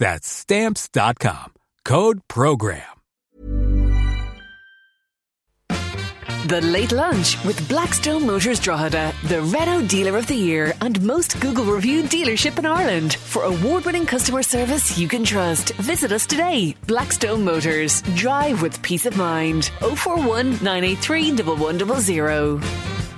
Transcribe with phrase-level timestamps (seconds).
[0.00, 1.52] That's Stamps.com.
[1.84, 2.82] Code PROGRAM.
[6.46, 11.38] The Late Lunch with Blackstone Motors Drogheda, the Renault Dealer of the Year and most
[11.38, 13.14] Google reviewed dealership in Ireland.
[13.14, 16.74] For award winning customer service you can trust, visit us today.
[16.86, 18.00] Blackstone Motors.
[18.16, 19.66] Drive with peace of mind.
[19.80, 23.09] 041 983 1100.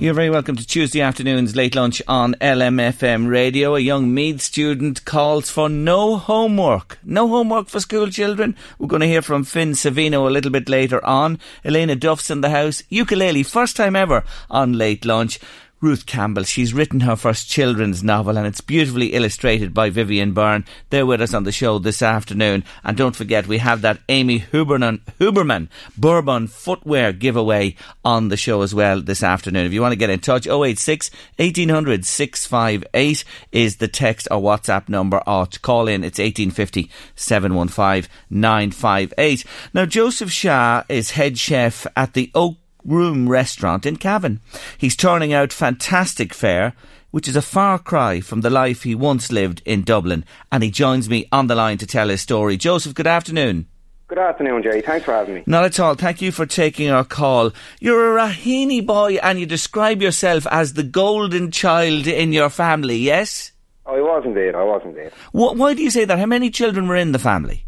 [0.00, 3.76] You're very welcome to Tuesday afternoon's late lunch on LMFM radio.
[3.76, 6.98] A young Meath student calls for no homework.
[7.04, 8.56] No homework for school children.
[8.78, 11.38] We're going to hear from Finn Savino a little bit later on.
[11.64, 12.82] Elena Duff's in the house.
[12.88, 15.38] Ukulele, first time ever on late lunch.
[15.84, 16.44] Ruth Campbell.
[16.44, 20.64] She's written her first children's novel and it's beautifully illustrated by Vivian Byrne.
[20.88, 22.64] They're with us on the show this afternoon.
[22.82, 25.68] And don't forget, we have that Amy Huberman, Huberman
[25.98, 29.66] Bourbon footwear giveaway on the show as well this afternoon.
[29.66, 34.88] If you want to get in touch, 086 1800 658 is the text or WhatsApp
[34.88, 36.02] number or to call in.
[36.02, 39.44] It's 1850 715 958.
[39.74, 44.40] Now, Joseph Shah is head chef at the Oak Room restaurant in Cavan.
[44.78, 46.74] He's turning out fantastic fare,
[47.10, 50.24] which is a far cry from the life he once lived in Dublin.
[50.50, 52.56] And he joins me on the line to tell his story.
[52.56, 53.66] Joseph, good afternoon.
[54.06, 54.82] Good afternoon, Jerry.
[54.82, 55.44] Thanks for having me.
[55.46, 55.94] Not at all.
[55.94, 57.52] Thank you for taking our call.
[57.80, 62.96] You're a Raheny boy and you describe yourself as the golden child in your family,
[62.96, 63.52] yes?
[63.86, 64.54] Oh, I was indeed.
[64.54, 65.10] I was indeed.
[65.32, 66.18] Wh- why do you say that?
[66.18, 67.64] How many children were in the family?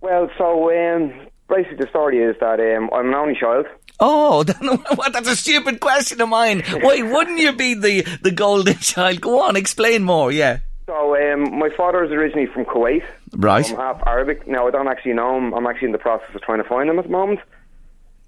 [0.00, 1.12] Well, so um,
[1.48, 3.66] basically the story is that um, I'm an only child.
[4.00, 4.44] Oh,
[4.94, 5.12] what?
[5.12, 6.62] That's a stupid question of mine.
[6.80, 9.20] Why wouldn't you be the, the golden child?
[9.20, 10.60] Go on, explain more, yeah.
[10.86, 13.04] So um, my father is originally from Kuwait.
[13.32, 13.68] Right.
[13.70, 14.48] I'm half Arabic.
[14.48, 15.52] Now I don't actually know him.
[15.54, 17.40] I'm actually in the process of trying to find him at the moment.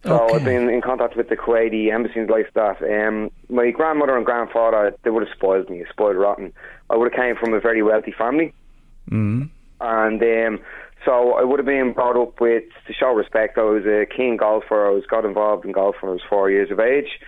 [0.04, 0.34] So Okay.
[0.36, 2.82] I've been in contact with the Kuwaiti embassy and like that.
[2.82, 6.52] Um, my grandmother and grandfather, they would have spoiled me, spoiled rotten.
[6.90, 8.52] I would have came from a very wealthy family.
[9.10, 9.48] Mm.
[9.80, 10.60] and um,
[11.04, 13.58] so I would have been brought up with to show respect.
[13.58, 14.86] I was a keen golfer.
[14.86, 17.18] I was got involved in golf when I was four years of age.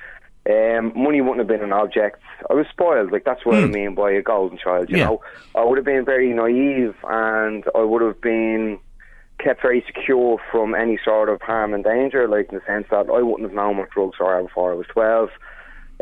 [0.48, 2.20] Um, money wouldn't have been an object.
[2.50, 3.10] I was spoiled.
[3.12, 4.90] Like that's what I mean by a golden child.
[4.90, 5.06] You Yeah.
[5.06, 5.20] know,
[5.54, 8.78] I would have been very naive, and I would have been
[9.38, 12.28] kept very secure from any sort of harm and danger.
[12.28, 14.86] Like in the sense that I wouldn't have known what drugs are before I was
[14.86, 15.30] twelve.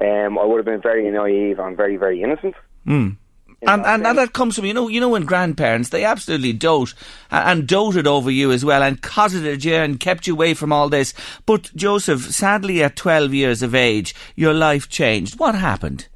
[0.01, 2.55] Um, I would have been very naive and very very innocent.
[2.87, 3.17] Mm.
[3.63, 6.53] And, that and, and that comes from you know you know when grandparents they absolutely
[6.53, 6.95] dote
[7.31, 10.73] and, and doted over you as well and cosseted you and kept you away from
[10.73, 11.15] all this.
[11.47, 15.39] But Joseph, sadly, at twelve years of age, your life changed.
[15.39, 16.09] What happened?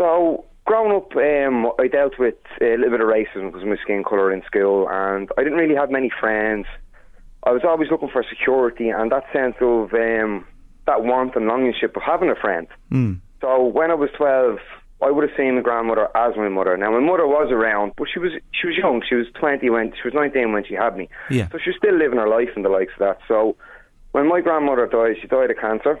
[0.00, 3.76] So, growing up, um, I dealt with a little bit of racism because of my
[3.82, 6.64] skin colour in school, and I didn't really have many friends.
[7.42, 10.46] I was always looking for security and that sense of um,
[10.86, 12.66] that warmth and longingship of having a friend.
[12.90, 13.20] Mm.
[13.42, 14.58] So, when I was 12,
[15.02, 16.76] I would have seen my grandmother as my mother.
[16.76, 19.02] Now, my mother was around, but she was she was young.
[19.08, 21.08] She was 20 when she was 19 when she had me.
[21.30, 21.48] Yeah.
[21.50, 23.18] So she was still living her life and the likes of that.
[23.26, 23.56] So,
[24.12, 26.00] when my grandmother died, she died of cancer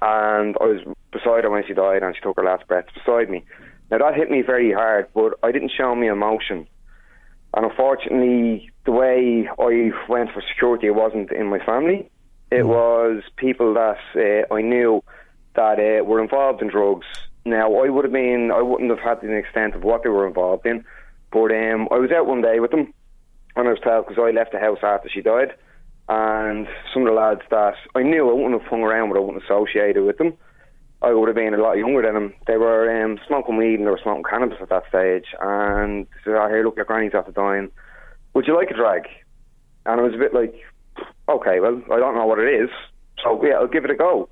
[0.00, 0.80] and I was
[1.12, 3.44] beside her when she died, and she took her last breath beside me.
[3.90, 6.66] Now that hit me very hard, but I didn't show me emotion.
[7.54, 12.10] And unfortunately, the way I went for security, it wasn't in my family.
[12.50, 15.02] It was people that uh, I knew
[15.54, 17.06] that uh, were involved in drugs.
[17.44, 20.26] Now I would have been, I wouldn't have had the extent of what they were
[20.26, 20.84] involved in,
[21.32, 22.92] but um, I was out one day with them
[23.54, 25.54] when I was 12 because I left the house after she died.
[26.08, 29.20] and some of the lads that I knew I wouldn't have hung around with, I
[29.20, 30.34] wouldn't have associated with them.
[31.02, 32.34] I would have been a lot younger than them.
[32.46, 35.26] They were um, smoking weed and they were smoking cannabis at that stage.
[35.40, 37.70] And they said, look, your granny's after dying.
[38.34, 39.08] Would you like a drag?
[39.84, 40.54] And I was a bit like,
[41.28, 42.70] okay, well, I don't know what it is.
[43.22, 44.28] So, yeah, I'll give it a go.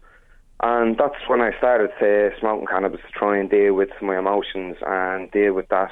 [0.62, 4.77] And that's when I started uh, smoking cannabis to try and deal with my emotions
[4.87, 5.91] and deal with that.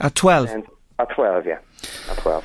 [0.00, 0.50] At 12?
[0.50, 0.64] And
[0.98, 1.58] at 12, yeah.
[2.10, 2.44] At 12.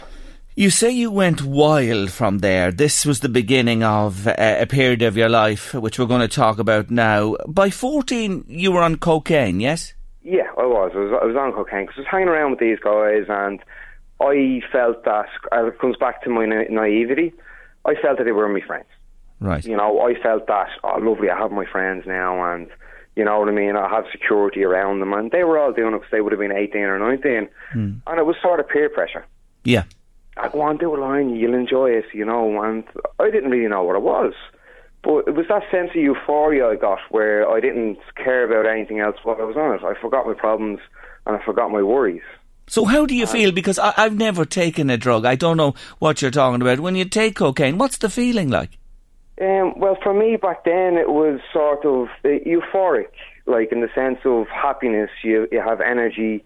[0.56, 2.74] You say you went wild from there.
[2.74, 6.28] This was the beginning of uh, a period of your life, which we're going to
[6.28, 7.38] talk about now.
[7.48, 9.94] By 14, you were on cocaine, yes?
[10.24, 10.92] Yeah, I was.
[10.94, 13.64] I was, I was on cocaine because I was hanging around with these guys and
[14.20, 17.34] I felt that, it comes back to my na- naivety,
[17.86, 18.86] I felt that they were my friends.
[19.42, 19.66] Right.
[19.66, 22.70] You know, I felt that, oh, lovely, I have my friends now and,
[23.16, 25.14] you know what I mean, I have security around them.
[25.14, 27.50] And they were all doing it because they would have been 18 or 19.
[27.74, 27.92] Hmm.
[28.06, 29.26] And it was sort of peer pressure.
[29.64, 29.84] Yeah.
[30.38, 32.62] I go on, do a line, you'll enjoy it, you know.
[32.64, 32.84] And
[33.20, 34.34] I didn't really know what it was.
[35.04, 39.00] But it was that sense of euphoria I got where I didn't care about anything
[39.00, 39.84] else while I was on it.
[39.84, 40.80] I forgot my problems
[41.26, 42.22] and I forgot my worries.
[42.68, 43.52] So how do you feel?
[43.52, 45.26] Because I, I've never taken a drug.
[45.26, 46.80] I don't know what you're talking about.
[46.80, 48.78] When you take cocaine, what's the feeling like?
[49.40, 53.12] Um, well, for me back then, it was sort of uh, euphoric,
[53.46, 55.10] like in the sense of happiness.
[55.24, 56.44] You you have energy.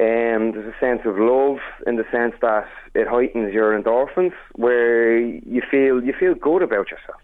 [0.00, 5.18] Um, there's a sense of love in the sense that it heightens your endorphins, where
[5.18, 7.20] you feel you feel good about yourself.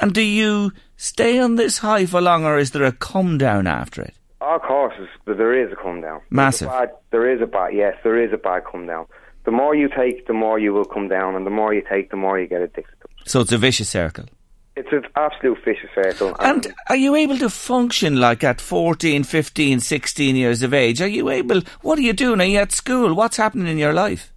[0.00, 3.66] And do you stay on this high for long, or is there a come down
[3.66, 4.14] after it?
[4.40, 6.20] Of course, is- there is a come down.
[6.30, 6.68] Massive.
[6.68, 7.72] bad- there is a bad.
[7.74, 9.06] Yes, there is a bad come down.
[9.44, 12.10] The more you take, the more you will come down, and the more you take,
[12.10, 13.01] the more you get addicted.
[13.24, 14.26] So it's a vicious circle.
[14.74, 16.34] It's an absolute vicious circle.
[16.40, 21.02] And are you able to function like at 14, 15, 16 years of age?
[21.02, 22.40] Are you able, what are you doing?
[22.40, 23.14] Are you at school?
[23.14, 24.32] What's happening in your life?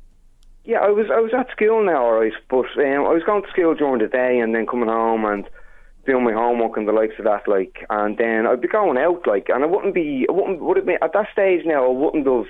[0.66, 3.50] Yeah, I was I was at school now, right, but um, I was going to
[3.50, 5.48] school during the day and then coming home and
[6.08, 9.28] doing my homework and the likes of that, like, and then I'd be going out,
[9.28, 11.86] like, and I wouldn't be, I wouldn't would have been at that stage now.
[11.86, 12.48] I wouldn't have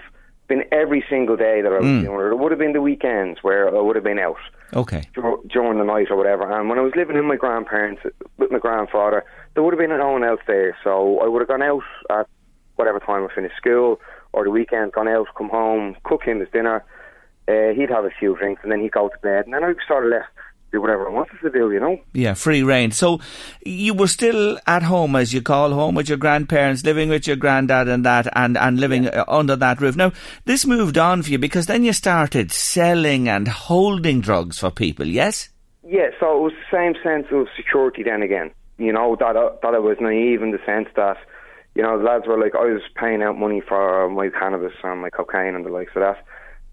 [0.48, 2.32] been every single day that I was doing it.
[2.32, 4.38] It would have been the weekends where I would have been out
[4.74, 5.04] Okay.
[5.14, 6.52] during the night or whatever.
[6.52, 8.02] And when I was living in my grandparents
[8.38, 9.24] with my grandfather,
[9.54, 12.28] there would have been no one else there, so I would have gone out at
[12.76, 14.00] whatever time I finished school
[14.34, 16.84] or the weekend, gone out, come home, cook him his dinner.
[17.48, 19.74] Uh, he'd have a few drinks and then he'd go to bed, and then I
[19.88, 20.30] sort of left
[20.76, 21.98] do whatever I wanted to do, you know.
[22.14, 22.92] Yeah, free reign.
[22.92, 23.20] So
[23.66, 27.36] you were still at home, as you call home, with your grandparents, living with your
[27.38, 29.96] granddad and that, and, and living uh, under that roof.
[29.96, 30.12] Now,
[30.46, 35.08] this moved on for you because then you started selling and holding drugs for people,
[35.08, 35.50] yes?
[35.88, 38.52] Yeah, so it was the same sense of security then again.
[38.78, 41.18] You know, that I, that I was naive in the sense that,
[41.76, 45.02] you know, the lads were like, I was paying out money for my cannabis and
[45.02, 46.26] my cocaine and the likes of that.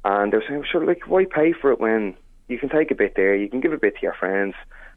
[0.05, 2.16] And they were saying, sure, like, why pay for it when
[2.48, 4.54] you can take a bit there, you can give a bit to your friends.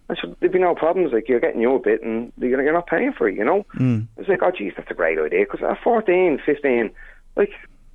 [0.07, 1.13] And so there'd be no problems.
[1.13, 3.65] Like, you're getting your bit and you're, you're not paying for it, you know?
[3.79, 4.07] Mm.
[4.17, 5.45] It's like, oh, geez, that's a great idea.
[5.49, 6.91] Because at 14, 15,
[7.35, 7.49] like,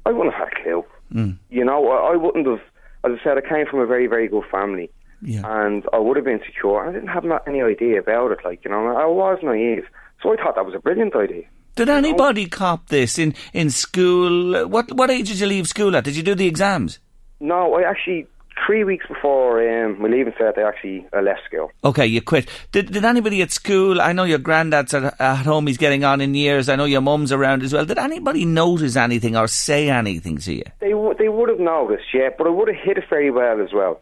[0.04, 0.84] I wouldn't have had a clue.
[1.14, 1.36] Mm.
[1.50, 2.60] You know, I, I wouldn't have,
[3.04, 4.90] as I said, I came from a very, very good family
[5.22, 5.42] Yeah.
[5.44, 6.88] and I would have been secure.
[6.88, 8.88] I didn't have not any idea about it, like you know.
[8.96, 9.84] I was naive,
[10.22, 11.44] so I thought that was a brilliant idea.
[11.76, 14.66] Did anybody cop this in, in school?
[14.68, 16.04] What what age did you leave school at?
[16.04, 16.98] Did you do the exams?
[17.38, 18.26] No, I actually
[18.66, 21.70] three weeks before um, my leaving cert, I actually I left school.
[21.84, 22.48] Okay, you quit.
[22.72, 24.00] Did did anybody at school?
[24.00, 26.68] I know your granddad's at, at home; he's getting on in years.
[26.68, 27.84] I know your mum's around as well.
[27.84, 30.64] Did anybody notice anything or say anything to you?
[30.80, 33.60] They w- they would have noticed, yeah, but I would have hit it very well
[33.60, 34.00] as well.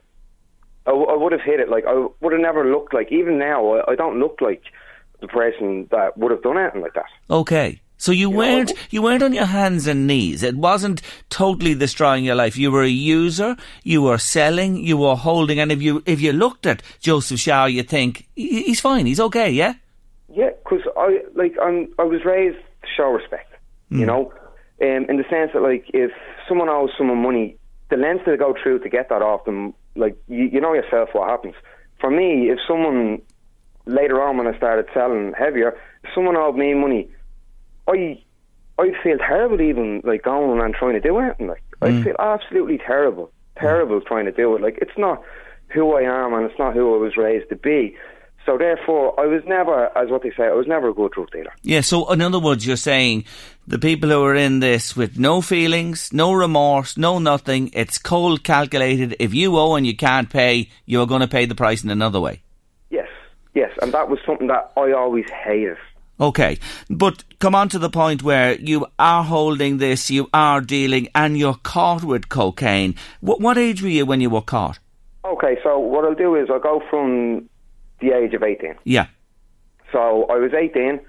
[0.87, 3.13] I, w- I would have hit it like I would have never looked like.
[3.13, 4.63] Even now, I, I don't look like
[5.21, 7.11] the person that would have done anything like that.
[7.31, 7.81] Okay.
[7.99, 10.43] So you weren't you weren't on your hands and knees.
[10.43, 12.57] It wasn't totally destroying your life.
[12.57, 13.57] You were a user.
[13.83, 14.77] You were selling.
[14.77, 15.59] You were holding.
[15.59, 19.07] And if you if you looked at Joseph Shaw, you think he's fine.
[19.07, 19.51] He's okay.
[19.51, 19.75] Yeah.
[20.33, 23.53] Yeah, because I like I'm I was raised to show respect.
[23.91, 24.33] You know,
[24.83, 26.11] um, in the sense that like if
[26.47, 27.57] someone owes someone money,
[27.89, 30.75] the lengths that they go through to get that off them, like you, you know
[30.75, 31.55] yourself what happens.
[31.99, 33.23] For me, if someone
[33.87, 35.75] later on when I started selling heavier,
[36.05, 37.09] if someone owed me money,
[37.89, 38.23] I
[38.79, 41.49] I'd feel terrible even like going and trying to do anything.
[41.49, 42.05] Like I'd mm.
[42.05, 44.63] feel absolutely terrible, terrible trying to do it.
[44.63, 45.23] Like it's not
[45.69, 47.97] who I am and it's not who I was raised to be.
[48.47, 51.31] So therefore, I was never, as what they say, I was never a good drug
[51.31, 51.53] dealer.
[51.63, 51.83] Yeah.
[51.83, 53.25] So in other words, you're saying
[53.67, 57.71] the people who are in this with no feelings, no remorse, no nothing.
[57.75, 59.17] It's cold calculated.
[59.19, 62.21] If you owe and you can't pay, you're going to pay the price in another
[62.21, 62.41] way.
[62.89, 63.09] Yes,
[63.55, 65.77] yes, and that was something that I always hated.
[66.21, 66.59] Okay,
[66.91, 71.39] but come on to the point where you are holding this, you are dealing, and
[71.39, 72.97] you're caught with cocaine.
[73.21, 74.81] What, what age were you when you were caught?
[75.25, 77.49] Okay, so what I'll do is I'll go from
[78.01, 78.75] the age of 18.
[78.85, 79.07] Yeah.
[79.93, 81.01] So I was 18,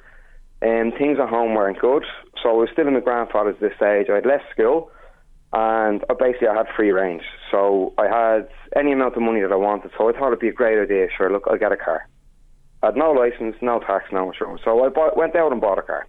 [0.62, 2.04] and things at home weren't good.
[2.44, 4.08] So I was still in my grandfather's at this stage.
[4.12, 4.92] I had left school,
[5.54, 7.24] and I basically I had free range.
[7.50, 9.92] So I had any amount of money that I wanted.
[9.98, 11.08] So I thought it'd be a great idea.
[11.18, 12.08] Sure, look, I'll get a car.
[12.82, 14.62] I had no license, no tax, no insurance.
[14.64, 16.08] So I bought, went out and bought a car,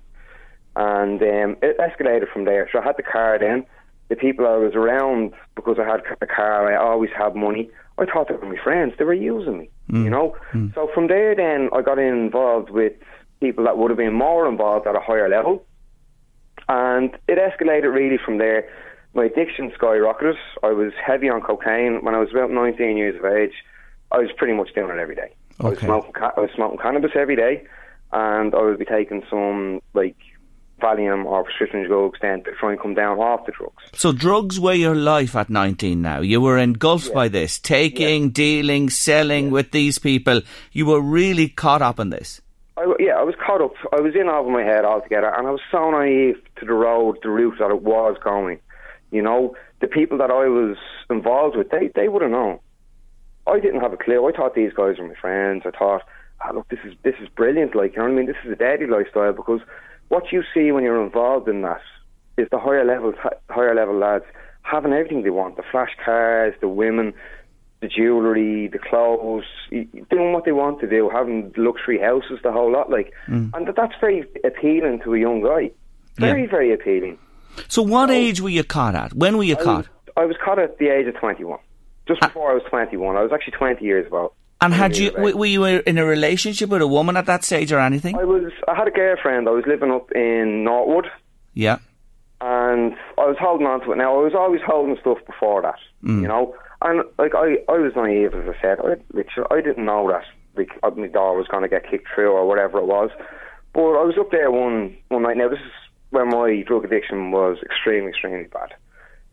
[0.76, 2.68] and um, it escalated from there.
[2.72, 3.66] So I had the car then.
[4.08, 7.70] The people I was around because I had a car, I always had money.
[7.98, 8.94] I thought they were my friends.
[8.98, 9.70] They were using me,
[10.04, 10.36] you know.
[10.74, 12.92] So from there, then I got involved with
[13.40, 15.64] people that would have been more involved at a higher level,
[16.68, 18.68] and it escalated really from there.
[19.14, 20.36] My addiction skyrocketed.
[20.62, 23.54] I was heavy on cocaine when I was about 19 years of age.
[24.12, 25.34] I was pretty much doing it every day.
[25.60, 26.12] I was smoking.
[26.12, 27.64] ca- I was smoking cannabis every day,
[28.12, 30.16] and I would be taking some like
[30.80, 33.82] Valium or prescription drugs then to try and come down off the drugs.
[33.92, 36.20] So drugs were your life at 19 now.
[36.20, 40.40] You were engulfed by this, taking, dealing, selling with these people.
[40.72, 42.40] You were really caught up in this.
[42.78, 43.74] I, yeah, I was caught up.
[43.92, 47.18] I was in over my head altogether, and I was so naive to the road,
[47.22, 48.58] the route that it was going.
[49.10, 50.78] You know, the people that I was
[51.10, 52.58] involved with, they they would have known.
[53.50, 54.26] I didn't have a clue.
[54.28, 55.62] I thought these guys were my friends.
[55.66, 56.02] I thought,
[56.40, 57.74] ah, look, this is this is brilliant.
[57.74, 58.26] Like, you know what I mean?
[58.26, 59.60] This is a deadly lifestyle because
[60.08, 61.80] what you see when you're involved in that
[62.36, 63.12] is the higher level
[63.50, 64.24] higher level lads
[64.62, 67.12] having everything they want: the flash cars, the women,
[67.80, 72.70] the jewellery, the clothes, doing what they want to do, having luxury houses, the whole
[72.72, 72.90] lot.
[72.90, 75.70] Like, and that- that's very appealing to a young guy.
[76.16, 76.50] Very, Yeah.
[76.50, 77.18] very appealing.
[77.68, 79.12] So what age were you caught at?
[79.14, 79.88] When were you I was, caught?
[80.16, 81.58] I was caught at the age of 21.
[82.10, 83.16] Just before I was 21.
[83.16, 84.32] I was actually 20 years old.
[84.60, 87.78] And had you were you in a relationship with a woman at that stage or
[87.78, 88.14] anything?
[88.16, 88.52] I was.
[88.68, 89.48] I had a girlfriend.
[89.48, 91.06] I was living up in Northwood,
[91.54, 91.78] Yeah.
[92.40, 93.96] and I was holding on to it.
[93.96, 96.22] Now I was always holding stuff before that, Mm.
[96.22, 96.54] you know.
[96.82, 98.78] And like I, I was naive, as I said.
[98.80, 100.24] I, I didn't know that
[100.56, 103.10] like uh, my door was going to get kicked through or whatever it was.
[103.72, 105.36] But I was up there one one night.
[105.38, 105.72] Now this is
[106.10, 108.74] when my drug addiction was extremely, extremely bad.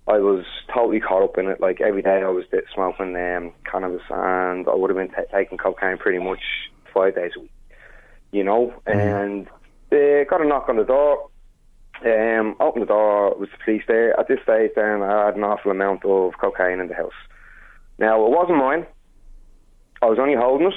[0.07, 1.59] I was totally caught up in it.
[1.59, 5.57] Like every day, I was smoking um, cannabis, and I would have been ta taking
[5.57, 6.39] cocaine pretty much
[6.93, 7.51] five days a week.
[8.31, 9.47] You know, and
[9.89, 11.29] they got a knock on the door.
[12.05, 14.17] Um, opened the door, it was the police there.
[14.19, 17.17] At this stage, then I had an awful amount of cocaine in the house.
[17.97, 18.85] Now it wasn't mine.
[20.01, 20.73] I was only holding it,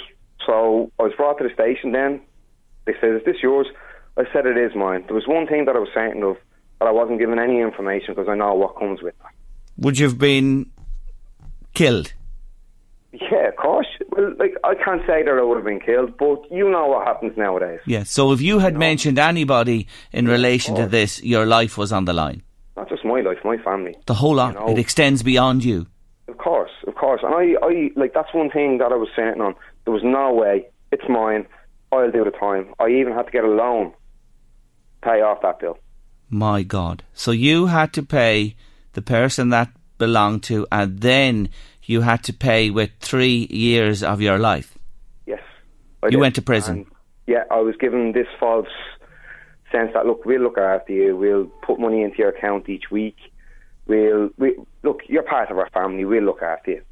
[0.47, 1.93] so I was brought to the station.
[1.93, 2.23] Then
[2.87, 3.67] they said, "Is this yours?"
[4.17, 6.37] I said, "It is mine." There was one thing that I was certain of,
[6.81, 9.33] but I wasn't given any information because I know what comes with that.
[9.77, 10.71] Would you have been
[11.75, 12.13] killed?
[13.13, 13.87] Yeah, of course.
[14.09, 17.07] Well, like I can't say that I would have been killed, but you know what
[17.07, 17.81] happens nowadays.
[17.87, 18.05] Yeah.
[18.05, 22.13] So if you had mentioned anybody in relation to this, your life was on the
[22.13, 22.43] line.
[22.77, 23.95] Not just my life, my family.
[24.07, 24.55] The whole lot.
[24.55, 24.69] know.
[24.69, 25.87] It extends beyond you.
[26.29, 27.21] Of course, of course.
[27.23, 29.55] And I, I like that's one thing that I was saying on.
[29.85, 31.47] There was no way it's mine.
[31.93, 32.73] I'll do the time.
[32.79, 33.93] I even had to get a loan,
[35.03, 35.79] pay off that bill.
[36.31, 37.03] My God.
[37.13, 38.55] So you had to pay
[38.93, 41.51] the person that belonged to, and then
[41.83, 44.79] you had to pay with three years of your life.
[45.27, 45.41] Yes.
[46.03, 46.21] I You did.
[46.21, 46.77] went to prison.
[46.77, 46.87] And,
[47.27, 48.69] yeah, I was given this false
[49.73, 51.17] sense that look, we'll look after you.
[51.17, 53.17] We'll put money into your account each week.
[53.87, 55.01] We'll we, look.
[55.09, 56.05] You're part of our family.
[56.05, 56.83] We'll look after you.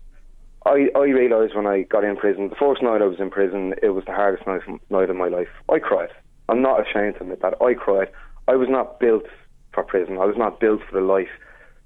[0.67, 3.75] I, I realised when I got in prison, the first night I was in prison,
[3.83, 5.49] it was the hardest night, night of my life.
[5.73, 6.11] I cried.
[6.49, 7.55] I'm not ashamed to admit that.
[7.63, 8.09] I cried.
[8.49, 9.25] I was not built
[9.75, 10.19] for prison.
[10.19, 11.29] I was not built for the life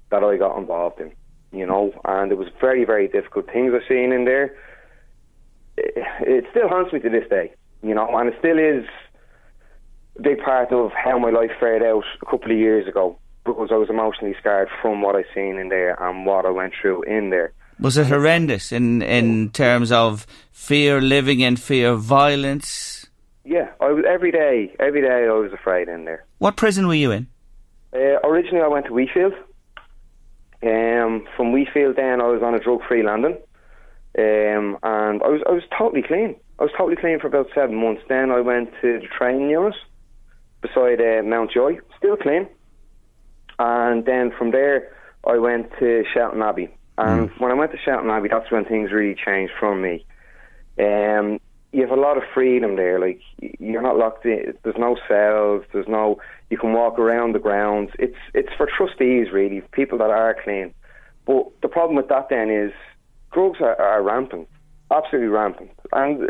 [0.09, 1.11] that I got involved in,
[1.51, 3.47] you know, and it was very, very difficult.
[3.51, 4.55] Things I've seen in there,
[5.77, 8.85] it, it still haunts me to this day, you know, and it still is
[10.17, 13.69] a big part of how my life fared out a couple of years ago because
[13.71, 17.03] I was emotionally scarred from what I seen in there and what I went through
[17.03, 17.51] in there.
[17.79, 23.02] Was it horrendous in, in terms of fear, living in fear, violence?
[23.45, 24.73] Yeah, I was every day.
[24.79, 26.25] Every day I was afraid in there.
[26.37, 27.27] What prison were you in?
[27.93, 29.33] Uh, originally, I went to Wheatfield.
[30.63, 33.37] Um, from Wheatfield, then I was on a drug-free landing,
[34.17, 36.35] um, and I was I was totally clean.
[36.57, 38.01] I was totally clean for about seven months.
[38.07, 39.75] Then I went to the training unit
[40.61, 42.47] beside uh, Mountjoy, still clean.
[43.59, 44.95] And then from there,
[45.25, 46.69] I went to Shelton Abbey.
[46.97, 50.05] And when I went to Shelton Abbey, that's when things really changed for me.
[50.79, 51.39] Um,
[51.73, 52.99] you have a lot of freedom there.
[52.99, 53.19] Like
[53.59, 54.53] you're not locked in.
[54.63, 55.65] There's no cells.
[55.73, 56.19] There's no.
[56.49, 57.89] You can walk around the grounds.
[57.97, 60.73] It's it's for trustees really, people that are clean.
[61.25, 62.71] But the problem with that then is
[63.31, 64.47] drugs are, are rampant,
[64.91, 65.71] absolutely rampant.
[65.91, 66.29] And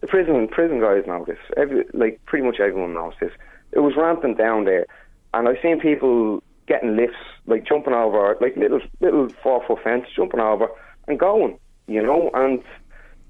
[0.00, 1.38] the prison prison guys know this.
[1.56, 3.32] Every like pretty much everyone knows this.
[3.72, 4.86] It was rampant down there,
[5.32, 10.04] and I've seen people getting lifts, like jumping over like little little four foot fence,
[10.14, 10.68] jumping over
[11.06, 11.58] and going.
[11.86, 12.62] you know, and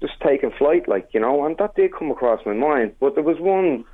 [0.01, 2.95] just taking flight, like you know, and that did come across my mind.
[2.99, 3.85] But there was one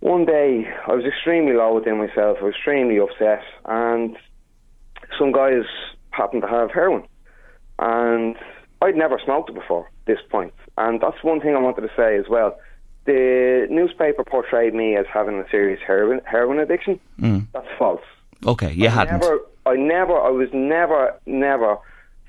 [0.00, 2.38] one day I was extremely low within myself.
[2.40, 4.16] I was extremely upset, and
[5.18, 5.64] some guys
[6.10, 7.06] happened to have heroin,
[7.78, 8.36] and
[8.82, 10.54] I'd never smoked it before this point.
[10.78, 12.58] and that's one thing I wanted to say as well.
[13.04, 17.00] The newspaper portrayed me as having a serious heroin heroin addiction.
[17.20, 17.46] Mm.
[17.52, 18.02] That's false.
[18.46, 19.20] Okay, you I hadn't.
[19.20, 21.76] Never, I never, I was never, never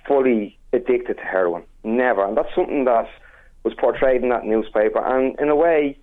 [0.08, 1.64] fully addicted to heroin.
[1.84, 3.10] Never, and that's something that
[3.64, 5.00] was portrayed in that newspaper.
[5.04, 5.98] And in a way,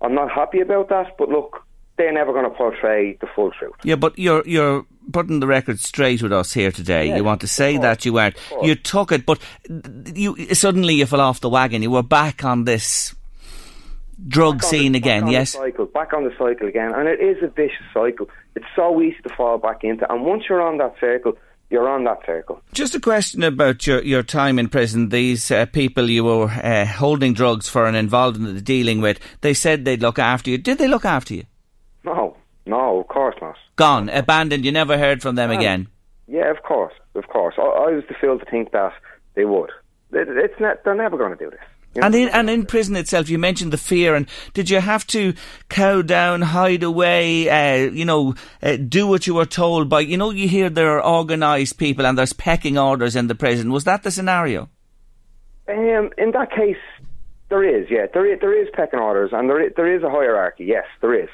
[0.00, 1.16] I'm not happy about that.
[1.18, 1.64] But look,
[1.96, 3.74] they're never going to portray the full truth.
[3.84, 7.14] Yeah, but you're you're putting the record straight with us here today.
[7.16, 8.36] You want to say that you weren't.
[8.62, 9.38] You took it, but
[10.14, 11.82] you suddenly you fell off the wagon.
[11.82, 13.14] You were back on this
[14.28, 15.24] drug Back scene the- again.
[15.24, 15.50] back Yes.
[15.50, 18.28] cycle, back on the cycle again, and it is a vicious cycle.
[18.54, 21.36] It's so easy to fall back into, and once you're on that circle,
[21.70, 22.60] you're on that circle.
[22.72, 25.08] Just a question about your, your time in prison.
[25.08, 29.18] These uh, people you were uh, holding drugs for and involved in the dealing with,
[29.40, 30.58] they said they'd look after you.
[30.58, 31.44] Did they look after you?
[32.04, 33.56] No, no, of course not.
[33.76, 34.64] Gone, abandoned.
[34.64, 35.88] You never heard from them Um, again.
[36.28, 37.54] Yeah, of course, of course.
[37.58, 38.92] I, I was the fool to think that
[39.34, 39.70] they would.
[40.12, 41.60] It, it's not, they're never going to do this.
[41.94, 42.06] You know?
[42.06, 44.14] And in, and in prison itself, you mentioned the fear.
[44.14, 45.34] And did you have to
[45.68, 50.16] cow down, hide away, uh, you know, uh, do what you were told by, you
[50.16, 53.72] know, you hear there are organised people and there's pecking orders in the prison.
[53.72, 54.68] Was that the scenario?
[55.68, 56.76] Um, in that case,
[57.48, 60.10] there is, yeah, there is, there is pecking orders, and there is, there is a
[60.10, 60.64] hierarchy.
[60.64, 61.28] Yes, there is.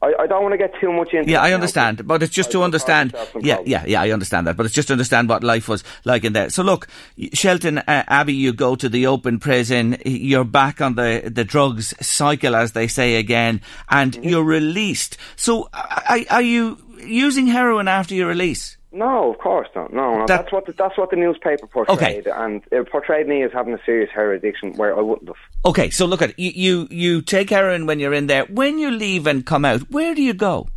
[0.00, 1.28] I, I don't want to get too much into.
[1.30, 3.12] Yeah, I now, understand, but it's just I to understand.
[3.12, 5.42] cause myself some Yeah, yeah, yeah, I understand that, but it's just to understand what
[5.42, 6.50] life was like in there.
[6.50, 6.86] So look,
[7.32, 11.92] Shelton uh, Abbey, you go to the open prison, you're back on the the drugs
[12.00, 14.28] cycle, as they say again, and Mm-hmm.
[14.28, 15.18] you're released.
[15.36, 18.77] So, are, are you using heroin after your release?
[18.90, 19.92] No, of course not.
[19.92, 20.26] No, no.
[20.26, 23.74] That- that's what the, that's what the newspaper portrayed, and it portrayed me as having
[23.74, 25.36] a serious heroin addiction where I wouldn't have.
[25.66, 26.38] Okay, so look at it.
[26.38, 28.44] You, you you take heroin when you're in there.
[28.46, 30.68] When you leave and come out, where do you go?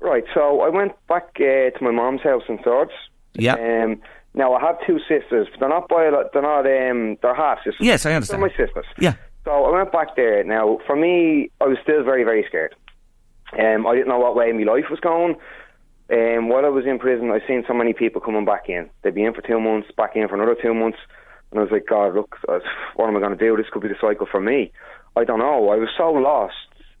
[0.00, 2.92] Right, so I went back uh, to my mom's house in Swords.
[3.34, 3.54] Yeah.
[3.54, 4.00] Um,
[4.34, 5.48] now I have two sisters.
[5.58, 6.66] They're not bio- They're not.
[6.66, 7.76] Um, they're half sisters.
[7.80, 8.42] Yes, I understand.
[8.42, 8.86] They're my sisters.
[9.00, 9.14] Yeah.
[9.44, 10.44] So I went back there.
[10.44, 12.74] Now, for me, I was still very, very scared.
[13.58, 15.36] Um, I didn't know what way my life was going.
[16.08, 18.88] Um, while I was in prison, I seen so many people coming back in.
[19.02, 20.98] They'd be in for two months, back in for another two months,
[21.50, 22.60] and I was like, God, look, uh,
[22.94, 23.56] what am I going to do?
[23.56, 24.70] This could be the cycle for me.
[25.16, 25.70] I don't know.
[25.70, 26.54] I was so lost.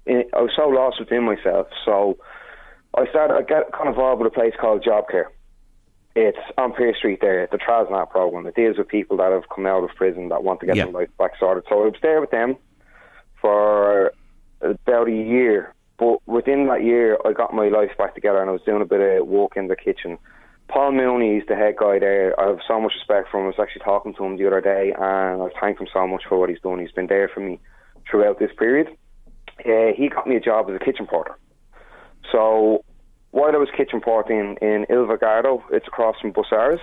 [0.06, 1.68] In, I was so lost within myself.
[1.84, 2.18] So
[2.96, 3.34] I started.
[3.34, 5.30] I got kind of involved with a place called Job Care.
[6.16, 8.46] It's on Pier Street there, the Trasnat program.
[8.46, 10.84] It deals with people that have come out of prison that want to get Yeah.
[10.84, 11.64] their life back sorted.
[11.68, 12.56] So I was there with them
[13.40, 14.12] for
[14.62, 15.74] about a year.
[15.98, 18.86] But within that year, I got my life back together and I was doing a
[18.86, 20.18] bit of work in the kitchen.
[20.68, 22.38] Paul Mooney is the head guy there.
[22.38, 23.44] I have so much respect for him.
[23.44, 26.24] I was actually talking to him the other day and I thank him so much
[26.28, 26.80] for what he's done.
[26.80, 27.60] He's been there for me
[28.10, 28.88] throughout this period.
[29.64, 31.38] Uh, he got me a job as a kitchen porter.
[32.32, 32.84] So
[33.30, 36.80] while I was kitchen porting in Ilvagardo, it's across from Busaras,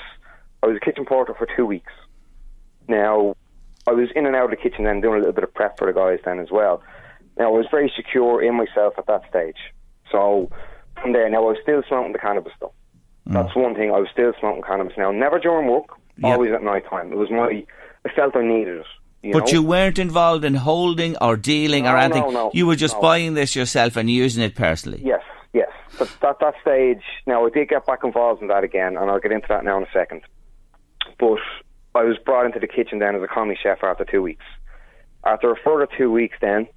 [0.61, 1.91] I was a kitchen porter for two weeks.
[2.87, 3.35] Now,
[3.85, 5.77] I was in and out of the kitchen then doing a little bit of prep
[5.77, 6.81] for the guys then as well.
[7.37, 9.57] Now, I was very secure in myself at that stage.
[10.11, 10.49] So
[11.01, 12.73] from there, now I was still smoking the cannabis though.
[13.27, 13.33] Mm.
[13.33, 13.89] That's one thing.
[13.91, 15.11] I was still smoking cannabis now.
[15.11, 15.85] Never during work,
[16.17, 16.33] Yeah.
[16.33, 17.11] always at night time.
[17.11, 17.65] It was my,
[18.05, 18.85] I felt I needed it.
[19.23, 19.51] You But know?
[19.53, 22.23] you weren't involved in holding or dealing or anything.
[22.23, 23.01] no, no, you were just no.
[23.01, 25.01] buying this yourself and using it personally.
[25.03, 25.21] Yes,
[25.53, 25.69] yes.
[25.97, 29.19] But at that stage, now I did get back involved in that again, and I'll
[29.21, 30.21] get into that now in a second.
[31.17, 31.39] But
[31.95, 34.43] I was brought into the kitchen then as a commis chef after two weeks.
[35.23, 36.67] After a further two weeks, then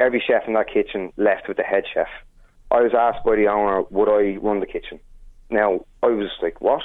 [0.00, 2.08] every chef in that kitchen left with the head chef.
[2.70, 5.00] I was asked by the owner, would I run the kitchen?
[5.50, 6.82] Now I was like, what?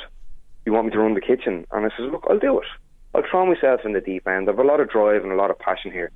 [0.65, 1.65] You want me to run the kitchen?
[1.71, 2.67] And I said, look, I'll do it.
[3.13, 4.49] I'll throw myself in the deep end.
[4.49, 6.11] I've a lot of drive and a lot of passion here,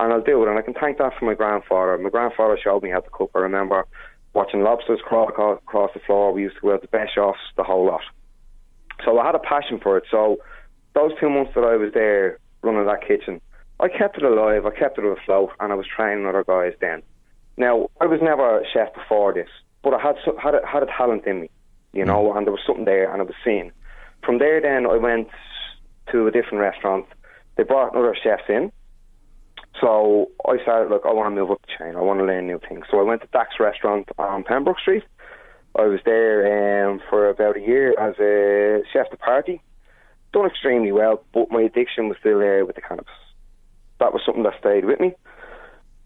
[0.00, 0.48] and I'll do it.
[0.48, 1.96] And I can thank that for my grandfather.
[1.98, 3.30] My grandfather showed me how to cook.
[3.34, 3.86] I remember
[4.32, 6.32] watching lobsters crawl across the floor.
[6.32, 8.02] We used to go out to best shops, the whole lot.
[9.04, 10.04] So I had a passion for it.
[10.10, 10.38] So
[10.94, 13.40] those two months that I was there running that kitchen,
[13.80, 14.66] I kept it alive.
[14.66, 17.02] I kept it afloat, and I was training other guys then.
[17.56, 19.48] Now I was never a chef before this,
[19.82, 21.50] but I had so- had a, had a talent in me,
[21.92, 23.72] you know, and there was something there, and I was seen.
[24.24, 25.28] From there, then I went
[26.12, 27.06] to a different restaurant.
[27.56, 28.70] They brought other chefs in.
[29.80, 31.96] So I started, look, I want to move up the chain.
[31.96, 32.84] I want to learn new things.
[32.90, 35.04] So I went to Dax Restaurant on Pembroke Street.
[35.76, 39.62] I was there um, for about a year as a chef de partie.
[40.32, 43.12] Done extremely well, but my addiction was still there with the cannabis.
[44.00, 45.14] That was something that stayed with me.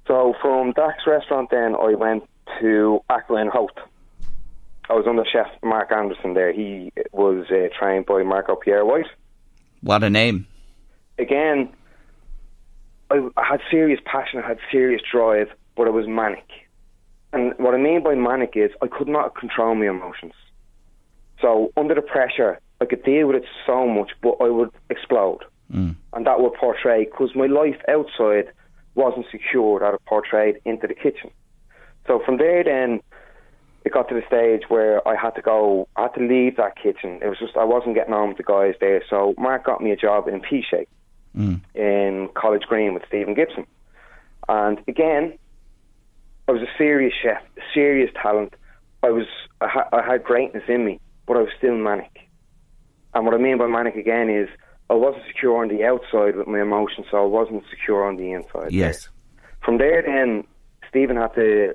[0.06, 2.24] So from Dax Restaurant, then I went
[2.60, 3.70] to Aqua and Howth.
[4.90, 6.52] I was under chef Mark Anderson there.
[6.52, 9.06] He was uh, trained by Marco Pierre White.
[9.80, 10.46] What a name.
[11.18, 11.72] again,
[13.10, 16.48] I, I had serious passion, I had serious drive, but I was manic.
[17.32, 20.34] And what I mean by manic is I could not control my emotions.
[21.40, 25.44] So under the pressure, I could deal with it so much, but I would explode.
[25.72, 25.96] Mm.
[26.12, 28.52] And that would portray, because my life outside
[28.94, 31.30] wasn't secured, that it portrayed into the kitchen.
[32.06, 33.00] So from there then,
[33.84, 36.76] it got to the stage where I had to go, I had to leave that
[36.76, 37.20] kitchen.
[37.22, 39.02] It was just, I wasn't getting on with the guys there.
[39.08, 40.88] So Mark got me a job in Pichet
[41.36, 41.60] Mm.
[41.74, 43.66] in College Green with Stephen Gibson.
[44.48, 45.36] And again,
[46.46, 48.54] I was a serious chef, a serious talent.
[49.02, 49.26] I was,
[49.60, 52.28] I, ha- I had greatness in me, but I was still manic.
[53.14, 54.48] And what I mean by manic again is
[54.90, 58.32] I wasn't secure on the outside with my emotions, so I wasn't secure on the
[58.32, 58.72] inside.
[58.72, 59.08] Yes.
[59.64, 60.44] From there, then
[60.88, 61.74] Stephen had to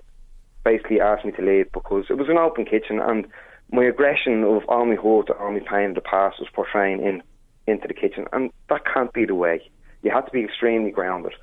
[0.64, 3.26] basically ask me to leave because it was an open kitchen, and
[3.72, 7.24] my aggression of all my hurt, all my pain in the past was portraying in
[7.68, 9.62] into the kitchen, and that can't be the way.
[10.02, 11.34] You have to be extremely grounded.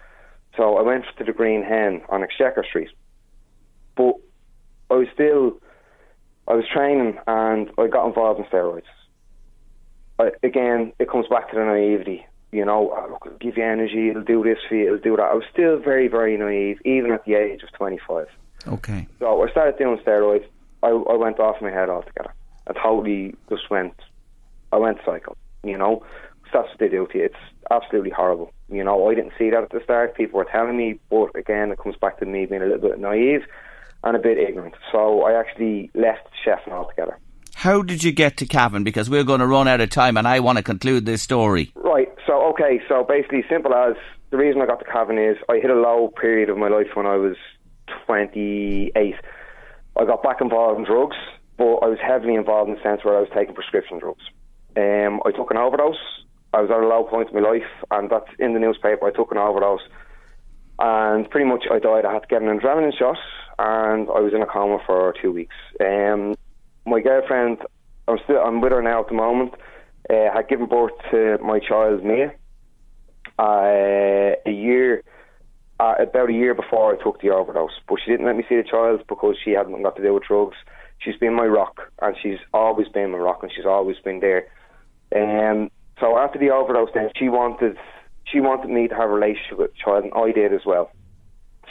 [0.56, 2.88] So I went to the Green Hen on Exchequer Street,
[3.96, 4.14] but
[4.90, 5.60] I was still,
[6.48, 8.82] I was training, and I got involved in steroids.
[10.18, 12.26] I, again, it comes back to the naivety.
[12.52, 15.16] You know, oh, look, it'll give you energy, it'll do this for you, it'll do
[15.16, 15.24] that.
[15.24, 18.28] I was still very, very naive, even at the age of 25.
[18.68, 19.06] Okay.
[19.18, 20.46] So I started doing steroids.
[20.82, 22.32] I, I went off my head altogether.
[22.66, 23.94] I totally just went,
[24.72, 26.04] I went psycho, you know.
[26.52, 27.24] That's what they do to you.
[27.24, 27.34] It's
[27.70, 28.52] absolutely horrible.
[28.70, 30.16] You know, I didn't see that at the start.
[30.16, 32.98] People were telling me, but again, it comes back to me being a little bit
[32.98, 33.42] naive
[34.04, 34.74] and a bit ignorant.
[34.90, 37.18] So I actually left chefing altogether.
[37.66, 38.84] How did you get to Cavan?
[38.84, 41.72] Because we're going to run out of time and I want to conclude this story.
[41.74, 42.06] Right.
[42.24, 42.80] So okay.
[42.88, 43.96] So basically, simple as
[44.30, 46.94] the reason I got to Cavan is I hit a low period of my life
[46.94, 47.34] when I was
[48.06, 49.16] 28.
[49.96, 51.16] I got back involved in drugs,
[51.58, 54.22] but I was heavily involved in the sense where I was taking prescription drugs.
[54.76, 55.98] Um, I took an overdose.
[56.54, 59.08] I was at a low point in my life, and that's in the newspaper.
[59.08, 59.82] I took an overdose,
[60.78, 62.04] and pretty much I died.
[62.04, 63.18] I had to get an adrenaline shot,
[63.58, 65.56] and I was in a coma for two weeks.
[65.80, 66.36] Um,
[66.86, 67.58] my girlfriend,
[68.08, 69.54] I'm still, I'm with her now at the moment.
[70.08, 72.32] Uh, had given birth to my child Mia.
[73.38, 75.02] Uh, a year,
[75.80, 78.56] uh, about a year before I took the overdose, but she didn't let me see
[78.56, 80.56] the child because she hadn't got to do with drugs.
[80.98, 84.46] She's been my rock, and she's always been my rock, and she's always been there.
[85.14, 85.70] Um,
[86.00, 87.76] so after the overdose, then she wanted
[88.24, 90.90] she wanted me to have a relationship with the child, and I did as well.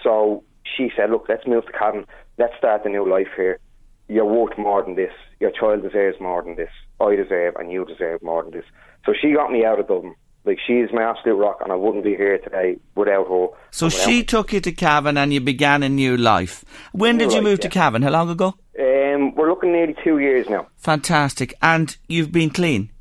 [0.04, 2.06] So she said, "Look, let's move to Cavan.
[2.38, 3.60] Let's start a new life here.
[4.08, 5.14] You're worth more than this.
[5.40, 6.70] Your child deserves more than this.
[7.02, 8.66] I deserve, and you deserve more than this."
[9.06, 10.16] So she got me out of Dublin.
[10.46, 13.48] Like she is my absolute rock, and I wouldn't be here today without her.
[13.72, 14.24] So Without she her.
[14.26, 16.64] took you to Cavan and you began a new life.
[16.92, 17.70] When did you Right, move to.
[17.70, 18.04] Cavan?
[18.04, 18.54] How long ago?
[18.80, 20.68] Um, we're looking nearly two years now.
[20.78, 21.56] Fantastic.
[21.64, 22.92] And you've been clean?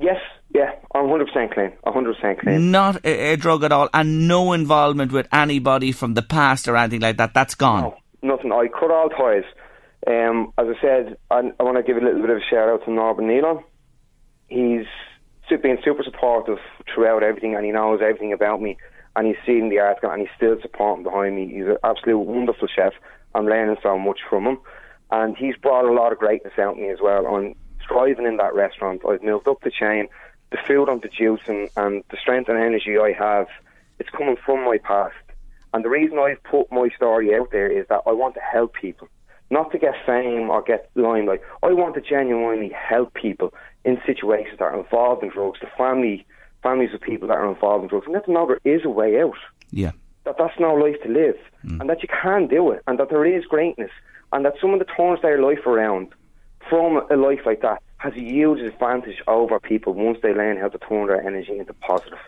[0.00, 0.16] Yes,
[0.54, 1.72] yeah, I'm 100% clean.
[1.86, 2.70] 100% clean.
[2.70, 6.76] Not a, a drug at all and no involvement with anybody from the past or
[6.76, 7.34] anything like that.
[7.34, 7.82] That's gone.
[8.22, 8.50] No, nothing.
[8.52, 9.44] I cut all ties.
[10.06, 12.68] Um, as I said, I, I want to give a little bit of a shout
[12.68, 13.64] out to Norbert Nealon.
[14.46, 14.86] He's
[15.48, 16.58] been super supportive
[16.92, 18.76] throughout everything, and he knows everything about me.
[19.16, 21.52] And he's seen the article, and he's still supporting behind me.
[21.52, 22.92] He's an absolute wonderful chef.
[23.34, 24.58] I'm learning so much from him,
[25.10, 27.26] and he's brought a lot of greatness out of me as well.
[27.26, 27.54] I'm
[27.86, 29.02] thriving in that restaurant.
[29.08, 30.08] I've moved up the chain.
[30.50, 33.48] The food I'm producing and the strength and energy I have,
[33.98, 35.16] it's coming from my past.
[35.74, 38.74] And the reason I've put my story out there is that I want to help
[38.74, 39.08] people,
[39.50, 41.40] not to get fame or get limelight.
[41.62, 46.26] I want to genuinely help people in situations that are involved in drugs, the family,
[46.62, 48.90] families of people that are involved in drugs, and let them know there is a
[48.90, 49.36] way out.
[49.70, 49.92] Yeah.
[50.24, 51.80] That that's no life to live, mm.
[51.80, 53.90] and that you can do it, and that there is greatness,
[54.32, 56.08] and that someone that turns their life around
[56.68, 60.68] from a life like that has a huge advantage over people once they learn how
[60.68, 62.18] to turn their energy into positive.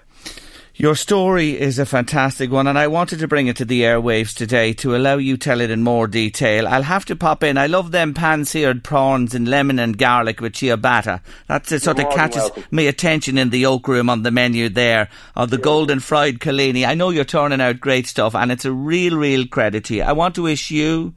[0.80, 4.34] Your story is a fantastic one, and I wanted to bring it to the airwaves
[4.34, 6.66] today to allow you tell it in more detail.
[6.66, 7.58] I'll have to pop in.
[7.58, 11.20] I love them pan-seared prawns in lemon and garlic with ciabatta.
[11.48, 12.64] That's it sort You're of catches welcome.
[12.70, 15.10] my attention in the oak room on the menu there.
[15.36, 16.86] Of the golden fried collini.
[16.86, 20.02] I know you're turning out great stuff, and it's a real, real credit to you.
[20.02, 21.12] I want to wish you.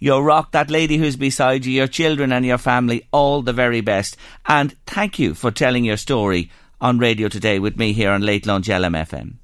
[0.00, 3.80] Your rock, that lady who's beside you, your children and your family, all the very
[3.80, 4.16] best.
[4.44, 6.50] And thank you for telling your story
[6.80, 9.34] on radio today with me here on Late Lunch LMFM.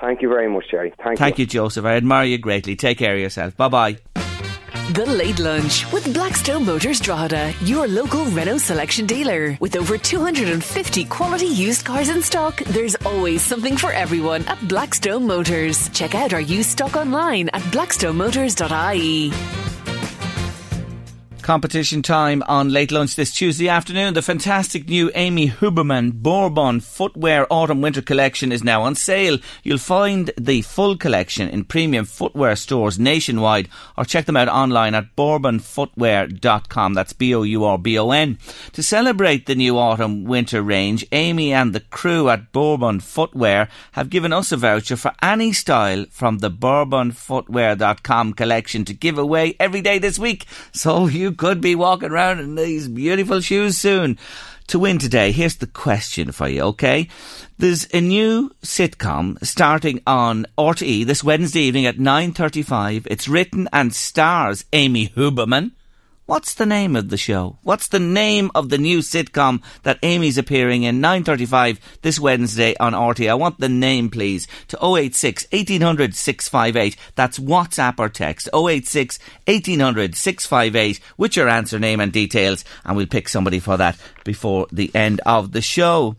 [0.00, 0.92] Thank you very much, Jerry.
[1.02, 1.84] Thank, Thank you, Joseph.
[1.84, 2.76] I admire you greatly.
[2.76, 3.56] Take care of yourself.
[3.56, 3.96] Bye bye.
[4.92, 9.56] The Late Lunch with Blackstone Motors Drogheda, your local Renault selection dealer.
[9.58, 15.26] With over 250 quality used cars in stock, there's always something for everyone at Blackstone
[15.26, 15.88] Motors.
[15.90, 19.32] Check out our used stock online at blackstonemotors.ie.
[21.44, 24.14] Competition time on late lunch this Tuesday afternoon.
[24.14, 29.36] The fantastic new Amy Huberman Bourbon footwear autumn winter collection is now on sale.
[29.62, 34.94] You'll find the full collection in premium footwear stores nationwide or check them out online
[34.94, 36.94] at bourbonfootwear.com.
[36.94, 38.38] That's B O U R B O N.
[38.72, 44.08] To celebrate the new autumn winter range, Amy and the crew at Bourbon Footwear have
[44.08, 49.82] given us a voucher for any style from the bourbonfootwear.com collection to give away every
[49.82, 50.46] day this week.
[50.72, 54.18] So you could be walking around in these beautiful shoes soon.
[54.68, 57.08] To win today, here's the question for you, okay?
[57.58, 63.06] There's a new sitcom starting on RTE this Wednesday evening at 9.35.
[63.10, 65.72] It's written and stars Amy Huberman.
[66.26, 67.58] What's the name of the show?
[67.64, 72.94] What's the name of the new sitcom that Amy's appearing in 9.35 this Wednesday on
[72.94, 73.28] RTE?
[73.28, 76.96] I want the name, please, to 086 1800 658.
[77.14, 83.04] That's WhatsApp or text 086 1800 658 with your answer, name and details and we'll
[83.04, 86.16] pick somebody for that before the end of the show.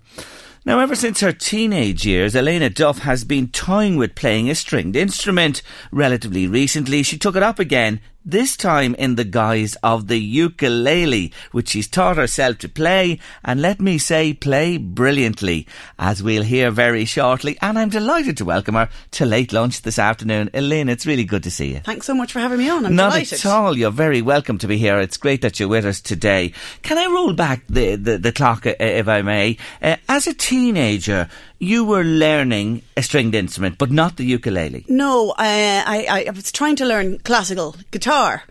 [0.65, 4.95] Now, ever since her teenage years, Elena Duff has been toying with playing a stringed
[4.95, 5.63] instrument.
[5.91, 11.31] Relatively recently, she took it up again this time in the guise of the ukulele,
[11.51, 15.67] which she's taught herself to play, and let me say, play brilliantly,
[15.99, 17.57] as we'll hear very shortly.
[17.61, 20.49] And I'm delighted to welcome her to late lunch this afternoon.
[20.53, 21.79] Elaine, it's really good to see you.
[21.81, 22.85] Thanks so much for having me on.
[22.85, 23.39] I'm Not delighted.
[23.39, 23.77] at all.
[23.77, 24.99] You're very welcome to be here.
[24.99, 26.53] It's great that you're with us today.
[26.81, 29.57] Can I roll back the, the, the clock, if I may?
[29.81, 34.85] Uh, as a teenager, you were learning a stringed instrument, but not the ukulele.
[34.87, 38.43] No, uh, I, I was trying to learn classical guitar.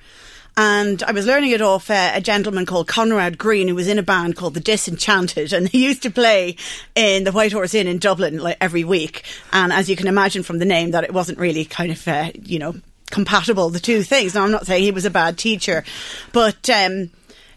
[0.56, 3.98] And I was learning it off uh, a gentleman called Conrad Green, who was in
[3.98, 6.56] a band called the Disenchanted, and he used to play
[6.94, 9.24] in the White Horse Inn in Dublin like every week.
[9.52, 12.30] And as you can imagine from the name, that it wasn't really kind of, uh,
[12.40, 12.76] you know,
[13.10, 14.34] compatible the two things.
[14.34, 15.84] Now I'm not saying he was a bad teacher,
[16.32, 16.70] but.
[16.70, 17.10] Um,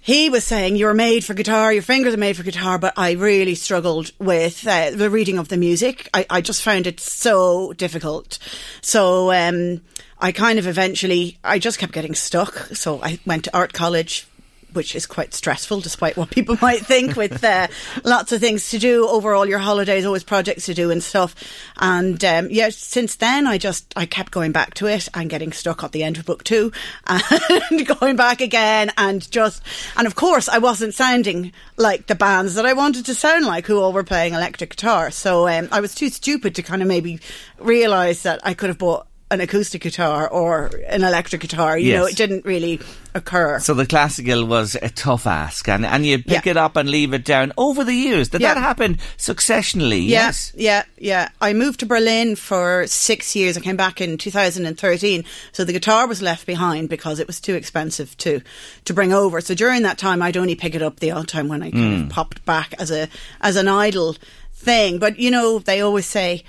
[0.07, 3.11] he was saying you're made for guitar, your fingers are made for guitar, but I
[3.11, 6.07] really struggled with uh, the reading of the music.
[6.13, 8.39] I, I, just found it so difficult.
[8.81, 9.81] So um,
[10.17, 12.55] I kind of eventually, I just kept getting stuck.
[12.73, 14.25] So I went to art college,
[14.73, 17.67] which is quite stressful, despite what people might think, with uh,
[18.03, 21.35] lots of things to do over all your holidays, always projects to do and stuff.
[21.77, 25.51] And um, yeah, since then, I just I kept going back to it and getting
[25.51, 26.71] stuck at the end of book two,
[27.07, 29.61] and going back again, and just
[29.95, 33.65] and of course, I wasn't sounding like the bands that I wanted to sound like,
[33.65, 35.11] who all were playing electric guitar.
[35.11, 37.19] So um, I was too stupid to kind of maybe
[37.59, 41.77] realise that I could have bought an acoustic guitar or an electric guitar.
[41.77, 41.99] You Yes.
[41.99, 42.79] know, it didn't really
[43.13, 43.59] occur.
[43.59, 46.51] So the classical was a tough ask, and, and you'd pick Yeah.
[46.51, 48.29] it up and leave it down over the years.
[48.29, 48.53] Did Yeah.
[48.53, 49.99] that happen successionally?
[50.07, 50.53] Yeah, Yes.
[50.55, 51.29] yeah, yeah.
[51.41, 53.57] I moved to Berlin for six years.
[53.57, 55.25] I came back in 2013.
[55.51, 58.41] So the guitar was left behind because it was too expensive to
[58.85, 59.41] to bring over.
[59.41, 61.93] So during that time, I'd only pick it up the odd time when I kind
[61.95, 62.09] of mm.
[62.09, 63.09] popped back as a
[63.41, 64.15] as an idle
[64.53, 64.99] thing.
[64.99, 66.43] But you know, they always say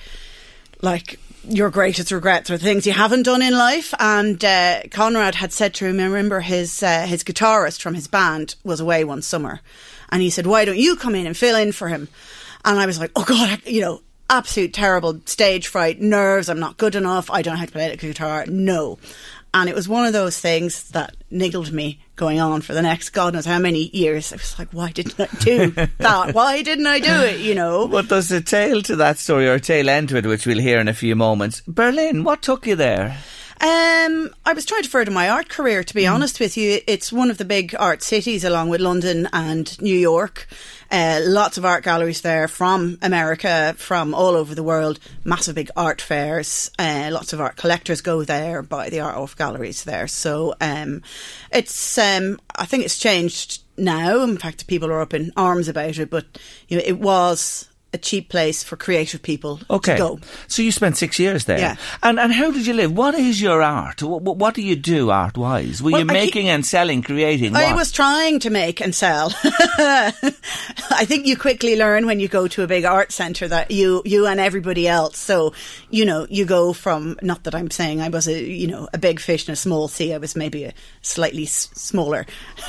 [0.81, 3.94] like your greatest regrets are things you haven't done in life.
[3.98, 8.06] And uh, Conrad had said to him, I remember his uh, his guitarist from his
[8.06, 9.61] band was away one summer,
[10.11, 12.08] and he said, "Why don't you come in and fill in for him?"
[12.64, 16.50] And I was like, "Oh God, I, you know." Absolute terrible stage fright, nerves.
[16.50, 17.30] I'm not good enough.
[17.30, 18.44] I don't know how to play the guitar.
[18.46, 18.98] No,
[19.54, 23.11] and it was one of those things that niggled me going on for the next
[23.11, 24.33] God knows how many years.
[24.33, 26.35] I was like, why didn't I do that?
[26.35, 27.40] Why didn't I do it?
[27.40, 27.88] You know.
[27.88, 30.59] But there's a tail to that story, or a tail end to it, which we'll
[30.59, 31.62] hear in a few moments.
[31.66, 33.16] Berlin, what took you there?
[33.61, 35.83] Um, I was trying to further my art career.
[35.83, 39.28] To be honest with you, it's one of the big art cities, along with London
[39.33, 40.46] and New York.
[40.90, 44.98] Uh, lots of art galleries there from America, from all over the world.
[45.22, 46.70] Massive big art fairs.
[46.79, 50.07] Uh, lots of art collectors go there, buy the art off galleries there.
[50.07, 51.03] So um,
[51.53, 54.22] it's um, I think it's changed now.
[54.22, 56.09] In fact, people are up in arms about it.
[56.09, 56.24] But
[56.68, 59.94] you know, it was a cheap place for creative people Okay.
[59.94, 60.18] to go.
[60.46, 61.59] So you spent six years there.
[61.59, 61.77] Yeah.
[62.03, 62.92] And and how did you live?
[62.92, 64.03] What is your art?
[64.03, 65.81] What, what do you do art wise?
[65.83, 67.57] Were Well, you I keep- making and selling, creating?
[67.57, 67.77] I what?
[67.77, 69.33] was trying to make and sell.
[70.90, 74.03] I think you quickly learn when you go to a big art centre that you,
[74.05, 75.18] you and everybody else.
[75.18, 75.55] So,
[75.90, 78.98] you know, you go from, not that I'm saying I was a, you know, a
[78.98, 80.12] big fish in a small sea.
[80.14, 82.27] I was maybe a slightly s- smaller,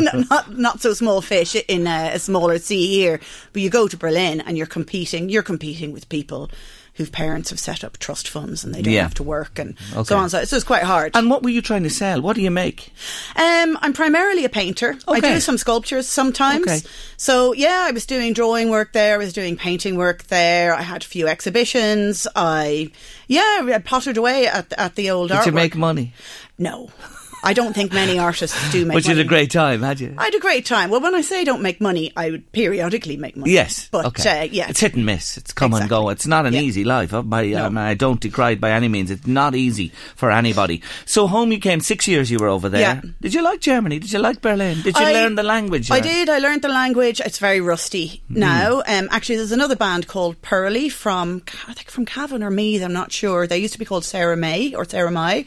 [0.00, 3.20] not, not, not so small fish in a, a smaller sea here.
[3.52, 6.50] But you go to Berlin and you're competing, you're competing with people
[6.96, 9.02] whose parents have set up trust funds and they don't Yeah.
[9.02, 10.04] have to work and Okay.
[10.04, 10.30] so on.
[10.30, 11.10] So, so it's quite hard.
[11.16, 12.20] And what were you trying to sell?
[12.22, 12.92] What do you make?
[13.34, 14.96] Um, I'm primarily a painter.
[15.08, 16.68] I do some sculptures sometimes.
[16.68, 16.80] Okay.
[17.16, 19.14] So yeah, I was doing drawing work there.
[19.14, 20.72] I was doing painting work there.
[20.72, 22.28] I had a few exhibitions.
[22.36, 22.92] I
[23.26, 25.46] yeah, I pottered away at at the old Did artwork.
[25.46, 26.12] you make money?
[26.58, 26.90] No.
[27.44, 30.14] I don't think many artists do make But you had a great time, had you?
[30.18, 30.90] I had a great time.
[30.90, 33.52] Well, when I say I don't make money, I would periodically make money.
[33.52, 33.88] Yes.
[33.92, 34.40] But, okay.
[34.40, 34.68] uh, yeah.
[34.70, 35.36] It's hit and miss.
[35.36, 36.08] It's come and go.
[36.08, 36.60] It's not an Yeah.
[36.60, 37.12] easy life.
[37.12, 37.66] uh, By, No.
[37.66, 39.10] um, I don't decry it by any means.
[39.10, 40.82] It's not easy for anybody.
[41.04, 41.80] So home you came.
[41.80, 42.80] Six years you were over there.
[42.80, 43.00] Yeah.
[43.20, 43.98] Did you like Germany?
[43.98, 44.80] Did you like Berlin?
[44.82, 45.90] Did you I- learn the language?
[45.90, 46.28] I did.
[46.30, 47.20] I learned the language.
[47.20, 48.38] It's very rusty Hmm.
[48.40, 48.82] now.
[48.86, 52.82] Um, actually, there's another band called Pearly from I think from Cavan or Meath.
[52.82, 53.46] I'm not sure.
[53.46, 55.44] They used to be called Sarah May or Sarah Mai.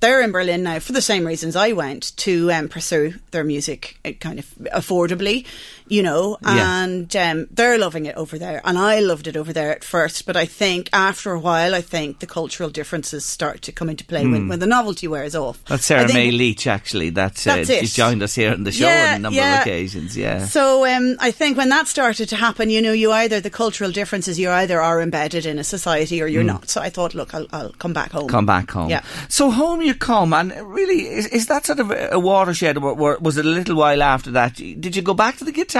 [0.00, 3.98] They're in Berlin now for the same reasons I went to um, pursue their music
[4.04, 5.44] uh, kind of affordably,
[5.90, 6.38] you know.
[6.42, 6.84] Yeah.
[6.84, 10.24] And um, they're loving it over there, and I loved it over there at first.
[10.24, 14.04] But I think after a while, I think the cultural differences start to come into
[14.04, 15.58] play when, when the novelty wears off.
[15.58, 15.74] Hmm.
[15.74, 17.10] That's Sarah May Leach, actually.
[17.10, 17.80] That's, uh, That's it.
[17.80, 19.60] She's joined us here on the show Yeah, on a number yeah.
[19.60, 20.16] of occasions.
[20.16, 20.46] Yeah.
[20.46, 23.90] So um, I think when that started to happen, you know, you either the cultural
[23.90, 26.68] differences, you either are embedded in a society or you're not.
[26.68, 28.26] So I thought, look, I'll, I'll come back home.
[28.26, 28.30] Mm.
[28.30, 28.90] come back home.
[28.90, 29.02] Yeah.
[29.28, 32.76] So home you come, and really, is, is that sort of a watershed?
[32.76, 34.54] Or, or was it a little while after that?
[34.54, 35.79] Did you go back to the guitar,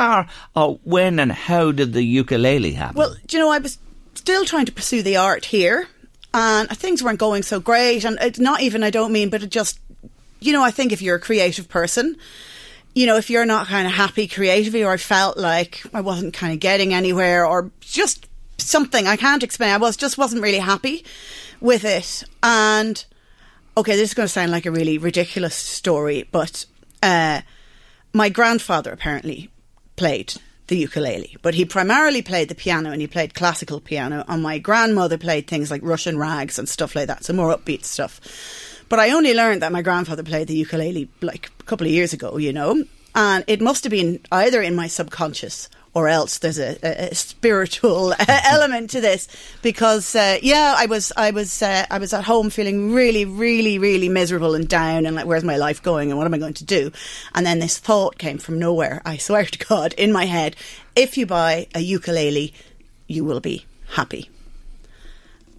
[0.56, 2.96] or when and how did the ukulele happen?
[2.96, 3.78] Well, do you know, I was
[4.14, 5.88] still trying to pursue the art here,
[6.32, 8.04] and things weren't going so great.
[8.04, 9.78] And it's not even, I don't mean, but it just,
[10.40, 12.16] you know, I think if you're a creative person,
[12.94, 16.34] you know, if you're not kind of happy creatively, or I felt like I wasn't
[16.34, 18.26] kind of getting anywhere, or just
[18.58, 21.04] something I can't explain, I was just wasn't really happy
[21.60, 22.24] with it.
[22.42, 23.04] And
[23.76, 26.66] okay, this is going to sound like a really ridiculous story, but
[27.02, 27.42] uh,
[28.12, 29.50] my grandfather apparently
[30.00, 30.32] played
[30.68, 34.24] the ukulele, but he primarily played the piano and he played classical piano.
[34.28, 37.84] And my grandmother played things like Russian rags and stuff like that, so more upbeat
[37.84, 38.18] stuff.
[38.88, 42.14] But I only learned that my grandfather played the ukulele like a couple of years
[42.14, 42.82] ago, you know,
[43.14, 47.14] and it must have been either in my subconscious or else there's a, a, a
[47.14, 49.28] spiritual element to this.
[49.62, 53.78] Because uh, yeah I was I was uh, I was at home feeling really really
[53.78, 56.54] really miserable and down and like where's my life going and what am I going
[56.54, 56.92] to do?
[57.34, 60.56] And then this thought came from nowhere I swear to God in my head.
[60.96, 62.54] If you buy a ukulele
[63.06, 64.30] you will be happy.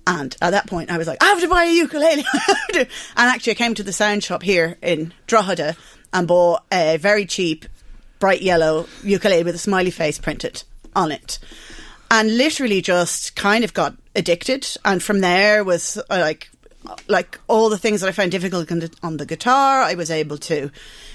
[0.07, 2.23] And at that point, I was like, I have to buy a ukulele.
[2.73, 5.75] And actually, I came to the sound shop here in Drogheda
[6.13, 7.65] and bought a very cheap,
[8.21, 10.63] bright yellow ukulele with a smiley face printed
[10.95, 11.39] on it.
[12.09, 14.67] And literally just kind of got addicted.
[14.85, 16.49] And from there was uh, like,
[17.07, 20.11] like all the things that I found difficult on the, on the guitar, I was
[20.11, 20.71] able to,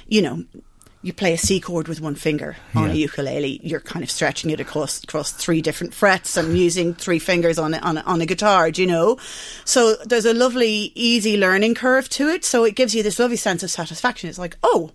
[0.08, 0.44] you know,
[1.02, 2.92] you play a C chord with one finger on Yeah.
[2.92, 3.60] a ukulele.
[3.62, 7.74] You're kind of stretching it across across three different frets and using three fingers on
[7.74, 8.70] it on a, on a guitar.
[8.72, 9.18] Do you know?
[9.64, 12.44] So there's a lovely, easy learning curve to it.
[12.44, 14.28] So it gives you this lovely sense of satisfaction.
[14.30, 14.90] It's like, oh,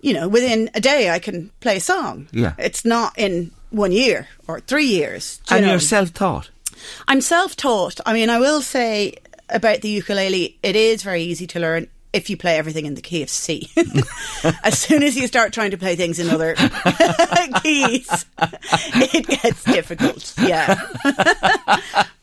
[0.00, 2.28] you know, within a day I can play a song.
[2.32, 2.54] Yeah.
[2.58, 5.40] it's not in one year or three years.
[5.50, 5.72] you and know?
[5.72, 6.50] you're self-taught.
[7.06, 8.00] I'm self-taught.
[8.06, 9.16] I mean, I will say
[9.48, 13.02] about the ukulele, it is very easy to learn if you play everything in the
[13.02, 13.68] key of C.
[14.64, 16.54] as soon as you start trying to play things in other
[17.62, 20.34] keys, it gets difficult.
[20.40, 20.80] Yeah.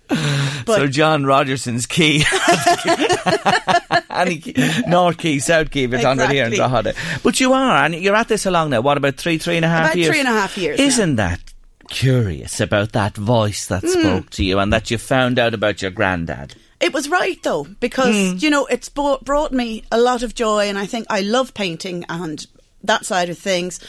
[0.08, 2.24] But- so John Rogerson's key,
[4.10, 4.56] any key,
[4.88, 6.54] north key, south key, if it's under here in.
[6.54, 6.96] Drogheda.
[7.22, 8.82] But you are, and you're at this along long now?
[8.82, 10.10] What about three, three and a half About years?
[10.10, 11.54] three and a half years Isn't that
[11.90, 13.90] curious about that voice that mm.
[13.90, 16.56] spoke to you and that you found out about your granddad?
[16.80, 18.42] It was right though, because mm.
[18.42, 22.06] you know it's brought me a lot of joy, and I think I love painting
[22.10, 22.46] and
[22.88, 23.80] that side of things.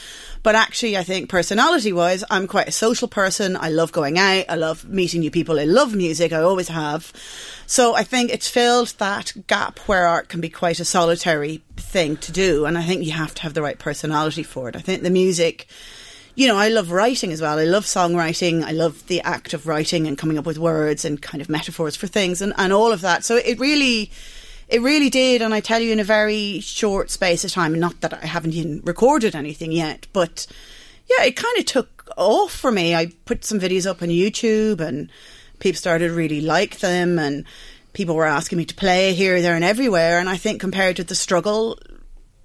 [0.42, 3.56] But actually, I think personality-wise, I'm quite a social person.
[3.56, 4.44] I love going out.
[4.48, 5.58] I love meeting new people.
[5.58, 6.32] I love music.
[6.32, 7.12] I always have.
[7.66, 12.16] So I think it's filled that gap where art can be quite a solitary thing
[12.18, 14.76] to do, and I think you have to have the right personality for it.
[14.76, 15.66] I think the music
[16.36, 17.58] you know, I love writing as well.
[17.58, 18.62] I love songwriting.
[18.62, 21.96] I love the act of writing and coming up with words and kind of metaphors
[21.96, 23.24] for things and, and all of that.
[23.24, 24.10] So it really,
[24.68, 25.42] it really did.
[25.42, 28.54] And I tell you, in a very short space of time, not that I haven't
[28.54, 30.46] even recorded anything yet, but
[31.08, 32.94] yeah, it kind of took off for me.
[32.94, 35.10] I put some videos up on YouTube and
[35.58, 37.44] people started to really like them and
[37.92, 40.18] people were asking me to play here, there and everywhere.
[40.18, 41.78] And I think compared to the struggle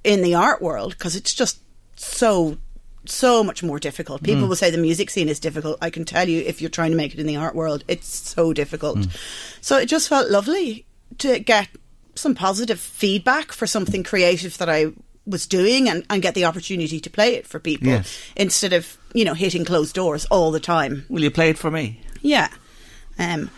[0.03, 1.59] in the art world, because it's just
[1.95, 2.57] so
[3.05, 4.21] so much more difficult.
[4.21, 4.25] Mm.
[4.25, 5.77] People will say the music scene is difficult.
[5.81, 8.07] I can tell you if you're trying to make it in the art world, it's
[8.07, 8.99] so difficult.
[8.99, 9.17] Mm.
[9.59, 10.85] So it just felt lovely
[11.17, 11.67] to get
[12.21, 14.93] some positive feedback for something creative that I
[15.25, 18.19] was doing and, and get the opportunity to play it for people Yes.
[18.35, 21.05] instead of, you know, hitting closed doors all the time.
[21.09, 21.99] Will you play it for me?
[22.21, 22.49] Yeah.
[23.19, 23.49] Um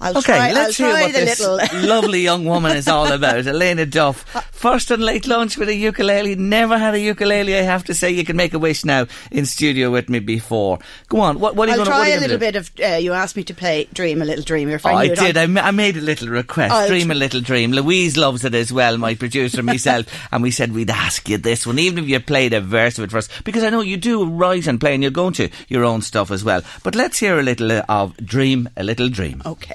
[0.00, 3.46] I'll Okay, try, let's I'll hear what this little lovely young woman is all about.
[3.54, 4.24] Elena Duff
[4.62, 6.36] First on late lunch with a ukulele.
[6.36, 8.12] Never had a ukulele, I have to say.
[8.12, 10.78] You can make a wish now in studio with me before.
[11.08, 11.40] Go on.
[11.40, 12.70] What, what are you I'll going try to a little bit of.
[12.80, 15.36] Uh, you asked me to play "Dream a Little Dream." If Oh, I, did.
[15.36, 16.72] I, ma- I made a little request.
[16.72, 17.72] I'll Dream a little dream.
[17.72, 20.06] Louise loves it as well, my producer and myself.
[20.32, 23.04] and we said we'd ask you this one, even if you played a verse of
[23.04, 25.82] it first, because I know you do write and play and you're going to your
[25.82, 26.62] own stuff as well.
[26.84, 29.42] But let's hear a little uh, of Dream a Little Dream.
[29.44, 29.74] Okay.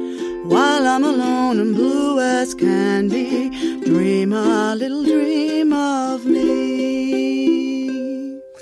[0.51, 3.49] While I'm alone and blue as can be,
[3.85, 7.61] dream a little dream of me.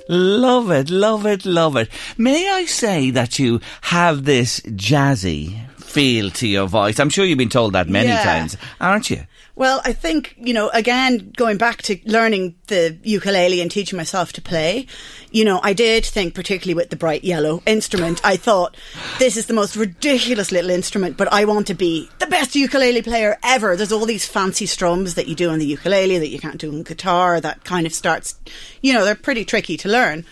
[0.07, 1.89] Love it, love it, love it.
[2.17, 6.99] May I say that you have this jazzy feel to your voice?
[6.99, 8.23] I'm sure you've been told that many Yeah.
[8.23, 9.23] times, aren't you?
[9.59, 14.31] Well, I think, you know, again, going back to learning the ukulele and teaching myself
[14.33, 14.87] to play,
[15.31, 18.77] you know, I did think, particularly with the bright yellow instrument, I thought,
[19.17, 23.01] this is the most ridiculous little instrument, but I want to be the best ukulele
[23.01, 23.75] player ever.
[23.75, 26.71] There's all these fancy strums that you do on the ukulele that you can't do
[26.71, 28.39] on guitar, that kind of starts,
[28.81, 30.23] you know, they're pretty tricky to learn.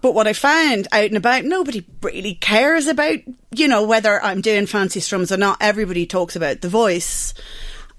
[0.00, 3.18] But what I found out and about, nobody really cares about,
[3.50, 5.58] you know, whether I'm doing fancy strums or not.
[5.60, 7.34] Everybody talks about the voice.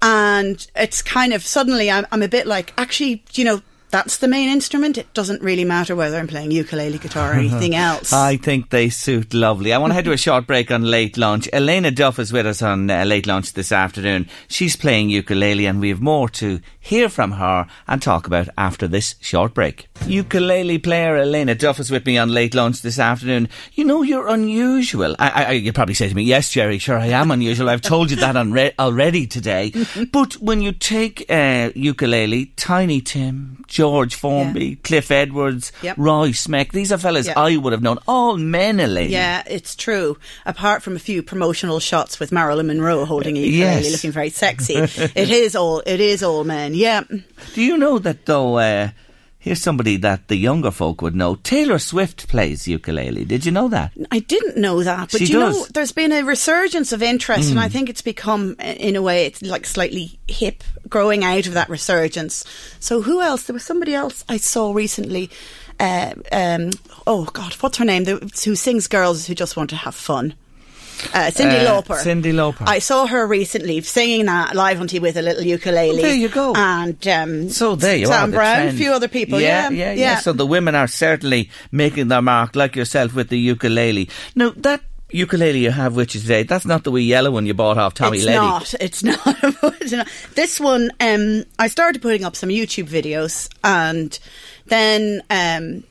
[0.00, 4.28] And it's kind of suddenly I'm, I'm a bit like, actually, you know, that's the
[4.28, 4.98] main instrument.
[4.98, 8.12] It doesn't really matter whether I'm playing ukulele, guitar, or anything else.
[8.12, 9.72] I think they suit lovely.
[9.72, 11.48] I want to head to a short break on late lunch.
[11.52, 14.28] Elena Duff is with us on uh, late lunch this afternoon.
[14.48, 18.88] She's playing ukulele, and we have more to hear from her and talk about after
[18.88, 19.88] this short break.
[20.06, 23.48] Ukulele player Elena Duff is with me on late lunch this afternoon.
[23.74, 25.14] You know you're unusual.
[25.18, 27.68] I, I, you probably say to me, "Yes, Jerry, sure I am unusual.
[27.68, 29.72] I've told you that on re- already today."
[30.12, 35.96] but when you take uh, ukulele, Tiny Tim, George Formby, Cliff Edwards, Yep.
[35.98, 37.34] Roy Smeck, these are fellas Yeah.
[37.38, 37.98] I would have known.
[38.08, 39.08] All men, Elena.
[39.08, 40.18] Yeah, it's true.
[40.44, 43.92] Apart from a few promotional shots with Marilyn Monroe holding a ukulele, Yes.
[43.92, 44.74] looking very sexy,
[45.14, 46.74] it is all it is all men.
[46.74, 47.02] Yeah,
[47.54, 48.56] Do you know that though?
[48.58, 48.88] Uh,
[49.48, 51.36] here's somebody that the younger folk would know.
[51.36, 53.24] Taylor Swift plays ukulele.
[53.24, 53.92] Did you know that?
[54.10, 55.66] I didn't know that, but She you know, does.
[55.66, 55.72] Hmm.
[55.72, 59.40] there's been a resurgence of interest, and I think it's become, in a way, it's
[59.40, 62.44] like slightly hip, growing out of that resurgence.
[62.78, 63.44] So, who else?
[63.44, 65.30] There was somebody else I saw recently.
[65.80, 66.70] Uh, um,
[67.06, 68.04] oh God, what's her name?
[68.04, 70.34] The, who sings "Girls Who Just Want to Have Fun."
[71.14, 71.96] Uh, Cyndi Uh, Lauper.
[72.02, 72.66] Cyndi Lauper.
[72.66, 76.02] I saw her recently singing that live on TV with a little ukulele.
[76.02, 76.54] There you go.
[76.54, 78.26] And um, So there you Sam are.
[78.32, 79.40] the Brown, a few other people.
[79.40, 83.28] Yeah, Yeah, yeah, yeah, So the women are certainly making their mark, like yourself with
[83.28, 84.08] the ukulele.
[84.34, 84.80] Now that
[85.10, 87.94] ukulele you have with you today, that's not the wee yellow one you bought off
[87.94, 88.38] Tommy it's Leddy.
[88.38, 88.74] not.
[88.80, 89.44] It's not.
[89.80, 90.08] It's not.
[90.34, 94.18] This one, um, I started putting up some YouTube videos, and
[94.66, 95.84] then um,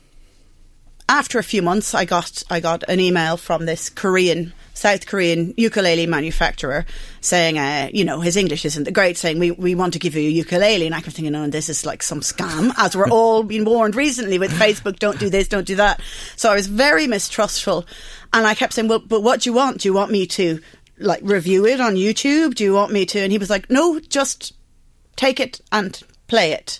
[1.08, 4.52] after a few months, I got I got an email from this Korean.
[4.74, 6.86] South Korean ukulele manufacturer
[7.20, 10.14] saying, uh, you know, his English isn't the great, saying, we, we want to give
[10.14, 10.86] you a ukulele.
[10.86, 13.96] And I kept thinking, oh, this is like some scam, as we're all being warned
[13.96, 16.00] recently with Facebook, don't do this, don't do that.
[16.36, 17.86] So I was very mistrustful.
[18.32, 19.80] And I kept saying, well, but what do you want?
[19.80, 20.60] Do you want me to,
[20.98, 22.54] like, review it on YouTube?
[22.54, 23.18] Do you want me to?
[23.18, 24.54] And he was like, no, just
[25.16, 26.78] take it and play it.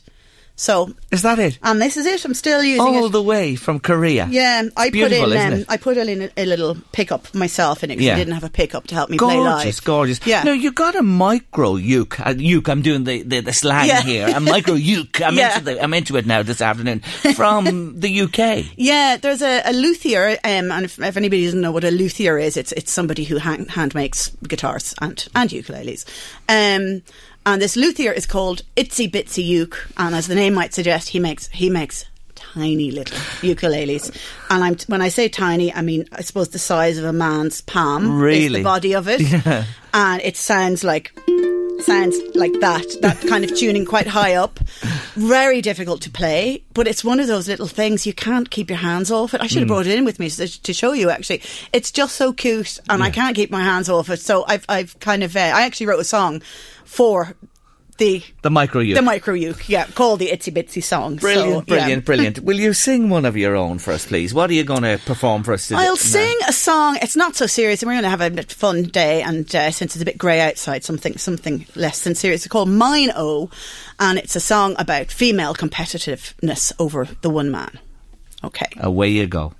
[0.60, 1.56] So, Is that it?
[1.62, 2.24] and this is it.
[2.24, 2.98] I'm still using it.
[2.98, 3.12] All it.
[3.12, 4.26] the way from Korea.
[4.28, 5.64] Yeah, It's I put in um.
[5.68, 8.14] I put in a, a little pickup myself in it 'cause Yeah.
[8.14, 9.62] I didn't have a pickup to help me play live.
[9.62, 10.20] Gorgeous, gorgeous.
[10.26, 10.42] Yeah.
[10.42, 12.18] Now you got a micro uke.
[12.18, 12.68] Uh, uke.
[12.68, 14.02] I'm doing the, the, the slang Yeah.
[14.02, 14.26] here.
[14.34, 15.22] A micro uke.
[15.22, 15.52] I'm Yeah.
[15.54, 17.00] into the, I'm into it now this afternoon
[17.36, 18.64] from the UK.
[18.76, 22.36] Yeah, there's a, a luthier, um, and if, if anybody doesn't know what a luthier
[22.36, 26.04] is, it's it's somebody who hand, hand makes guitars and and ukuleles.
[26.48, 27.02] Um,
[27.48, 31.18] and this luthier is called Itsy Bitsy Uke, and as the name might suggest, he
[31.18, 34.14] makes he makes tiny little ukuleles.
[34.50, 37.60] And I'm when I say tiny, I mean I suppose the size of a man's
[37.62, 38.60] palm is Really?
[38.60, 39.22] the body of it,
[39.94, 41.12] and it sounds like
[41.80, 44.58] sounds like that, that kind of tuning quite high up.
[45.14, 48.78] Very difficult to play, but it's one of those little things you can't keep your
[48.78, 49.40] hands off it.
[49.40, 51.42] I should have brought it in with me to, show you actually.
[51.72, 54.20] It's just so cute and I can't keep my hands off it.
[54.20, 56.42] So I've, I've kind of, uh, I actually wrote a song
[56.84, 57.34] for
[57.98, 58.96] the The micro uke.
[58.96, 61.16] the micro uke, yeah, called the Itsy Bitsy song.
[61.16, 61.80] Brilliant, So, yeah.
[61.80, 62.38] brilliant, brilliant.
[62.40, 64.32] Will you sing one of your own for us, please?
[64.32, 65.80] What are you going to perform for us today?
[65.82, 66.98] I'll sing a song.
[67.02, 69.22] It's not so serious, and we're going to have a fun day.
[69.22, 72.42] And uh, since it's a bit grey outside, something something less than serious.
[72.46, 73.50] It's called Mine O,
[74.00, 77.78] and it's a song about female competitiveness over the one man.
[78.44, 78.66] Okay.
[78.78, 79.52] Away you go.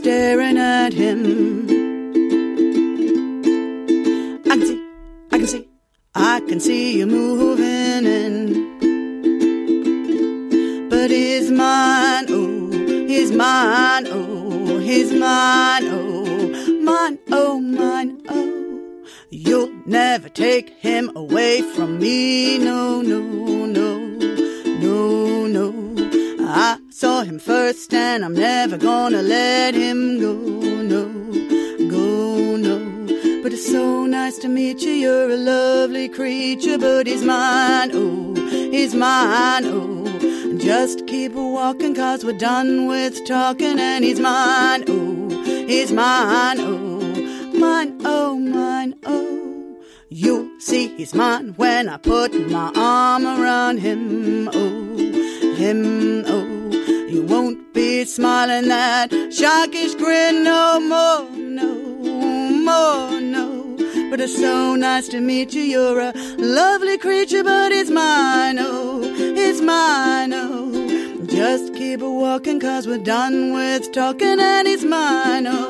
[0.00, 1.66] Staring at him.
[4.46, 4.80] I can see,
[5.30, 5.68] I can see,
[6.14, 8.39] I can see you moving in.
[42.20, 47.00] Cause we're done with talking and he's mine, oh, he's mine, oh,
[47.58, 49.82] mine, oh, mine, oh.
[50.10, 52.34] You'll see he's mine when I put
[73.04, 75.69] done with talking, and he's mine, oh,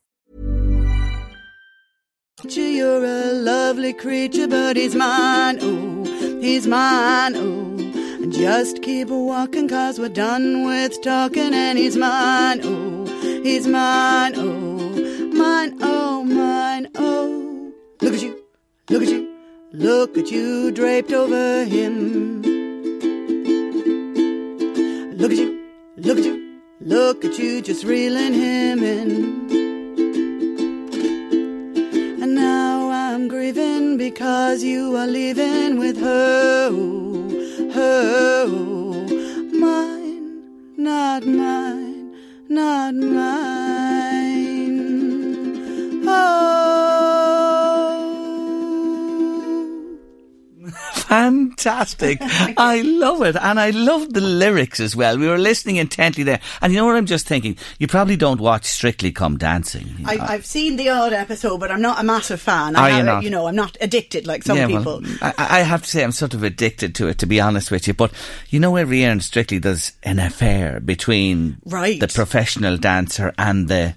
[2.43, 7.77] You're a lovely creature, but he's mine, oh, he's mine, oh.
[8.21, 13.05] And just keep walking, cause we're done with talking, and he's mine, oh,
[13.43, 17.73] he's mine, oh, mine, oh, mine, oh.
[18.01, 18.43] Look at you,
[18.89, 19.35] look at you,
[19.71, 22.41] look at you draped over him.
[25.15, 25.63] Look at you,
[25.97, 29.60] look at you, look at you just reeling him in.
[34.09, 36.71] Because you are living with her,
[37.71, 38.47] her,
[39.53, 42.11] mine, not mine,
[42.49, 43.21] not mine.
[46.07, 46.60] Oh.
[51.11, 52.19] Fantastic.
[52.21, 53.35] I love it.
[53.35, 55.17] And I love the lyrics as well.
[55.17, 56.39] We were listening intently there.
[56.61, 57.57] And you know what I'm just thinking?
[57.79, 59.87] You probably don't watch Strictly Come Dancing.
[60.05, 62.75] I, I've seen the odd episode, but I'm not a massive fan.
[62.75, 63.23] Are I you have, not?
[63.23, 65.01] You know, I'm not addicted like some Yeah, people.
[65.01, 67.71] well, I, I have to say I'm sort of addicted to it, to be honest
[67.71, 67.93] with you.
[67.93, 68.11] But
[68.49, 71.99] you know, every year in Strictly there's an affair between Right.
[71.99, 73.95] the professional dancer and the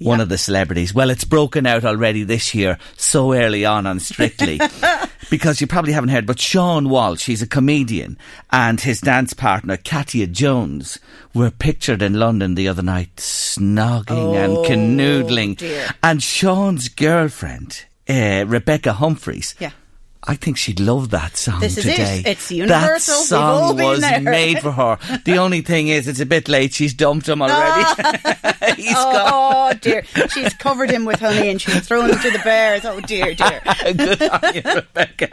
[0.00, 0.22] one Yeah.
[0.24, 0.92] of the celebrities.
[0.94, 4.60] Well, it's broken out already this year, so early on on Strictly.
[5.30, 8.18] because you probably haven't heard, but Seann Walsh, he's a comedian,
[8.50, 10.98] and his dance partner, Katya Jones,
[11.34, 15.56] were pictured in London the other night, snogging and Oh, canoodling.
[15.58, 15.88] dear.
[16.02, 19.70] And Seann's girlfriend, uh, Rebecca Humphries, Yeah.
[20.24, 21.90] I think she'd love that song This is it.
[21.96, 22.22] today.
[22.26, 23.14] It's universal.
[23.14, 24.20] That song was there.
[24.20, 24.98] made for her.
[25.24, 26.74] The only thing is, it's a bit late.
[26.74, 27.84] She's dumped him already.
[28.76, 29.30] He's gone.
[29.72, 32.84] Oh dear, she's covered him with honey and she's thrown him to the bears.
[32.84, 33.62] Oh dear, dear.
[33.94, 35.30] Good on you, Rebecca.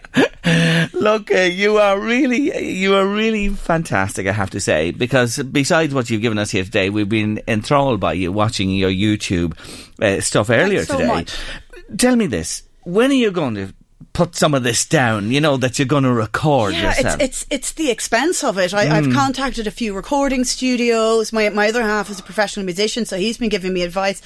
[0.94, 4.26] Look, uh, you are really, you are really fantastic.
[4.28, 8.00] I have to say, because besides what you've given us here today, we've been enthralled
[8.00, 9.58] by you watching your YouTube
[10.02, 11.08] uh, stuff earlier so today.
[11.08, 11.38] much.
[11.98, 13.74] Tell me this: when are you going to?
[14.18, 17.22] Put some of this down, you know, that you're going to record Yeah, it's, yourself.
[17.22, 18.74] it's it's the expense of it.
[18.74, 19.14] I, I've hmm.
[19.14, 21.32] contacted a few recording studios.
[21.32, 24.24] My my other half is a professional musician, so he's been giving me advice.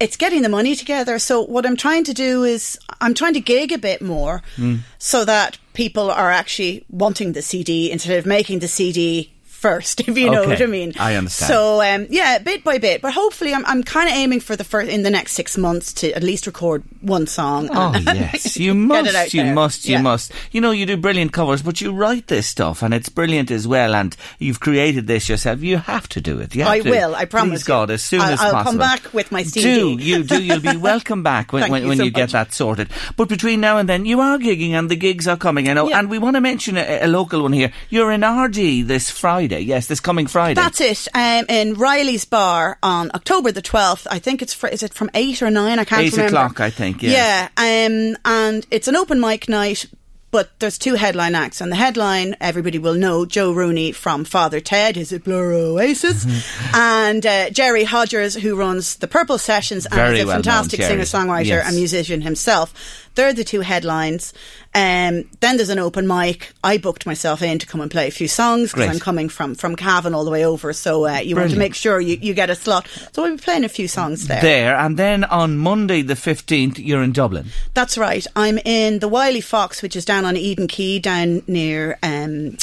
[0.00, 1.20] It's getting the money together.
[1.20, 4.78] So what I'm trying to do is I'm trying to gig a bit more, hmm.
[4.98, 10.00] so that people are actually wanting the CD instead of making the CD first.
[10.08, 10.92] If you know Okay, what I mean.
[10.98, 11.48] I understand.
[11.50, 14.64] So um, yeah, bit by bit, but hopefully I'm I'm kind of aiming for the
[14.64, 17.68] first in the next six months to at least record one song.
[17.72, 19.54] Oh yes, you must, you there.
[19.54, 20.02] must, you Yeah.
[20.02, 20.32] must.
[20.52, 23.66] You know, you do brilliant covers, but you write this stuff, and it's brilliant as
[23.66, 23.94] well.
[23.94, 25.60] And you've created this yourself.
[25.60, 26.56] You have to do it.
[26.56, 26.90] I to.
[26.90, 27.64] will, I promise.
[27.64, 29.62] God, as soon I'll- as I'll come back with my CD.
[29.96, 30.42] Do you do?
[30.42, 32.88] You'll be welcome back when when, you when so you get that sorted.
[33.16, 35.68] But between now and then, you are gigging, and the gigs are coming.
[35.68, 35.98] I know, Yeah.
[35.98, 37.72] and we want to mention a, a local one here.
[37.90, 39.47] You're in Ardee this Friday.
[39.56, 40.54] Yes, this coming Friday.
[40.60, 41.08] That's it.
[41.14, 44.06] Um, in Riley's Bar on October the twelfth.
[44.10, 45.78] I think it's fr- is it from eight or nine?
[45.78, 46.36] I can't Eight remember.
[46.36, 47.48] o'clock, I think, yeah.
[47.58, 47.86] Yeah.
[47.86, 49.86] Um, and it's an open mic night.
[50.30, 54.60] But there's two headline acts, and the headline everybody will know Joe Rooney from Father
[54.60, 56.76] Ted, is it Blur Oasis, Mm-hmm.
[56.76, 60.82] and uh, Jerry Hodgers, who runs the Purple Sessions and Very is a well fantastic
[60.82, 61.68] singer songwriter Yes.
[61.68, 62.74] and musician himself.
[63.18, 64.32] They're the two headlines.
[64.76, 66.52] Um, then there's an open mic.
[66.62, 69.56] I booked myself in to come and play a few songs because I'm coming from
[69.56, 70.72] from Cavan all the way over.
[70.72, 72.86] So uh, you want to make sure you, you get a slot.
[73.12, 74.40] So we'll be playing a few songs there.
[74.40, 77.46] there, and then on Monday the fifteenth, you're in Dublin.
[77.74, 78.24] That's right.
[78.36, 82.56] I'm in the Wiley Fox, which is down on Eden Quay, down near um,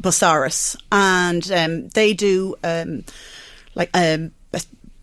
[0.00, 3.04] Busáras, and um, they do um,
[3.74, 4.32] like um,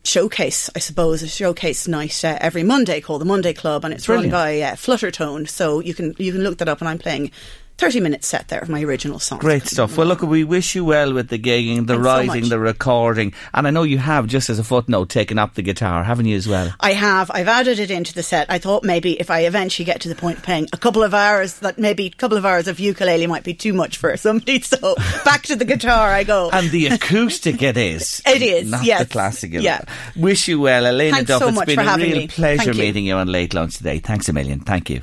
[0.07, 4.05] showcase, I suppose, a showcase night uh, every Monday called the Monday Club, and it's
[4.05, 4.33] Brilliant.
[4.33, 5.47] run by uh, Fluttertone.
[5.47, 7.31] So you can you can look that up, and I'm playing.
[7.77, 9.39] 30 minute set there of my original songs.
[9.41, 9.97] Great stuff.
[9.97, 12.49] Well, look, we wish you well with the gigging, the Thanks writing, much.
[12.49, 16.03] the recording, and I know you have, just as a footnote, taken up the guitar,
[16.03, 16.73] haven't you as well?
[16.79, 17.29] I have.
[17.33, 18.49] I've added it into the set.
[18.49, 21.13] I thought maybe if I eventually get to the point of playing a couple of
[21.13, 24.61] hours, that maybe a couple of hours of ukulele might be too much for somebody.
[24.67, 26.49] So back to the guitar I go.
[26.51, 28.21] And the acoustic it is.
[28.27, 28.99] It is, Not yes.
[28.99, 29.61] the classical.
[29.61, 29.81] Yeah.
[30.15, 31.39] Wish you well, Elena Thanks Duff.
[31.41, 32.27] so it's much been for a having real me.
[32.27, 32.83] pleasure Thank you.
[32.83, 33.99] meeting you on Late Lunch today.
[33.99, 34.59] Thanks a million.
[34.59, 35.01] Thank you.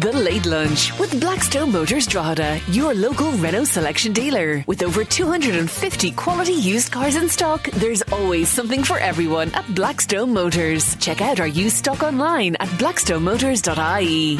[0.00, 4.64] The Late Lunch with Blackstone Motors Drogheda, your local Renault selection dealer.
[4.66, 10.32] With over 250 quality used cars in stock, there's always something for everyone at Blackstone
[10.32, 10.96] Motors.
[10.96, 14.38] Check out our used stock online at blackstonemotors.ie.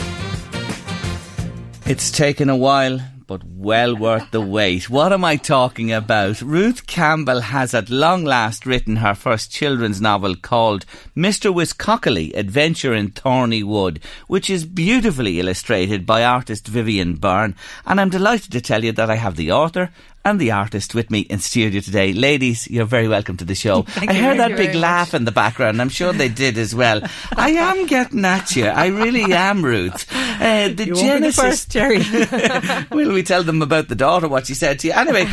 [1.87, 4.88] It's taken a while, but well worth the wait.
[4.88, 6.40] What am I talking about?
[6.40, 11.52] Ruth Campbell has at long last written her first children's novel called Mr.
[11.52, 17.56] Wiscockily Adventure in Thorny Wood, which is beautifully illustrated by artist Vivian Byrne.
[17.84, 19.90] And I'm delighted to tell you that I have the author
[20.26, 22.12] and the artist with me in studio today.
[22.12, 23.86] Ladies, you're very welcome to the show.
[23.96, 25.80] I you, heard thank that big laugh in the background.
[25.80, 27.00] I'm sure they did as well.
[27.36, 28.66] I am getting at you.
[28.66, 30.04] I really am, Ruth.
[30.12, 31.98] Uh, the You be the genesis, first, Jerry.
[32.90, 34.94] Will we tell them about the daughter, what she said to you?
[34.94, 35.26] Anyway,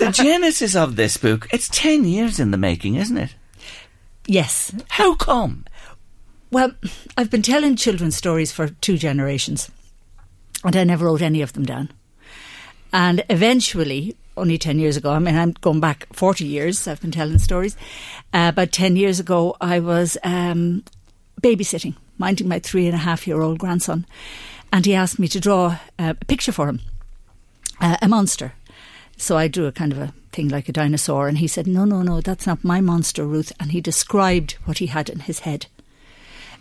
[0.00, 3.36] the genesis of this book, it's 10 years in the making, isn't it?
[4.26, 4.74] Yes.
[4.88, 5.66] How come?
[6.50, 6.72] Well,
[7.16, 9.70] I've been telling children's stories for two generations,
[10.64, 11.92] and I never wrote any of them down.
[12.92, 17.10] And eventually, only 10 years ago, I mean, I'm going back 40 years, I've been
[17.10, 17.76] telling stories.
[18.32, 20.84] Uh, about 10 years ago, I was um,
[21.40, 24.06] babysitting, minding my three and a half year old grandson.
[24.72, 26.80] And he asked me to draw uh, a picture for him,
[27.80, 28.54] uh, a monster.
[29.18, 31.28] So I drew a kind of a thing like a dinosaur.
[31.28, 33.52] And he said, No, no, no, that's not my monster, Ruth.
[33.60, 35.66] And he described what he had in his head.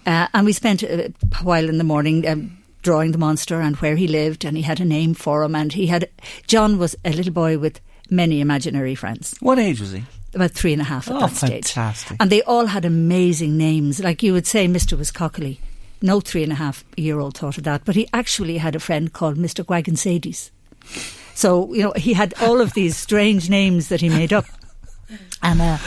[0.06, 3.96] Uh, and we spent a while in the morning um, drawing the monster and where
[3.96, 5.56] he lived, and he had a name for him.
[5.56, 6.10] And he had
[6.48, 7.80] John was a little boy with
[8.10, 9.36] many imaginary friends.
[9.40, 10.04] What age was he?
[10.34, 11.72] About three and a half at Oh, that stage.
[11.72, 12.18] fantastic.
[12.20, 14.00] And they all had amazing names.
[14.02, 14.98] Like you would say, Mr.
[14.98, 15.58] Wiscockily.
[16.02, 17.84] No three and a half year old thought of that.
[17.86, 19.64] But he actually had a friend called Mr.
[19.66, 20.50] Sadies.
[21.36, 24.46] So, you know, he had all of these strange names that he made up.
[25.44, 25.78] And uh,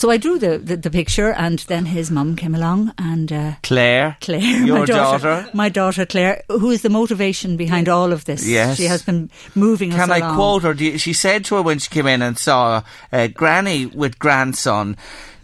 [0.00, 3.52] So I drew the, the, the picture, and then his mum came along, and uh,
[3.62, 5.50] Claire, Claire, your my daughter, daughter.
[5.52, 8.48] my daughter Claire, who is the motivation behind all of this.
[8.48, 8.78] Yes.
[8.78, 10.36] she has been moving Can I along.
[10.36, 10.72] quote her?
[10.72, 12.82] You- She said to her when she came in and saw
[13.12, 14.96] uh, Granny with grandson,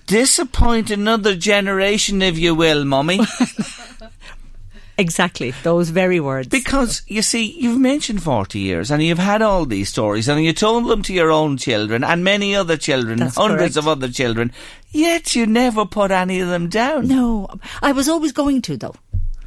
[0.07, 3.20] disappoint another generation, if you will, mummy.
[4.99, 6.49] Exactly those very words.
[6.49, 10.53] Because, you see, you've mentioned 40 years and you've had all these stories and you
[10.55, 13.76] told them to your own children and many other children, That's hundreds correct.
[13.76, 14.53] of other children,
[14.90, 17.09] yet you never put any of them down.
[17.09, 17.47] no,
[17.82, 18.94] I was always going to though.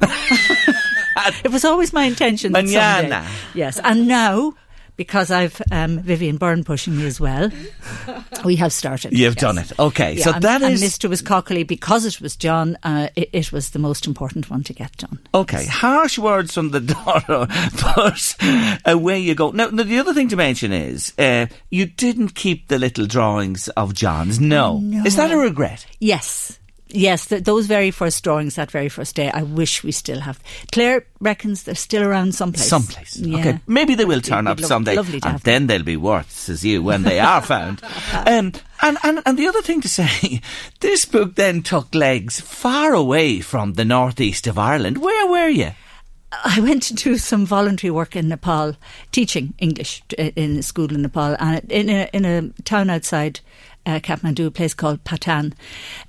[1.44, 2.52] it was always my intention.
[2.52, 3.08] Manana.
[3.24, 4.54] someday- Yes, and now
[5.00, 7.50] because I've um, Vivian Byrne pushing me as well,
[8.44, 9.12] we have started.
[9.12, 9.40] You've yes.
[9.40, 9.72] done it.
[9.78, 11.08] Okay, Yeah, so and, that and is- Mr.
[11.08, 12.76] was Cockily because it was John.
[12.82, 15.18] Uh, it, it was the most important one to get done.
[15.32, 17.46] Okay, harsh words from the daughter,
[17.82, 18.36] but
[18.84, 19.52] away you go.
[19.52, 23.68] Now, now, the other thing to mention is uh, you didn't keep the little drawings
[23.70, 24.38] of John's.
[24.38, 24.80] No.
[24.80, 25.02] No.
[25.06, 25.86] Is that a regret?
[25.98, 26.59] Yes.
[26.92, 30.40] Yes, th- those very first drawings, that very first day, I wish we still have.
[30.72, 32.68] Claire reckons they're still around someplace.
[32.68, 33.16] Someplace.
[33.16, 33.38] Yeah.
[33.38, 35.52] Okay, maybe they will turn up lo- someday, lovely to and have them.
[35.52, 37.82] then they'll be worth, says you, when they are found.
[38.26, 40.40] um, and, and and the other thing to say,
[40.80, 44.98] this book then took legs far away from the northeast of Ireland.
[44.98, 45.72] Where were you?
[46.32, 48.76] I went to do some voluntary work in Nepal,
[49.10, 53.40] teaching English in a school in Nepal, and in a, in a town outside
[53.86, 55.54] uh, Kathmandu, a place called Patan.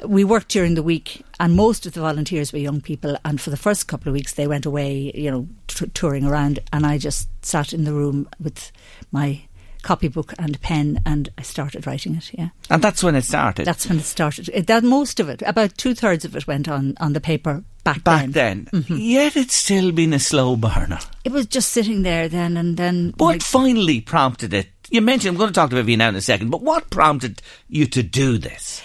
[0.05, 3.17] We worked during the week, and most of the volunteers were young people.
[3.24, 6.59] And for the first couple of weeks, they went away, you know, t- touring around,
[6.74, 8.72] and I just sat in the room with
[9.11, 9.41] my
[9.84, 12.30] copybook and pen, and I started writing it.
[12.38, 12.49] Yeah.
[12.69, 13.65] And that's when it started.
[13.65, 14.49] That's when it started.
[14.53, 17.63] It, that most of it, about two thirds of it, went on on the paper
[17.84, 18.03] back, then.
[18.03, 18.67] back then.
[18.72, 18.86] then.
[18.99, 20.99] Yet it's still been a slow burner.
[21.24, 24.67] It was just sitting there then, and then What my- finally prompted it?
[24.91, 27.41] You mentioned, I'm going to talk to Vivian now in a second, but what prompted
[27.69, 28.83] you to do this?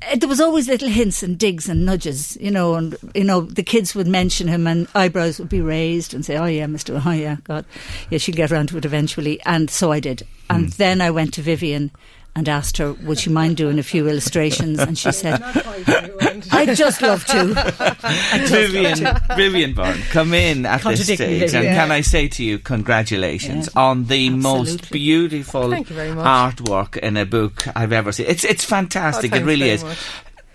[0.00, 3.40] Uh, there was always little hints and digs and nudges, you know, and you know
[3.40, 7.02] the kids would mention him and eyebrows would be raised and say, "Oh yeah, Mister,
[7.04, 7.64] oh yeah, God,
[8.08, 11.34] yeah, she'll get around to it eventually." And so I did, and then I went
[11.34, 11.90] to Vivian
[12.36, 15.42] and asked her, would she mind doing a few illustrations, and she said,
[16.52, 19.20] "I'd just love to." I'd just love Vivian, to.
[19.36, 21.54] Vivian Byrne, come in at this stage, Vivian.
[21.56, 21.74] and Yeah.
[21.74, 23.80] can I say to you, congratulations Yeah.
[23.82, 26.26] on the most beautiful Thank you very much.
[26.56, 28.26] artwork in a book I've ever seen.
[28.28, 29.32] It's it's fantastic.
[29.32, 29.82] Oh, it really is.
[29.82, 29.98] much.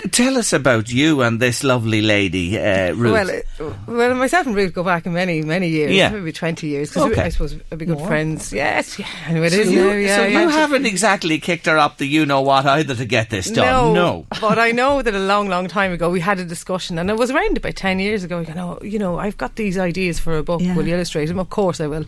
[0.09, 3.11] Tell us about you and this lovely lady, uh, Ruth.
[3.11, 3.45] Well, it,
[3.87, 5.91] well, myself and Ruth go back many, many years.
[5.91, 6.09] Yeah.
[6.09, 6.89] maybe twenty years.
[6.89, 7.21] Because Okay.
[7.21, 8.51] I suppose we'd be good friends.
[8.51, 9.05] Yes, yeah.
[9.27, 9.91] Anyway, so is you, now.
[9.91, 10.41] Yeah, so yeah.
[10.41, 13.93] you haven't exactly kicked her up the you know what either to get this done.
[13.93, 17.09] No, but I know that a long, long time ago we had a discussion, and
[17.09, 18.39] it was around about ten years ago.
[18.39, 20.61] You know, you know, I've got these ideas for a book.
[20.61, 20.75] Yeah.
[20.75, 21.39] Will you illustrate them?
[21.39, 22.05] Of course I will.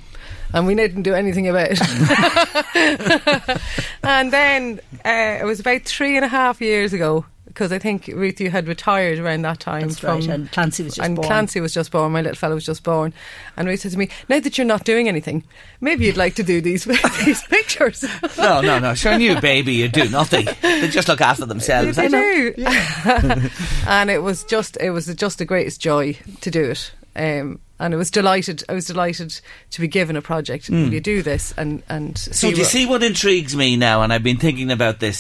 [0.53, 1.79] And we didn't do anything about it.
[4.03, 7.25] and then uh, it was about three and a half years ago.
[7.53, 9.81] Because I think Ruth, you had retired around that time.
[9.81, 11.27] That's from, right, and Clancy was just and born.
[11.27, 12.11] Clancy was just born.
[12.11, 13.13] My little fellow was just born,
[13.55, 15.43] and Ruth said to me, "Now that you're not doing anything,
[15.79, 16.85] maybe you'd like to do these
[17.25, 18.03] these pictures."
[18.39, 18.95] no, no, no.
[18.95, 20.47] Sure, you baby, you do nothing.
[20.61, 21.97] They just look after themselves.
[21.97, 22.51] They I know.
[22.55, 23.49] do.
[23.87, 26.91] and it was just it was just the greatest joy to do it.
[27.15, 28.63] Um, and I was delighted.
[28.69, 29.39] I was delighted
[29.71, 30.67] to be given a project.
[30.67, 30.83] Hmm.
[30.83, 31.53] Will you do this?
[31.57, 34.01] And and So do you see what intrigues me now?
[34.01, 35.17] And I've been thinking about this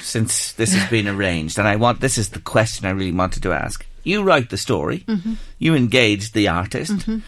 [0.00, 3.42] since this has been arranged, and I want this is the question I really wanted
[3.42, 3.84] to ask.
[4.02, 5.34] You write the story, mm-hmm.
[5.58, 6.92] you engage the artist.
[6.92, 7.18] Mm-hmm.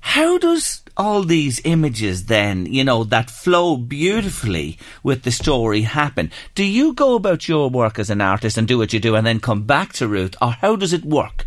[0.00, 6.30] How does all these images then, you know, that flow beautifully with the story happen?
[6.54, 9.26] Do you go about your work as an artist and do what you do and
[9.26, 11.46] then come back to Ruth, or how does it work?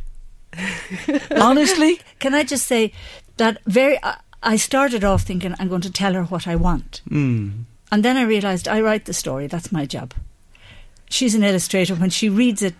[1.31, 1.99] Honestly?
[2.19, 2.91] Can I just say
[3.37, 3.97] that very?
[4.03, 7.63] I I started off thinking I'm going to tell her what I want, Mm.
[7.91, 9.47] and then I realised I write the story.
[9.47, 10.13] That's my job.
[11.09, 11.95] She's an illustrator.
[11.95, 12.75] When she reads it,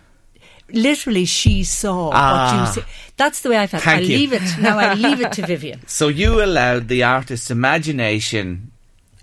[0.70, 2.28] literally she saw Ah.
[2.38, 2.88] what you see.
[3.16, 3.86] That's the way I felt.
[3.86, 4.16] I you.
[4.16, 4.78] leave it now.
[4.78, 5.80] I leave it to Vivian.
[5.86, 8.70] So you allowed the artist's imagination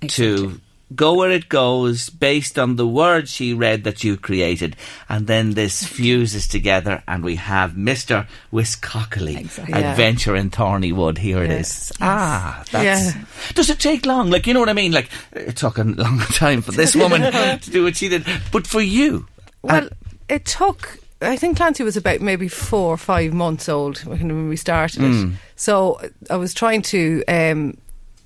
[0.07, 0.59] to
[0.93, 4.75] go where it goes based on the words she read that you created,
[5.09, 8.27] and then this fuses together, and we have Mr.
[8.51, 9.79] Wiscockley Exactly.
[9.79, 9.91] Yeah.
[9.91, 11.17] Adventure in Thorny Wood.
[11.17, 11.91] Here it is.
[12.01, 13.15] Ah, that's.
[13.15, 13.21] Yeah.
[13.53, 14.29] Does it take long?
[14.29, 14.91] Like, you know what I mean?
[14.91, 17.21] Like, it took a long time for this woman
[17.61, 19.27] to do what she did, but for you.
[19.61, 19.89] Well,
[20.29, 20.99] it took.
[21.21, 25.33] I think Clancy was about maybe four or five months old when we started it.
[25.55, 27.23] So I was trying to.
[27.27, 27.77] Um,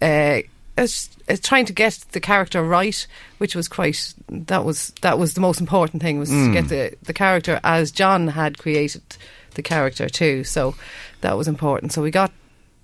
[0.02, 0.42] uh,
[0.80, 1.10] I was,
[1.42, 3.06] trying to get the character right,
[3.38, 4.14] which was quite.
[4.30, 7.92] That was that was the most important thing was to get the the character as
[7.92, 9.02] John had created
[9.56, 10.44] the character too.
[10.44, 10.76] So
[11.22, 11.92] that was important.
[11.94, 12.32] So we got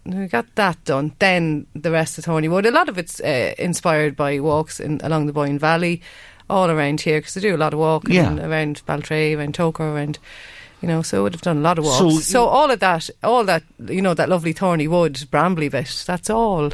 [0.05, 1.13] we got that done.
[1.19, 2.65] Then the rest of Thorny Wood.
[2.65, 6.01] A lot of it's uh, inspired by walks in, along the Boyne Valley.
[6.47, 8.37] all around here because I do a lot of walking Yeah.
[8.45, 10.19] around Baltray, around Toker, around.
[10.81, 11.97] You know, so I would have done a lot of walks.
[11.97, 16.03] So So, all of that, all that, you know, that lovely thorny wood, brambly bit,
[16.05, 16.71] that's all.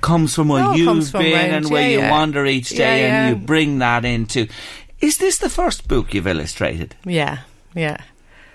[0.00, 2.10] Comes from where all you've comes from been round, and where yeah, you yeah.
[2.10, 3.26] wander each day Yeah, yeah.
[3.28, 4.46] and you bring that into.
[5.00, 6.94] Is this the first book you've illustrated?
[7.04, 7.40] Yeah,
[7.74, 7.98] yeah.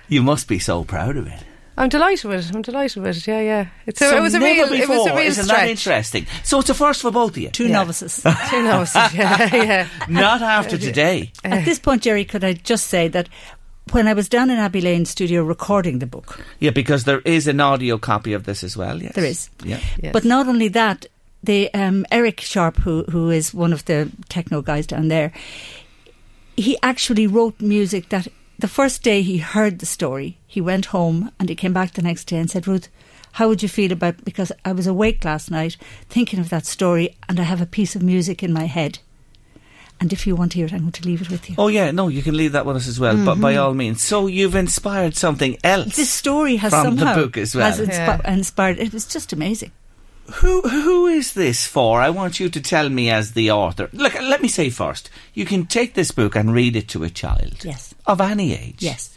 [0.07, 1.39] You must be so proud of it.
[1.77, 2.53] I'm delighted with it.
[2.55, 3.25] I'm delighted with it.
[3.27, 3.67] Yeah, yeah.
[3.85, 4.95] It's a, So it was a never real, before.
[4.95, 5.59] it was a real Isn't stretch.
[5.61, 6.25] that interesting?
[6.43, 7.49] So it's a first for both of you.
[7.51, 7.73] Two Yeah.
[7.73, 8.15] novices.
[8.49, 9.13] Two novices.
[9.13, 9.87] Yeah, yeah.
[10.09, 11.31] Not after today.
[11.45, 13.29] At this point, Jerry, could I just say that
[13.91, 17.47] when I was down in Abbey Lane studio recording the book, Yeah, because there is
[17.47, 19.01] an audio copy of this as well.
[19.01, 19.49] Yes, There is.
[19.63, 19.79] Yeah.
[20.03, 20.11] Yes.
[20.11, 21.05] But not only that,
[21.43, 25.31] the um, Eric Sharp, who who is one of the techno guys down there,
[26.57, 28.27] he actually wrote music that
[28.57, 32.01] the first day he heard the story, he went home and he came back the
[32.01, 32.89] next day and said, Ruth,
[33.33, 35.77] how would you feel about because I was awake last night
[36.09, 38.99] thinking of that story and I have a piece of music in my head.
[40.01, 41.55] And if you want to hear it, I'm going to leave it with you.
[41.57, 43.17] Oh yeah, no, you can leave that with us as well.
[43.25, 45.95] But by all means, so you've inspired something else.
[45.97, 47.65] This story has from somehow the book as well.
[47.69, 48.33] has inspi- Yeah.
[48.33, 48.79] inspired.
[48.79, 49.71] It was just amazing.
[50.35, 52.01] Who who is this for?
[52.01, 53.89] I want you to tell me as the author.
[53.93, 57.09] Look, let me say first, you can take this book and read it to a
[57.09, 57.63] child.
[57.65, 57.93] Yes.
[58.05, 58.77] Of any age.
[58.83, 59.15] Yes.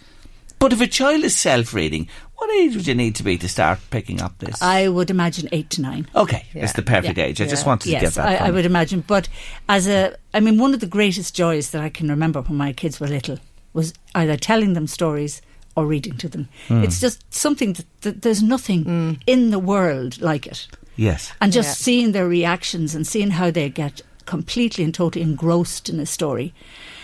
[0.58, 3.80] But if a child is self-reading, what age would you need to be to start
[3.90, 4.62] picking up this?
[4.62, 6.06] I would imagine eight to nine.
[6.14, 6.64] okay, Yeah.
[6.64, 7.24] it's the perfect Yeah.
[7.24, 7.40] age.
[7.40, 7.68] I just Yeah.
[7.68, 8.40] wanted to get that.
[8.42, 9.02] I, I would imagine.
[9.06, 9.28] But
[9.68, 12.72] as a, I mean, one of the greatest joys that I can remember when my
[12.72, 13.38] kids were little
[13.72, 15.42] was either telling them stories
[15.74, 16.48] or reading to them.
[16.68, 16.84] Hmm.
[16.84, 20.68] It's just something that, that there's nothing in the world like it.
[20.96, 21.32] Yes.
[21.40, 21.84] And just Yeah.
[21.84, 26.52] seeing their reactions and seeing how they get completely and totally engrossed in a story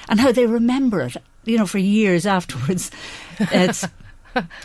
[0.09, 2.91] and how they remember it, you know, for years afterwards.
[3.41, 3.84] It's,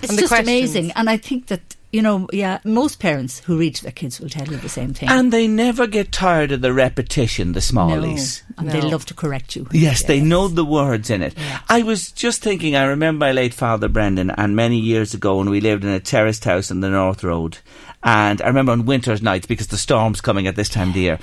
[0.02, 0.40] it's just questions.
[0.48, 0.92] amazing.
[0.96, 4.30] And I think that, you know, yeah, most parents who read to their kids will
[4.30, 5.10] tell you the same thing.
[5.10, 8.42] And they never get tired of the repetition, the no, smallies.
[8.58, 9.68] and they love to correct you.
[9.72, 11.34] Yes, they know the words in it.
[11.70, 15.50] I was just thinking, I remember my late father Brendan, and many years ago when
[15.50, 17.60] we lived in a terraced house on the North Road,
[18.04, 21.02] and I remember on winter's nights, because the storm's coming at this time of the
[21.02, 21.20] year,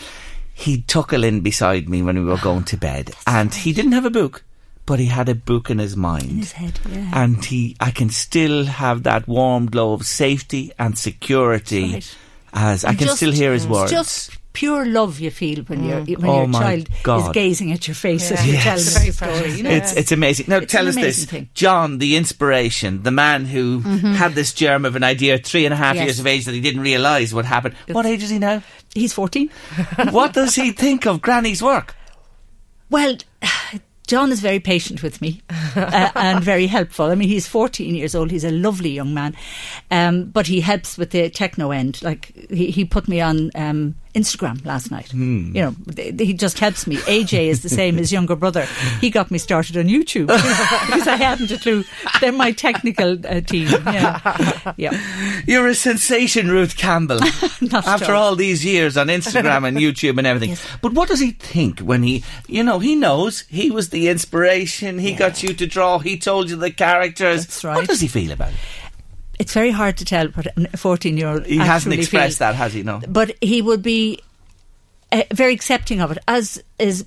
[0.54, 4.04] he'd tuckle in beside me when we were going to bed, and he didn't have
[4.04, 4.44] a book,
[4.86, 6.30] but he had a book in his mind.
[6.30, 7.10] In his head, yeah.
[7.12, 12.16] And he, I can still have that warm glow of safety and security, That's
[12.52, 13.90] as I can just- still hear his it's words.
[13.90, 17.20] Just pure love you feel when your when Oh your my child God.
[17.20, 18.64] is gazing at your face as you're Yes.
[18.64, 19.56] telling It's them very the story.
[19.58, 19.70] You know?
[19.70, 20.46] It's it's amazing.
[20.48, 21.42] Now It's tell us this, thing.
[21.44, 21.50] Mm-hmm.
[21.54, 25.72] John, the inspiration, the man who had this germ of an idea at three and
[25.72, 26.04] a half Yes.
[26.04, 27.74] years of age that he didn't realise would happen.
[27.92, 28.62] What age is he now?
[28.94, 29.48] He's 14.
[30.10, 31.94] what does he think of Granny's work?
[32.90, 33.18] Well,
[34.10, 35.40] John is very patient with me
[35.76, 37.04] uh, and very helpful.
[37.04, 38.32] I mean, he's 14 years old.
[38.32, 39.36] He's a lovely young man.
[39.88, 42.02] Um, but he helps with the techno end.
[42.02, 45.10] Like, he, he put me on um, Instagram last night.
[45.10, 45.54] Hmm.
[45.54, 46.96] You know, th- he just helps me.
[46.96, 48.66] AJ is the same, his younger brother.
[49.00, 50.26] He got me started on YouTube
[50.86, 51.84] because I hadn't a clue.
[52.20, 53.68] They're my technical uh, team.
[53.68, 54.72] Yeah.
[54.76, 55.42] yeah.
[55.46, 57.18] You're a sensation, Ruth Campbell.
[57.60, 58.14] Not After sure.
[58.14, 60.50] all these years on Instagram and YouTube and everything.
[60.50, 60.66] Yes.
[60.82, 64.98] But what does he think when he, you know, he knows he was the inspiration,
[64.98, 67.46] he got you to draw, he told you the characters.
[67.46, 68.58] That's What does he feel about it?
[69.40, 72.74] It's very hard to tell what a 14 year old He hasn't expressed that, has
[72.74, 72.82] he?
[72.82, 73.00] No.
[73.08, 74.20] but he would be
[75.10, 77.06] uh, very accepting of it, as is.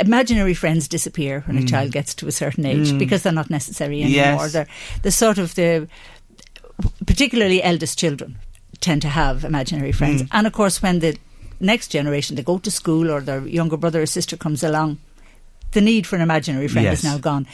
[0.00, 1.68] Imaginary friends disappear when a mm.
[1.70, 2.98] child gets to a certain age mm.
[2.98, 4.42] because they're not necessary anymore.
[4.42, 4.52] Yes.
[4.52, 4.66] They're
[5.02, 5.88] the sort of the,
[7.06, 8.36] particularly eldest children,
[8.80, 10.28] tend to have imaginary friends, mm.
[10.32, 11.16] and of course, when the
[11.60, 14.98] next generation they go to school or their younger brother or sister comes along,
[15.70, 16.98] the need for an imaginary friend Yes.
[16.98, 17.46] is now gone.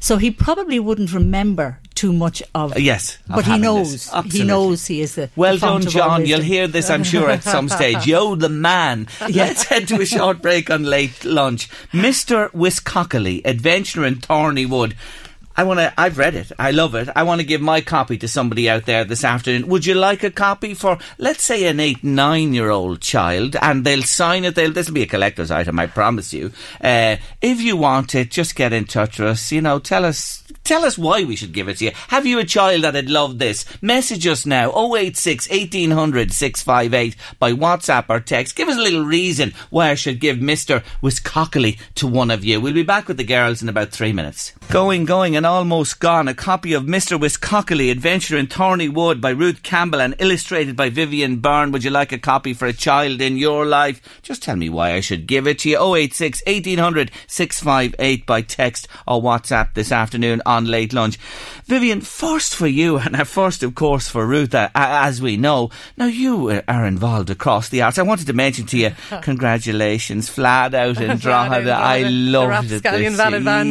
[0.00, 2.72] So he probably wouldn't remember too much of.
[2.72, 4.10] Uh, yes, but he knows.
[4.30, 5.30] He knows he is the.
[5.36, 6.26] Well the done, fount of all John.
[6.26, 8.06] You'll hear this, I'm sure, at some stage.
[8.14, 9.08] Yo, the man.
[9.28, 11.68] Let's head to a short break on late lunch.
[11.92, 12.50] Mr.
[12.52, 14.96] Wiscockley, adventurer in Thorny Wood.
[15.56, 15.92] I want to.
[15.96, 16.50] I've read it.
[16.58, 17.08] I love it.
[17.14, 19.68] I want to give my copy to somebody out there this afternoon.
[19.68, 24.44] Would you like a copy for, let's say, an eight, nine-year-old child, and they'll sign
[24.44, 24.56] it.
[24.56, 24.72] They'll.
[24.72, 25.78] This will be a collector's item.
[25.78, 26.52] I promise you.
[26.80, 29.52] Uh, if you want it, just get in touch with us.
[29.52, 30.42] You know, tell us.
[30.64, 31.90] Tell us why we should give it to you.
[32.08, 33.66] Have you a child that'd love this?
[33.82, 38.56] Message us now 086 1800 658 by WhatsApp or text.
[38.56, 40.82] Give us a little reason why I should give Mr.
[41.02, 42.62] Wiscockley to one of you.
[42.62, 44.52] We'll be back with the girls in about three minutes.
[44.70, 47.20] Going, going, and and Almost Gone, a copy of Mr.
[47.20, 51.70] Wiscockley, Adventure in Thorny Wood by Ruth Campbell and illustrated by Vivian Byrne.
[51.70, 54.00] Would you like a copy for a child in your life?
[54.22, 55.96] Just tell me why I should give it to you.
[55.96, 61.18] 086 1800 658 by text or WhatsApp this afternoon on late lunch.
[61.66, 65.68] Vivian, first for you, and first, of course, for Ruth, uh, as we know.
[65.98, 67.98] Now, you are involved across the arts.
[67.98, 68.92] I wanted to mention to you,
[69.22, 71.72] congratulations, flat out in Drogheda.
[71.72, 72.82] I loved it.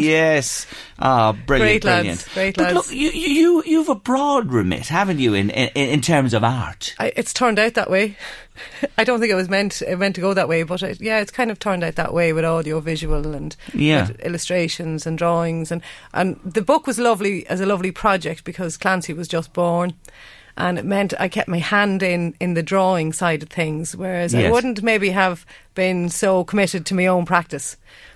[0.04, 0.68] Yes.
[1.00, 2.20] Ah, brilliant, great brilliant.
[2.20, 2.76] Lads, great but lads.
[2.76, 6.96] look, you, you, you've a broad remit, haven't you, in, in, in terms of art?
[7.00, 8.16] I, it's turned out that way.
[8.98, 11.20] I don't think it was meant it meant to go that way, but it, yeah,
[11.20, 14.10] it's kind of turned out that way with audio, visual, and yeah.
[14.20, 15.82] illustrations and drawings, and
[16.14, 19.94] and the book was lovely as a lovely project because Clancy was just born.
[20.56, 24.36] And it meant I kept my hand in in the drawing side of things, whereas
[24.36, 24.46] Yes.
[24.48, 27.76] I wouldn't maybe have been so committed to my own practice.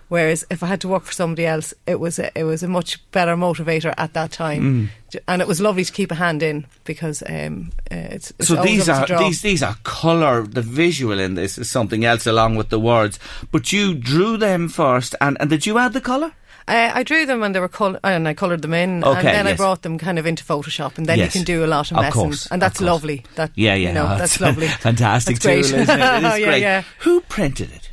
[0.09, 2.67] Whereas if I had to work for somebody else, it was a, it was a
[2.67, 4.89] much better motivator at that time, Mm.
[5.27, 8.61] And it was lovely to keep a hand in because um, uh, it's, it's So
[8.61, 10.43] these are these these are colour.
[10.45, 13.17] The visual in this is something else along with the words.
[13.51, 16.33] But you drew them first, and, and did you add the colour?
[16.67, 19.27] Uh, I drew them and they were col- and I coloured them in, Okay, and
[19.27, 21.33] then I brought them kind of into Photoshop, and then Yes.
[21.33, 22.91] you can do a lot of Of messing, course, and that's course.
[22.91, 23.23] lovely.
[23.35, 25.63] That Yeah, yeah, you know, oh, that's it's lovely, fantastic That's great.
[25.63, 26.23] tool, isn't it?
[26.23, 26.61] It is yeah, great.
[26.61, 26.83] yeah.
[26.99, 27.89] Who printed it?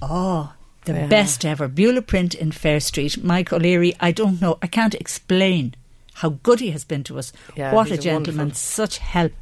[0.00, 0.54] Oh,
[0.92, 1.06] the Yeah.
[1.06, 1.68] best ever.
[1.68, 3.22] Beulah Print in Fair Street.
[3.22, 5.74] Mike O'Leary, I don't know, I can't explain
[6.14, 7.32] how good he has been to us.
[7.56, 9.32] Yeah, what a he's a gentleman, wonderful- such help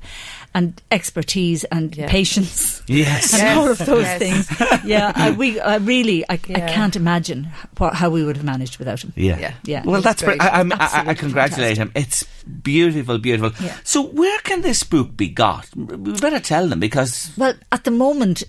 [0.54, 2.08] and expertise and Yeah.
[2.08, 2.82] patience.
[2.86, 3.32] Yes.
[3.34, 4.18] And Yes, all of those yes.
[4.18, 4.84] things.
[4.84, 8.78] Yeah, I, we, I really, I, I can't imagine what, how we would have managed
[8.78, 9.12] without him.
[9.16, 9.38] Yeah.
[9.40, 9.54] Yeah.
[9.64, 9.82] Yeah.
[9.84, 10.38] Well, It's that's great.
[10.38, 10.52] great.
[10.52, 11.90] I, I'm- I, I, I Absolutely congratulate him.
[11.96, 12.22] It's
[12.62, 13.52] beautiful, beautiful.
[13.64, 13.76] Yeah.
[13.82, 15.68] So, where can this book be got?
[15.74, 18.44] We better tell them because Well, at the moment,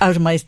[0.00, 0.38] out of my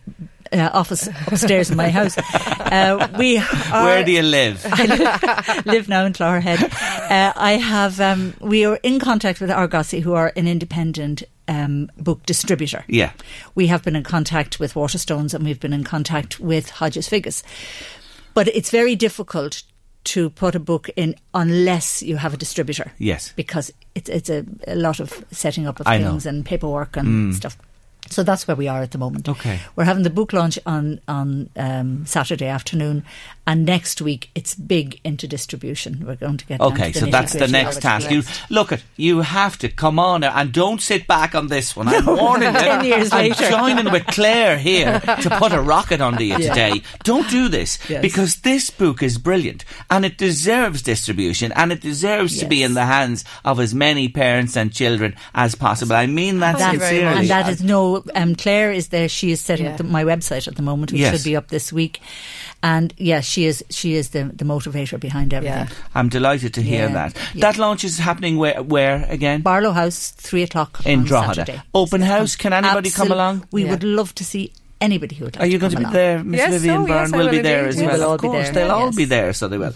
[0.52, 3.84] uh, office upstairs in my house, uh, we are.
[3.84, 4.64] where do you live?
[4.70, 6.62] I live now in Clogherhead.
[7.10, 8.00] Uh, I have.
[8.00, 12.84] Um, we are in contact with Argosy, who are an independent um, book distributor.
[12.88, 13.12] Yeah.
[13.54, 17.42] We have been in contact with Waterstones, and we've been in contact with Hodges Figgis.
[18.34, 19.62] But it's very difficult
[20.04, 22.92] to put a book in unless you have a distributor.
[22.98, 23.32] Yes.
[23.34, 26.10] because it's it's a, a lot of setting up of I know.
[26.10, 27.56] things and paperwork and stuff.
[28.10, 29.28] So that's where we are at the moment.
[29.28, 29.60] Okay.
[29.74, 33.04] We're having the book launch on on um, Saturday afternoon,
[33.46, 36.04] and next week it's big into distribution.
[36.06, 38.10] We're going to get Okay, to so that's the next task.
[38.10, 41.88] You look at you have to come on and don't sit back on this one.
[41.88, 42.58] I'm warning you.
[42.60, 43.50] 10 years I'm later.
[43.50, 46.82] joining with Claire here to put a rocket under you today.
[47.04, 48.02] Don't do this Yes.
[48.02, 52.74] because this book is brilliant and it deserves distribution and it deserves to be in
[52.74, 55.94] the hands of as many parents and children as possible.
[55.96, 57.18] I mean that Thank sincerely.
[57.20, 57.95] And that is no.
[58.14, 59.08] Um, Claire is there.
[59.08, 59.72] She is setting Yeah.
[59.72, 61.14] up the, my website at the moment, which Yes.
[61.16, 62.00] should be up this week.
[62.62, 63.64] And yes, she is.
[63.70, 65.68] She is the, the motivator behind everything.
[65.68, 65.74] Yeah.
[65.94, 66.92] I'm delighted to hear Yeah.
[66.94, 67.16] that.
[67.34, 67.40] Yeah.
[67.50, 69.42] That launch is happening where, where again?
[69.42, 71.34] Barlow House, three o'clock In on Drogheda.
[71.46, 71.62] Saturday.
[71.74, 72.36] Open house?
[72.36, 73.46] Can anybody come along?
[73.52, 73.70] We Yeah.
[73.70, 75.92] would love to see anybody who would like Are you to going to be along.
[75.94, 76.24] there?
[76.24, 77.86] Miss Yes, Vivian oh, Byrne yes, I will will be there indeed, as well.
[77.86, 78.96] We will of all be course, there, they'll all yes.
[78.96, 79.72] be there, so they will.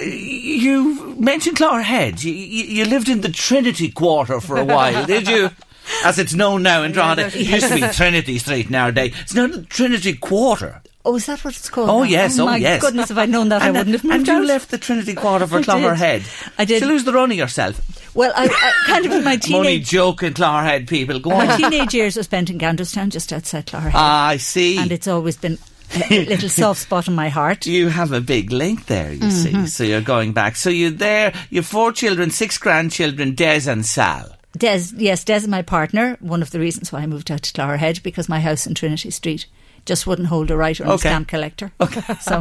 [0.00, 2.22] You mentioned Clogherhead.
[2.24, 5.50] You, you, you lived in the Trinity Quarter for a while, did you?
[6.04, 7.26] As it's known now in Drogheda.
[7.26, 9.14] It used to be Trinity Street nowadays.
[9.20, 10.80] It's now the Trinity Quarter.
[11.04, 11.90] Oh, is that what it's called?
[11.90, 12.08] Oh, now?
[12.08, 12.80] yes, oh, my yes.
[12.80, 15.14] goodness, if I'd known that, I And, wouldn't have moved and you left the Trinity
[15.14, 15.66] Quarter for I did.
[15.68, 16.52] Clogherhead.
[16.58, 16.80] I did.
[16.80, 17.80] To lose the run of yourself.
[18.14, 21.18] Well, I, I kind of in my teenage joking, Clogherhead people.
[21.18, 24.78] Go my teenage years were spent in Ganderstown, just outside Clogherhead, Ah, I see.
[24.78, 25.58] and it's always been
[25.94, 27.66] a a little soft spot in my heart.
[27.66, 29.64] You have a big link there, you Mm-hmm.
[29.64, 29.66] see.
[29.66, 30.54] So you're going back.
[30.56, 34.36] So you're there, you've four children, six grandchildren, Des and Sal.
[34.56, 36.16] Des, yes, Des is my partner.
[36.20, 39.10] One of the reasons why I moved out to Clogherhead because my house in Trinity
[39.10, 39.46] Street
[39.84, 41.08] just wouldn't hold a writer and Okay.
[41.08, 41.72] a stamp collector.
[41.80, 42.02] Okay.
[42.20, 42.40] So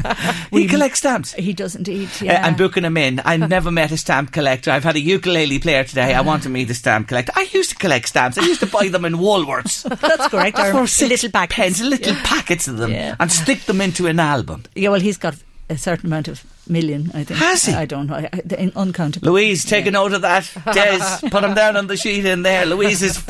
[0.51, 1.33] He collects stamps.
[1.33, 2.07] He does indeed.
[2.21, 2.45] Uh, Yeah.
[2.45, 3.19] I'm booking him in.
[3.21, 4.69] I've never met a stamp collector.
[4.69, 6.13] I've had a ukulele player today.
[6.13, 7.31] I want to meet a stamp collector.
[7.35, 8.37] I used to collect stamps.
[8.37, 9.83] I used to buy them in Woolworths.
[10.01, 10.59] That's correct.
[10.59, 11.55] Or for six little packets.
[11.55, 13.15] pence, little packets of them, Yeah.
[13.19, 14.63] and stick them into an album.
[14.75, 15.35] Yeah, well, he's got
[15.69, 17.39] a certain amount of million, I think.
[17.39, 17.73] Has he?
[17.73, 18.15] I, don't know.
[18.15, 19.31] I, I, uncountable.
[19.31, 20.51] Louise, take a note of that.
[20.73, 22.65] Des, put him down on the sheet in there.
[22.65, 23.23] Louise is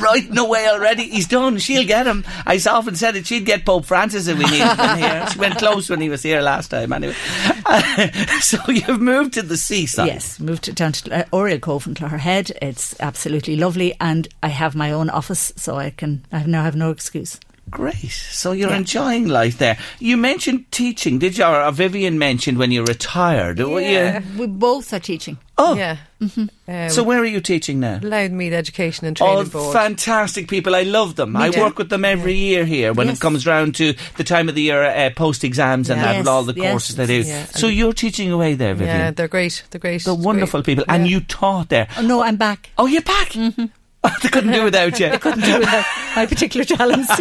[0.00, 1.08] writing away already.
[1.08, 1.58] He's done.
[1.58, 2.24] She'll get him.
[2.46, 5.26] I often said that she'd get Pope Francis if we needed him here.
[5.34, 7.14] She went close when he was here last time, anyway.
[8.40, 10.06] so you've moved to the seaside.
[10.06, 12.52] Yes, moved to- down to uh, Oriel Cove in Clogherhead.
[12.62, 16.76] It's absolutely lovely, and I have my own office, so I can I now have
[16.76, 17.40] no excuse.
[17.70, 18.10] Great.
[18.10, 19.76] So you're enjoying life there.
[19.98, 21.44] You mentioned teaching, did you?
[21.44, 23.58] Or Vivian mentioned when you retired.
[23.58, 24.20] were you- Yeah.
[24.38, 25.38] We both are teaching.
[25.58, 25.96] Oh, Yeah.
[26.20, 26.50] Um,
[26.88, 28.00] so where are you teaching now?
[28.02, 29.72] Louth Meath Education and Oh, Training Board.
[29.74, 30.74] fantastic people.
[30.74, 31.36] I love them.
[31.36, 31.60] I too.
[31.60, 33.18] work with them every year here when Yes.
[33.18, 36.12] it comes round to the time of the year, uh, post exams and Yeah.
[36.12, 36.70] that, with all the yes.
[36.70, 37.22] courses they do.
[37.22, 38.96] Yeah, So you're teaching away there, Vivian.
[38.98, 39.62] yeah, they're great.
[39.70, 40.02] They're great.
[40.04, 40.26] They're It's great.
[40.26, 40.84] wonderful people.
[40.88, 41.88] And you taught there.
[41.98, 42.70] Oh, no, I'm back.
[42.78, 43.30] Oh, you're back?
[43.32, 43.66] Mm-hmm.
[44.22, 45.08] they couldn't do without you.
[45.10, 45.84] They couldn't do without
[46.16, 47.08] my particular talents.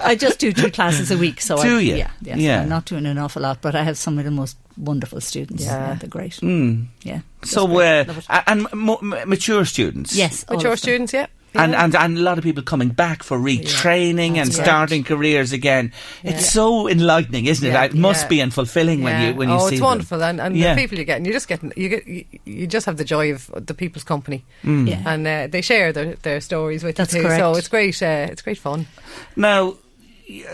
[0.00, 1.96] I just do two classes a week, so Do I, you?
[1.96, 2.62] Yeah, yes, Yeah.
[2.62, 5.64] I'm not doing an awful lot, but I have some of the most wonderful students.
[5.64, 5.94] Yeah.
[5.94, 6.32] they're great.
[6.34, 6.86] Mm.
[7.02, 7.20] Yeah.
[7.44, 10.14] So, uh, a- and mo- m- mature students.
[10.14, 11.26] Yes, Mature students, yeah.
[11.54, 11.84] And, Yeah.
[11.84, 14.64] and and a lot of people coming back for retraining and That's right.
[14.66, 15.92] starting careers again.
[16.22, 17.72] It's so enlightening, isn't it?
[17.72, 17.84] Yeah.
[17.84, 18.28] It must Yeah.
[18.28, 19.28] be and fulfilling when Yeah.
[19.28, 19.64] you when you see it.
[19.64, 19.84] oh, see it's them.
[19.86, 20.74] wonderful, and, and Yeah.
[20.74, 23.04] the people you get, and you just get you get you, you just have the
[23.04, 24.88] joy of the people's company, Mm.
[24.88, 25.02] Yeah.
[25.06, 27.28] and uh, they share their, their stories with That's you too.
[27.30, 28.02] So it's great.
[28.02, 28.86] Uh, it's great fun.
[29.34, 29.74] Now,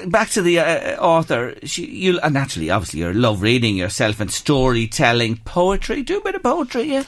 [0.07, 1.55] back to the uh, author.
[1.65, 6.03] She, you and naturally, obviously, you love reading yourself and storytelling, poetry.
[6.03, 7.03] Do a bit of poetry, yeah.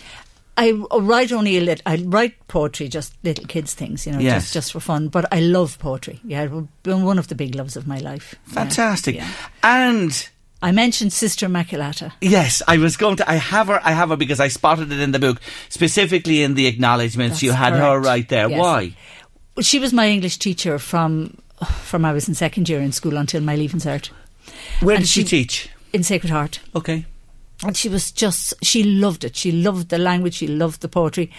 [0.59, 1.83] I uh, write only a lit.
[1.87, 4.45] I write poetry, just little kids things, you know, Yes.
[4.45, 5.09] just just for fun.
[5.09, 6.21] But I love poetry.
[6.25, 8.35] Yeah, it's been one of the big loves of my life.
[8.45, 9.17] Fantastic.
[9.17, 9.29] Yeah.
[9.63, 10.29] And
[10.63, 12.13] I mentioned Sister Immaculata.
[12.23, 13.31] yes, I was going to.
[13.31, 13.81] I have her.
[13.85, 17.37] I have her because I spotted it in the book, specifically in the acknowledgements.
[17.37, 18.49] That's you had her right there.
[18.49, 18.59] Yes.
[18.61, 18.97] Why?
[19.61, 21.37] She was my English teacher from
[21.83, 24.11] from I was in second year in school until my leaving cert
[24.81, 25.69] Where And did she, she- teach?
[25.93, 26.61] in Sacred Heart.
[26.75, 27.05] Okay.
[27.65, 31.31] And she was just she loved it she loved the language she loved the poetry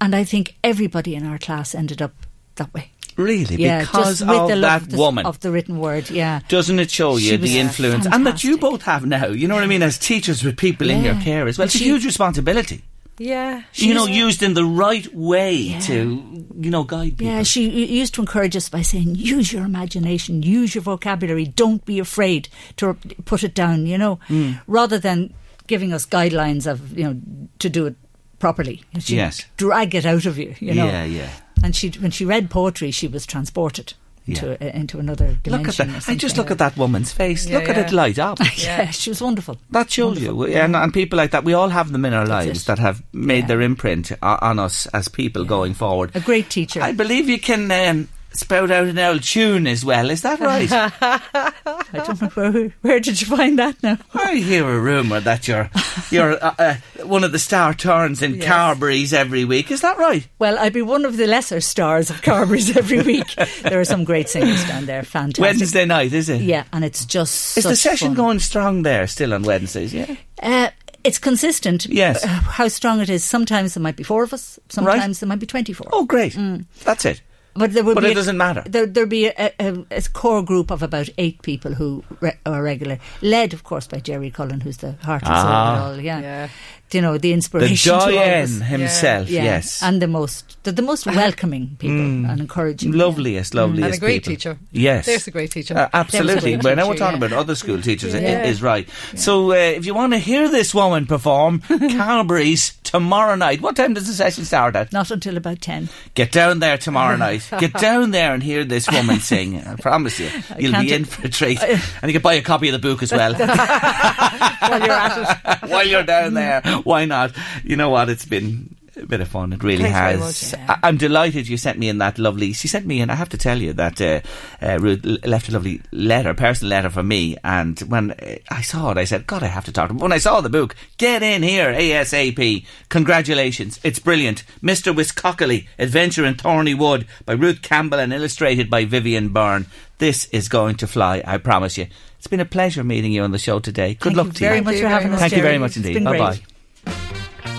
[0.00, 2.12] and i think everybody in our class ended up
[2.56, 3.56] that way Really?
[3.56, 5.24] yeah because just with of the that woman.
[5.24, 8.58] of the written word yeah Doesn't it show you She the influence and that you
[8.58, 9.28] both have now?
[9.28, 9.82] You know what I mean?
[9.82, 12.82] As teachers with people in your care as well, it's a huge responsibility.
[13.18, 15.80] Yeah, you know, used in the right way Yeah.
[15.88, 17.32] to you know guide people.
[17.32, 17.62] yeah she
[18.00, 22.50] used to encourage us by saying use your imagination use your vocabulary don't be afraid
[22.76, 22.92] to
[23.24, 24.52] put it down you know Hmm.
[24.66, 25.32] rather than
[25.66, 27.20] giving us guidelines of you know
[27.58, 27.94] to do it
[28.38, 29.44] properly she'd Yes.
[29.56, 31.30] drag it out of you you know Yeah, yeah.
[31.64, 33.94] and she when she read poetry she was transported
[34.28, 36.08] into, uh, into another dimension Look at that!
[36.12, 37.46] I just look at that woman's face.
[37.46, 37.86] Yeah, look at yeah.
[37.86, 38.38] it light up.
[38.56, 39.56] yeah, she was wonderful.
[39.70, 42.64] That shows you, and, and people like that, we all have them in our lives
[42.64, 43.46] that have made Yeah.
[43.46, 46.10] their imprint on us as people going forward.
[46.16, 46.82] A great teacher.
[46.82, 50.10] I believe you can um, spout out an old tune as well.
[50.10, 50.68] Is that right?
[50.72, 51.52] I
[51.92, 53.98] don't know where, where did you find that now?
[54.14, 55.70] I hear a rumour that you're
[56.10, 56.74] you're uh, uh,
[57.04, 59.70] one of the star turns in Carberry's every week.
[59.70, 60.26] Is that right?
[60.38, 63.34] Well, I'd be one of the lesser stars of Carberry's every week.
[63.62, 65.02] There are some great singers down there.
[65.02, 65.42] Fantastic.
[65.42, 66.40] Wednesday night, is it?
[66.42, 68.16] Yeah, and it's just Is the session fun.
[68.16, 69.92] going strong there still on Wednesdays?
[69.94, 70.14] Yeah.
[70.42, 70.68] Uh,
[71.02, 71.86] it's consistent.
[71.86, 72.24] Yes.
[72.24, 73.24] Uh, how strong it is.
[73.24, 74.58] Sometimes there might be four of us.
[74.68, 75.88] Sometimes there might be twenty-four.
[75.92, 76.36] Oh, great.
[76.84, 77.22] That's it.
[77.58, 78.62] But there would But be it a- doesn't matter.
[78.66, 82.62] There, there'd be a, a, a core group of about eight people who re- are
[82.62, 85.74] regular, led, of course, by Jerry Cullen, who's the heart and soul Ah.
[85.74, 86.00] of it all.
[86.00, 86.20] Yeah.
[86.20, 86.48] Yeah.
[86.92, 87.76] you know, the The inspiration.
[87.92, 88.68] to all of Doyen us.
[88.68, 89.42] himself, Yeah.
[89.42, 89.82] yes.
[89.82, 92.92] and the most, the, the most welcoming people and encouraging.
[92.92, 93.02] yeah.
[93.04, 93.84] Loveliest, loveliest.
[93.86, 94.30] and a great people.
[94.36, 94.58] teacher.
[94.70, 95.04] Yes.
[95.06, 95.76] There's a great teacher.
[95.76, 96.52] Uh, absolutely.
[96.52, 97.26] great Well, now we're talking yeah.
[97.26, 98.14] about other school teachers.
[98.14, 98.44] It Yeah.
[98.44, 98.88] is right.
[99.16, 101.58] So, uh, if you want to hear this woman perform,
[102.00, 103.60] Carberry's tomorrow night.
[103.60, 104.92] What time does the session start at?
[104.92, 105.88] Not until about ten.
[106.14, 107.45] Get down there tomorrow night.
[107.58, 109.62] Get down there and hear this woman sing.
[109.64, 111.62] I promise you, you'll can't be in for a treat.
[111.62, 113.34] And you can buy a copy of the book as well.
[113.36, 115.70] While you're at it.
[115.70, 117.32] While you're down there, why not?
[117.64, 118.08] You know what?
[118.08, 118.74] It's been
[119.04, 119.52] bit of fun.
[119.52, 120.52] It really Thanks has.
[120.52, 120.60] much.
[120.70, 122.52] I- I'm delighted you sent me in that lovely.
[122.54, 123.10] She sent me in.
[123.10, 124.20] I have to tell you that uh,
[124.62, 127.36] uh, Ruth left a lovely letter, personal letter for me.
[127.44, 129.98] And when uh, I saw it, I said, "God, I have to talk to him."
[129.98, 132.64] When I saw the book, get in here ASAP.
[132.88, 138.84] Congratulations, it's brilliant, Mister Wiscockley, Adventure in Thorny Wood by Ruth Campbell and illustrated by
[138.84, 139.66] Vivian Byrne.
[139.98, 141.22] This is going to fly.
[141.26, 141.86] I promise you.
[142.18, 143.94] It's been a pleasure meeting you on the show today.
[143.94, 144.62] Good Thank luck you to very you.
[144.64, 145.20] much for having us.
[145.20, 145.94] Thank you very much It's indeed.
[145.94, 146.20] been Bye great.
[146.20, 146.40] bye.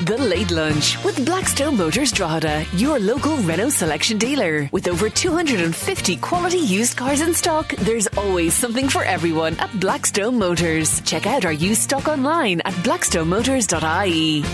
[0.06, 4.70] The Late Lunch with Blackstone Motors Drogheda, your local Renault selection dealer.
[4.72, 10.38] With over 250 quality used cars in stock, there's always something for everyone at Blackstone
[10.38, 11.02] Motors.
[11.02, 14.46] Check out our used stock online at blackstonemotors.ie.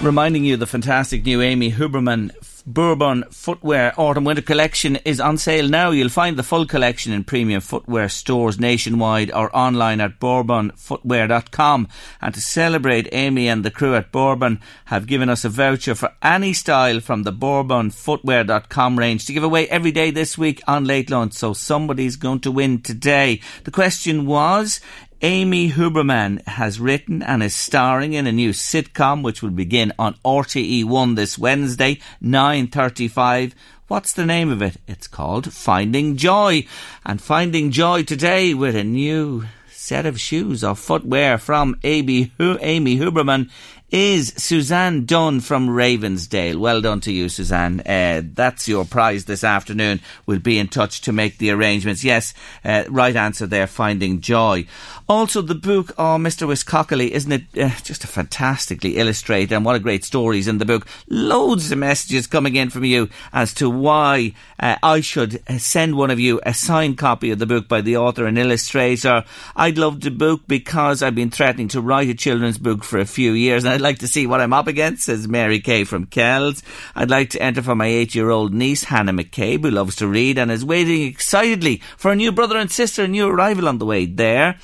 [0.00, 2.34] reminding you the fantastic new Amy Huberman
[2.66, 5.90] Bourbon Footwear Autumn Winter Collection is on sale now.
[5.90, 11.88] You'll find the full collection in premium footwear stores nationwide or online at bourbonfootwear.com.
[12.20, 16.12] And to celebrate, Amy and the crew at Bourbon have given us a voucher for
[16.22, 21.10] any style from the bourbonfootwear.com range to give away every day this week on Late
[21.10, 21.34] Lunch.
[21.34, 23.40] So somebody's going to win today.
[23.64, 24.80] The question was,
[25.24, 30.16] Amy Huberman has written and is starring in a new sitcom which will begin on
[30.24, 33.52] RTE1 this Wednesday, 9.35.
[33.86, 34.78] What's the name of it?
[34.88, 36.66] It's called Finding Joy.
[37.06, 42.98] And Finding Joy today with a new set of shoes or footwear from Amy, Amy
[42.98, 43.48] Huberman
[43.92, 46.56] is Suzanne Dunn from Ravensdale.
[46.56, 47.80] Well done to you, Suzanne.
[47.80, 50.00] Uh, that's your prize this afternoon.
[50.24, 52.02] We'll be in touch to make the arrangements.
[52.02, 52.32] Yes,
[52.64, 54.66] uh, right answer there, Finding Joy.
[55.08, 56.46] Also, the book, oh, Mr.
[56.48, 60.64] Wiscockley, isn't it uh, just a fantastically illustrated and what a great stories in the
[60.64, 60.86] book.
[61.08, 65.96] Loads of messages coming in from you as to why uh, I should uh, send
[65.96, 69.24] one of you a signed copy of the book by the author and illustrator.
[69.54, 73.04] I'd love the book because I've been threatening to write a children's book for a
[73.04, 76.06] few years and I'd like to see what I'm up against, says Mary Kay from
[76.06, 76.62] Kells.
[76.94, 80.06] I'd like to enter for my eight year old niece, Hannah McCabe, who loves to
[80.08, 83.78] read and is waiting excitedly for a new brother and sister, a new arrival on
[83.78, 84.58] the way there.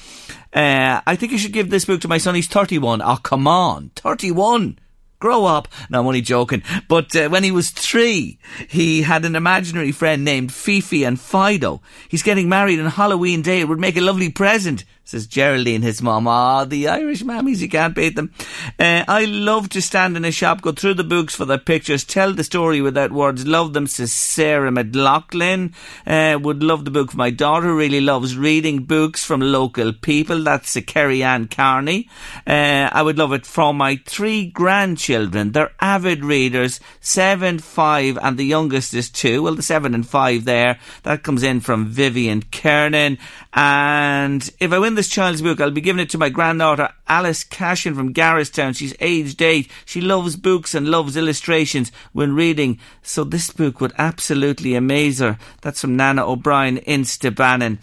[0.52, 2.34] Uh, I think you should give this book to my son.
[2.34, 3.02] He's 31.
[3.02, 3.90] Oh, come on.
[3.96, 4.78] 31.
[5.20, 5.66] Grow up.
[5.90, 6.62] No, I'm only joking.
[6.88, 8.38] But uh, when he was three,
[8.68, 11.82] he had an imaginary friend named Fifi and Fido.
[12.08, 13.60] He's getting married on Halloween Day.
[13.60, 16.28] It would make a lovely present says Geraldine, his mum.
[16.28, 18.30] Ah, the Irish mammies, you can't beat them.
[18.78, 22.04] Uh, I love to stand in a shop, go through the books for the pictures,
[22.04, 23.46] tell the story without words.
[23.46, 25.72] Love them, says Sarah McLaughlin.
[26.06, 30.44] Uh, would love the book for my daughter, really loves reading books from local people.
[30.44, 32.10] That's uh, Kerry Ann Carney.
[32.46, 35.52] Uh, I would love it for my three grandchildren.
[35.52, 39.42] They're avid readers, seven, five, and the youngest is two.
[39.42, 40.78] Well, the seven and five there.
[41.04, 43.16] That comes in from Vivian Kernan.
[43.54, 47.44] And if I win this child's book, I'll be giving it to my granddaughter, Alice
[47.44, 48.76] Cashin from Garristown.
[48.76, 49.70] She's aged eight.
[49.84, 52.80] She loves books and loves illustrations when reading.
[53.00, 55.38] So this book would absolutely amaze her.
[55.60, 57.78] That's from Nana O'Brien in Stabannon.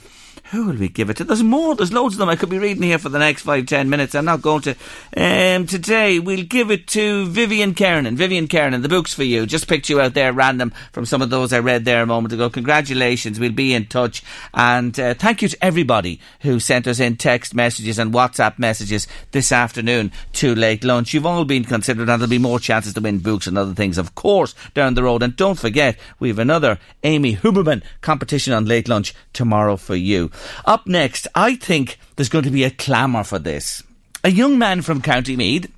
[0.52, 1.24] Who will we give it to?
[1.24, 1.76] There's more.
[1.76, 2.30] There's loads of them.
[2.30, 4.14] I could be reading here for the next five, ten minutes.
[4.14, 4.76] I'm not going to.
[5.18, 8.16] Um, today, we'll give it to Vivian Kernan.
[8.16, 9.48] Vivian Kernan, the book's for you.
[9.48, 12.32] Just picked you out there random from some of those I read there a moment
[12.32, 12.52] ago.
[12.52, 13.40] Congratulations.
[13.40, 14.24] We'll be in touch.
[14.54, 19.08] And uh, thank you to everybody who sent us in text messages and WhatsApp messages
[19.32, 21.12] this afternoon to late lunch.
[21.12, 23.98] You've all been considered, and there'll be more chances to win books and other things,
[23.98, 25.24] of course, down the road.
[25.24, 30.30] And don't forget, we have another Amy Huberman competition on late lunch tomorrow for you.
[30.66, 33.84] Up next, I think there's going to be a clamour for this.
[34.24, 35.72] A young man from County Meath,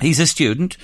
[0.00, 0.76] he's a student.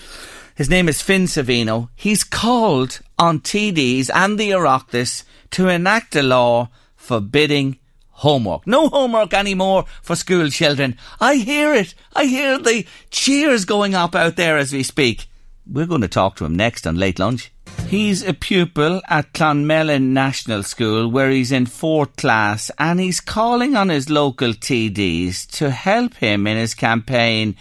[0.57, 1.91] His name is Finn Savino.
[1.95, 7.79] He's called on TDs and the Oireachtas to enact a law forbidding
[8.11, 8.67] homework.
[8.67, 10.97] No homework anymore for school children.
[11.21, 11.95] I hear it.
[12.15, 15.27] I hear the cheers going up out there as we speak.
[15.67, 17.53] We're going to talk to him next on Late Lunch.
[17.89, 23.77] He's a pupil at Clonmellon National School where he's in fourth class and he's calling
[23.77, 27.55] on his local TDs to help him in his campaign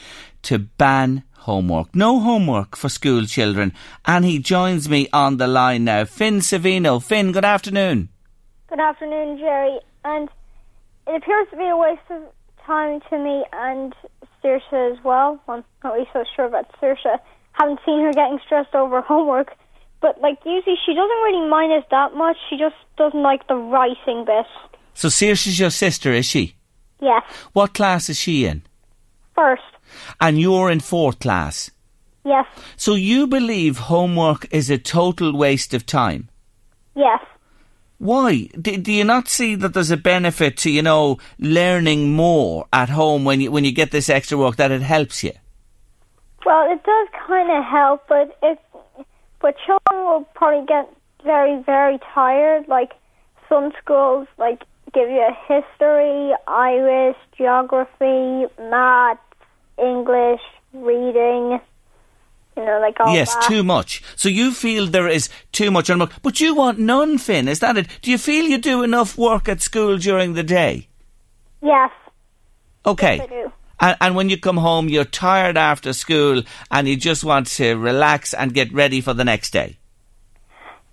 [0.44, 1.96] to ban homework.
[1.96, 3.72] No homework for school children.
[4.06, 6.06] And he joins me on the line now.
[6.06, 7.02] Finn Savino.
[7.02, 8.10] Finn, good afternoon.
[8.68, 9.80] Good afternoon, Jerry.
[10.04, 10.28] And
[11.08, 12.24] it appears to be a waste of
[12.66, 13.94] time to me and
[14.44, 15.40] Saoirse as well.
[15.48, 17.20] I'm not really so sure about Saoirse.
[17.52, 19.52] Haven't seen her getting stressed over homework.
[20.06, 22.38] But like usually she doesn't really mind it that much.
[22.48, 24.45] She just doesn't like the writing bit.
[24.94, 26.53] So Saoirse's your sister, is she?
[27.02, 27.23] Yes.
[27.53, 28.61] What class is she in?
[29.34, 29.64] First.
[30.22, 31.72] And you're in fourth class?
[32.23, 32.45] Yes.
[32.77, 36.30] So you believe homework is a total waste of time?
[36.95, 37.22] Yes.
[37.98, 38.48] Why?
[38.61, 42.90] Do, do, you not see that there's a benefit to, you know, learning more at
[42.90, 45.34] home when you, when you get this extra work, that it helps you?
[46.45, 48.60] Well, it does kind of help, but it,
[49.46, 50.92] but children will probably get
[51.24, 52.68] very, very tired.
[52.68, 52.94] Like
[53.48, 59.22] some schools, like give you a history, Irish, geography, maths,
[59.78, 60.42] English,
[60.74, 61.60] reading.
[62.58, 63.44] You know, like all yes, that.
[63.44, 64.02] too much.
[64.16, 67.48] So you feel there is too much on but you want none, Finn.
[67.48, 67.88] Is that it?
[68.02, 70.88] Do you feel you do enough work at school during the day?
[71.62, 71.92] Yes.
[72.84, 73.18] Okay.
[73.18, 73.52] Yes, I do.
[73.80, 77.73] And, and, when you come home, you're tired after school and you just want to
[77.73, 79.77] relax and get ready for the next day.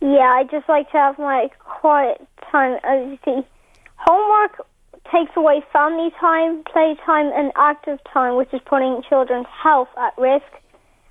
[0.00, 2.78] Yeah, I just like to have my quiet time.
[2.82, 3.46] As you see,
[3.96, 4.66] homework
[5.12, 10.12] takes away family time, play time, and active time, which is putting children's health at
[10.18, 10.50] risk.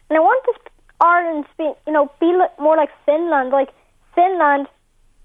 [0.09, 0.57] And I want this
[0.99, 3.51] Ireland to be, you know, be more like Finland.
[3.51, 3.69] Like
[4.13, 4.67] Finland,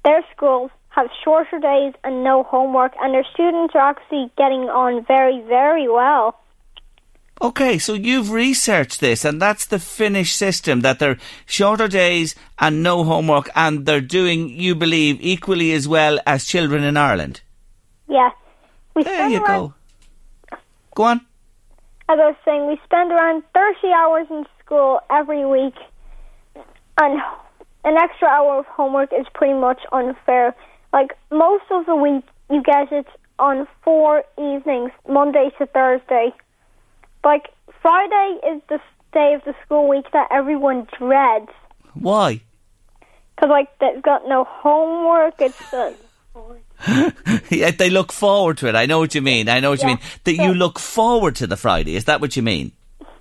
[0.05, 5.05] their schools have shorter days and no homework, and their students are actually getting on
[5.05, 6.41] very, very well.
[7.43, 12.83] Okay, so you've researched this, and that's the Finnish system that they're shorter days and
[12.83, 17.43] no homework, and they're doing, you believe, equally as well as children in Ireland.
[18.09, 18.31] Yeah,
[18.95, 19.75] we there you around, go.
[20.95, 21.21] Go on.
[22.09, 25.75] As I was saying, we spend around thirty hours in school every week,
[26.97, 27.21] and
[27.85, 30.55] an extra hour of homework is pretty much unfair.
[30.97, 33.07] Like most of the week, you get it
[33.39, 36.33] on four evenings, Monday to Thursday.
[37.23, 37.49] Like
[37.83, 38.81] Friday is the
[39.13, 41.51] day of the school week that everyone dreads
[41.93, 42.41] Why?
[43.35, 45.35] because like they've got no homework.
[45.39, 45.61] It's
[47.51, 48.75] yeah, they look forward to it.
[48.75, 49.51] I know what you mean.
[49.51, 49.99] I know what you mean.
[50.25, 51.97] That you look forward to the Friday.
[51.97, 52.73] Is that what you mean?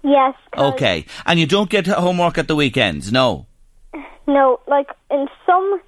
[0.01, 0.35] Yes.
[0.57, 1.05] Okay.
[1.25, 3.11] And you don't get homework at the weekends?
[3.11, 3.47] No.
[4.27, 5.81] No, like in some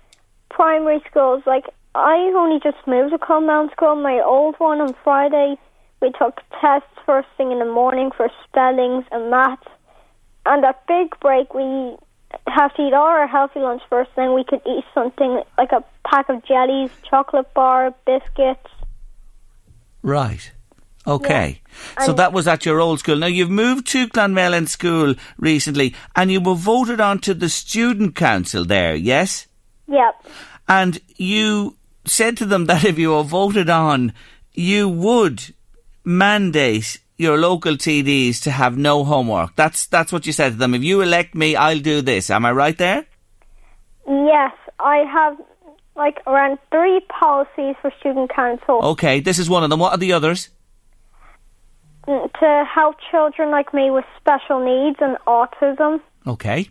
[0.49, 1.65] primary schools, like
[1.97, 3.95] I only just moved to Clonmount School.
[3.95, 5.55] My old one on Friday,
[6.01, 9.67] we took tests first thing in the morning for spellings and maths.
[10.45, 11.95] And at big break, we
[12.47, 14.11] have to eat all our healthy lunch first.
[14.15, 18.69] Then we could eat something like a pack of jellies, chocolate bar, biscuits.
[20.03, 20.51] Right.
[21.07, 21.61] Okay.
[22.01, 23.15] So And- that was at your old school.
[23.15, 28.15] Now you've moved to Clonmellon School recently and you were voted on to the student
[28.15, 29.47] council there, yes?
[29.87, 30.25] Yep.
[30.67, 31.75] And you
[32.09, 34.13] said to them that if you were voted on,
[34.53, 35.53] you would
[36.03, 39.55] mandate your local TDs to have no homework.
[39.55, 40.73] That's that's what you said to them.
[40.73, 42.29] If you elect me, I'll do this.
[42.29, 43.05] Am I right there?
[44.07, 45.37] Yes, I have
[45.95, 48.79] like around three policies for student council.
[48.83, 49.79] Okay, this is one of them.
[49.79, 50.49] What are the others?
[52.07, 56.69] Mm, to help children like me with special needs and autism, Okay.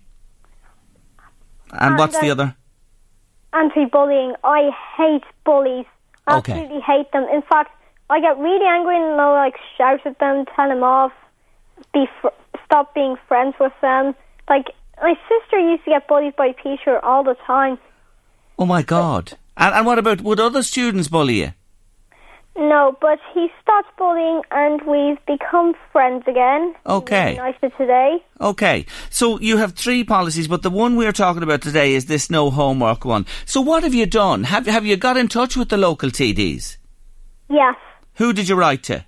[1.73, 2.57] And And what's the other?
[3.61, 4.35] Anti-bullying.
[4.45, 5.87] I hate bullies.
[6.29, 6.53] Okay.
[6.53, 7.25] Absolutely hate them.
[7.33, 7.71] In fact,
[8.11, 11.13] I get really angry and I'll like shout at them, tell them off,
[11.93, 14.15] be fr- stop being friends with them.
[14.49, 14.67] Like
[15.01, 17.79] my sister used to get bullied by Peter all the time.
[18.59, 19.35] Oh my God.
[19.57, 21.53] And, and what about, would other students bully you?
[22.59, 26.75] No, but he stopped bullying and we've become friends again.
[26.87, 27.37] Okay.
[27.37, 28.25] Nicer today.
[28.41, 28.87] Okay.
[29.11, 32.51] So you have three policies, but the one we're talking about today is this no
[32.51, 33.27] homework one.
[33.45, 34.45] So what have you done?
[34.45, 36.79] Have, have you got in touch with the local TDs?
[37.51, 37.77] Yes.
[38.15, 39.05] Who did you write to?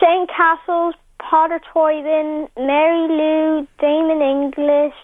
[0.00, 4.94] Shane Cassells, Peadar Tóibín, Mary Lou, Damien English,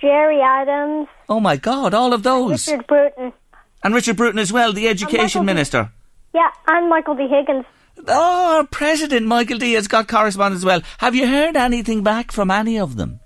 [0.00, 2.68] Gerry Adams, Oh my God, all of those.
[2.68, 3.32] Richard Bruton.
[3.84, 5.90] And Richard Bruton as well, the education minister.
[6.34, 7.28] Yeah, and Michael D.
[7.28, 7.64] Higgins.
[8.08, 10.82] Oh, our President Michael D has got correspondence as well.
[10.98, 13.20] Have you heard anything back from any of them?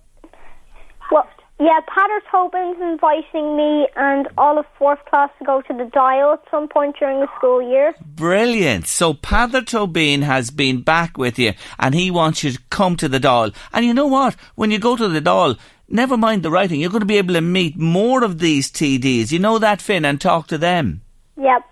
[1.10, 1.28] Well,
[1.58, 6.34] yeah, Peadar Tóibín's inviting me and all of fourth class to go to the Dáil
[6.34, 7.94] at some point during the school year.
[8.04, 8.86] Brilliant.
[8.86, 13.08] So Peadar Tóibín has been back with you and he wants you to come to
[13.08, 13.54] the Dáil.
[13.72, 14.36] And you know what?
[14.56, 15.58] When you go to the Dáil,
[15.88, 19.32] never mind the writing, you're going to be able to meet more of these TDs.
[19.32, 21.02] You know that, Finn, and talk to them.
[21.36, 21.62] Yep.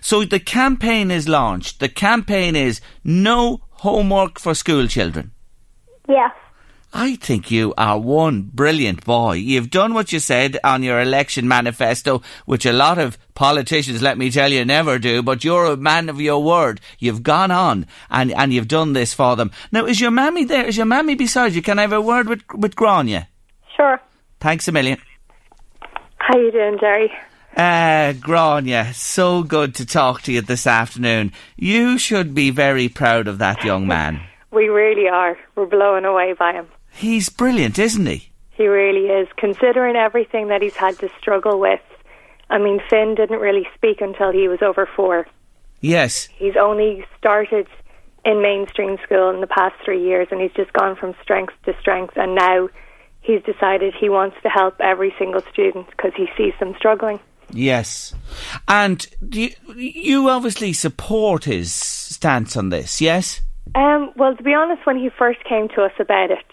[0.00, 1.80] So the campaign is launched.
[1.80, 5.32] The campaign is no homework for school children.
[6.08, 6.32] Yes.
[6.92, 9.34] I think you are one brilliant boy.
[9.34, 14.18] You've done what you said on your election manifesto, which a lot of politicians, let
[14.18, 16.80] me tell you, never do, but you're a man of your word.
[16.98, 19.52] You've gone on and, and you've done this for them.
[19.70, 20.66] Now, is your mammy there?
[20.66, 21.62] Is your mammy beside you?
[21.62, 23.28] Can I have a word with, with Grania?
[23.76, 24.00] Sure.
[24.40, 24.98] Thanks a million.
[26.18, 27.12] How you doing, Jerry?
[27.56, 31.32] Uh, Grania, so good to talk to you this afternoon.
[31.56, 34.20] You should be very proud of that young man.
[34.50, 35.36] We really are.
[35.56, 36.68] We're blown away by him.
[36.92, 38.30] He's brilliant, isn't he?
[38.50, 39.28] He really is.
[39.36, 41.80] Considering everything that he's had to struggle with,
[42.48, 45.26] I mean, Finn didn't really speak until he was over four.
[45.80, 46.28] Yes.
[46.36, 47.66] He's only started
[48.24, 51.74] in mainstream school in the past three years, and he's just gone from strength to
[51.80, 52.16] strength.
[52.16, 52.68] And now
[53.20, 57.20] he's decided he wants to help every single student because he sees them struggling.
[57.52, 58.14] Yes.
[58.68, 63.42] And do you, you obviously support his stance on this, yes?
[63.74, 66.44] Um, well, to be honest, when he first came to us about it,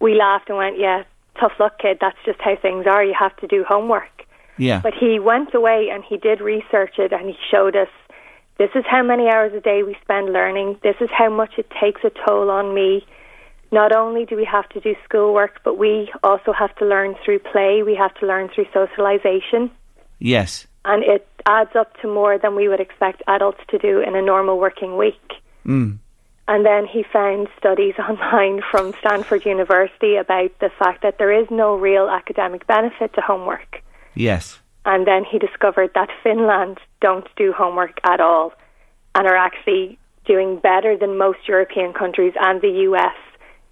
[0.00, 1.04] we laughed and went, "Yeah,
[1.40, 1.98] tough luck, kid.
[2.00, 3.04] That's just how things are.
[3.04, 4.24] You have to do homework."
[4.58, 4.80] Yeah.
[4.82, 7.88] But he went away and he did research it and he showed us
[8.58, 10.78] this is how many hours a day we spend learning.
[10.82, 13.06] This is how much it takes a toll on me.
[13.72, 17.40] Not only do we have to do schoolwork, but we also have to learn through
[17.40, 17.82] play.
[17.82, 19.70] We have to learn through socialization.
[20.18, 20.66] Yes.
[20.84, 24.22] And it adds up to more than we would expect adults to do in a
[24.22, 25.32] normal working week.
[25.64, 25.98] Mm.
[26.48, 31.46] And then he found studies online from Stanford University about the fact that there is
[31.50, 33.82] no real academic benefit to homework.
[34.14, 34.58] Yes.
[34.84, 38.52] And then he discovered that Finland don't do homework at all
[39.16, 43.14] and are actually doing better than most European countries and the US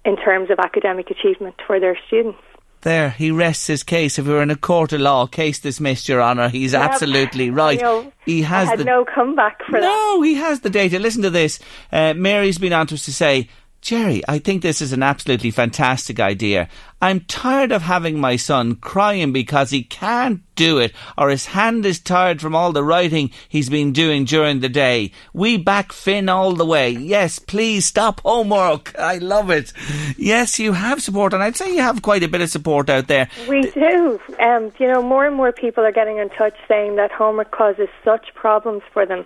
[0.05, 2.37] in terms of academic achievement for their students.
[2.81, 4.19] There, he rests his case.
[4.19, 6.49] If we were in a court of law, case dismissed, Your Honour.
[6.49, 6.81] He's Yep.
[6.91, 7.81] absolutely right.
[8.27, 9.81] He has I had the no comeback for that.
[9.81, 10.21] no.
[10.21, 10.99] He has the data.
[10.99, 11.59] Listen to this.
[11.91, 13.47] Uh, Mary's been on to us to say
[13.85, 16.69] Jerry, I think this is an absolutely fantastic idea.
[17.03, 21.85] I'm tired of having my son crying because he can't do it or his hand
[21.85, 25.11] is tired from all the writing he's been doing during the day.
[25.33, 26.89] We back Finn all the way.
[26.89, 28.97] Yes, please stop homework.
[28.97, 29.71] I love it.
[30.17, 33.05] Yes, you have support, and I'd say you have quite a bit of support out
[33.05, 33.29] there.
[33.47, 34.19] We do.
[34.39, 37.89] Um, you know, more and more people are getting in touch saying that homework causes
[38.03, 39.25] such problems for them.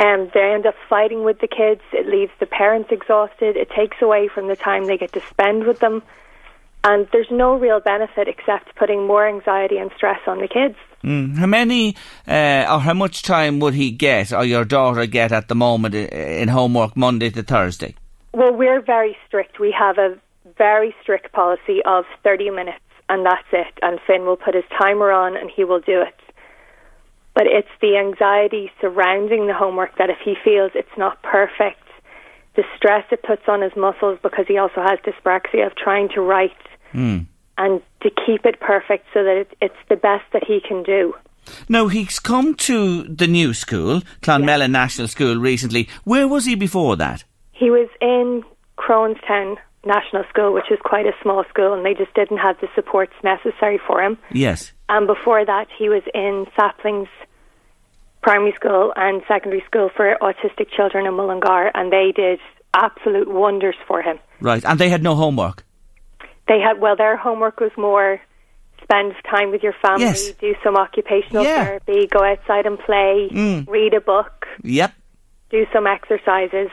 [0.00, 1.82] Um, they end up fighting with the kids.
[1.92, 3.56] It leaves the parents exhausted.
[3.56, 6.02] It takes away from the time they get to spend with them.
[6.82, 10.76] And there's no real benefit except putting more anxiety and stress on the kids.
[11.04, 11.36] Mm.
[11.36, 11.96] How many
[12.26, 15.94] uh, or how much time would he get or your daughter get at the moment
[15.94, 17.94] in homework Monday to Thursday?
[18.32, 19.60] Well, we're very strict.
[19.60, 20.18] We have a
[20.56, 23.74] very strict policy of 30 minutes and that's it.
[23.82, 26.18] And Finn will put his timer on and he will do it.
[27.34, 31.82] But it's the anxiety surrounding the homework that if he feels it's not perfect,
[32.56, 36.20] the stress it puts on his muscles because he also has dyspraxia of trying to
[36.20, 36.50] write
[36.92, 37.24] mm.
[37.56, 41.14] and to keep it perfect so that it, it's the best that he can do.
[41.68, 45.88] Now, he's come to the new school, Clonmel National School, recently.
[46.04, 47.24] Where was he before that?
[47.52, 48.42] He was in
[48.76, 52.68] Cronestown National School, which is quite a small school, and they just didn't have the
[52.74, 54.18] supports necessary for him.
[54.32, 54.72] Yes.
[54.88, 57.08] And before that, he was in Saplings
[58.22, 62.38] Primary School and Secondary School for Autistic Children in Mullingar, and they did
[62.74, 64.18] absolute wonders for him.
[64.40, 65.64] Right, and they had no homework?
[66.46, 68.20] They had, well, their homework was more
[68.82, 70.32] spend time with your family, Yes.
[70.32, 71.64] do some occupational Yeah.
[71.64, 73.68] therapy, go outside and play, Mm.
[73.68, 74.92] read a book, Yep.
[75.50, 76.70] do some exercises.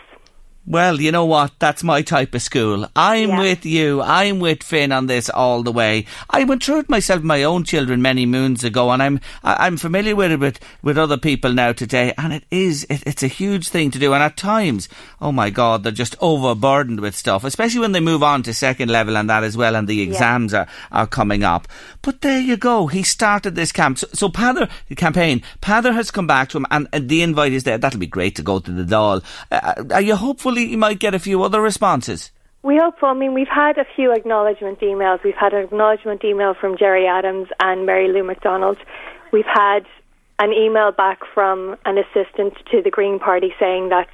[0.70, 1.54] Well, you know what?
[1.60, 2.90] That's my type of school.
[2.94, 4.02] I'm with you.
[4.02, 6.06] I'm with Finn on this all the way.
[6.30, 10.14] I went through it myself, my own children, many moons ago, and I'm I'm familiar
[10.14, 12.14] with it with, with other people now today.
[12.18, 14.14] And it is it, it's a huge thing to do.
[14.14, 14.90] And at times,
[15.22, 18.90] oh my God, they're just overburdened with stuff, especially when they move on to second
[18.90, 21.70] level and that as well, and the exams are are coming up.
[22.02, 22.88] But there you go.
[22.88, 24.00] He started this camp.
[24.00, 25.44] So, so Peadar campaign.
[25.62, 27.78] Peadar has come back to him, and, and the invite is there.
[27.78, 29.24] That'll be great to go to the Dáil.
[29.50, 32.32] Uh, are you hopeful you might get a few other responses?
[32.64, 33.08] We hope so.
[33.08, 35.24] I mean, we've had a few acknowledgement emails.
[35.24, 38.78] We've had an acknowledgement email from Gerry Adams and Mary Lou McDonald.
[39.32, 39.86] We've had
[40.40, 44.10] an email back from an assistant to the Green Party saying that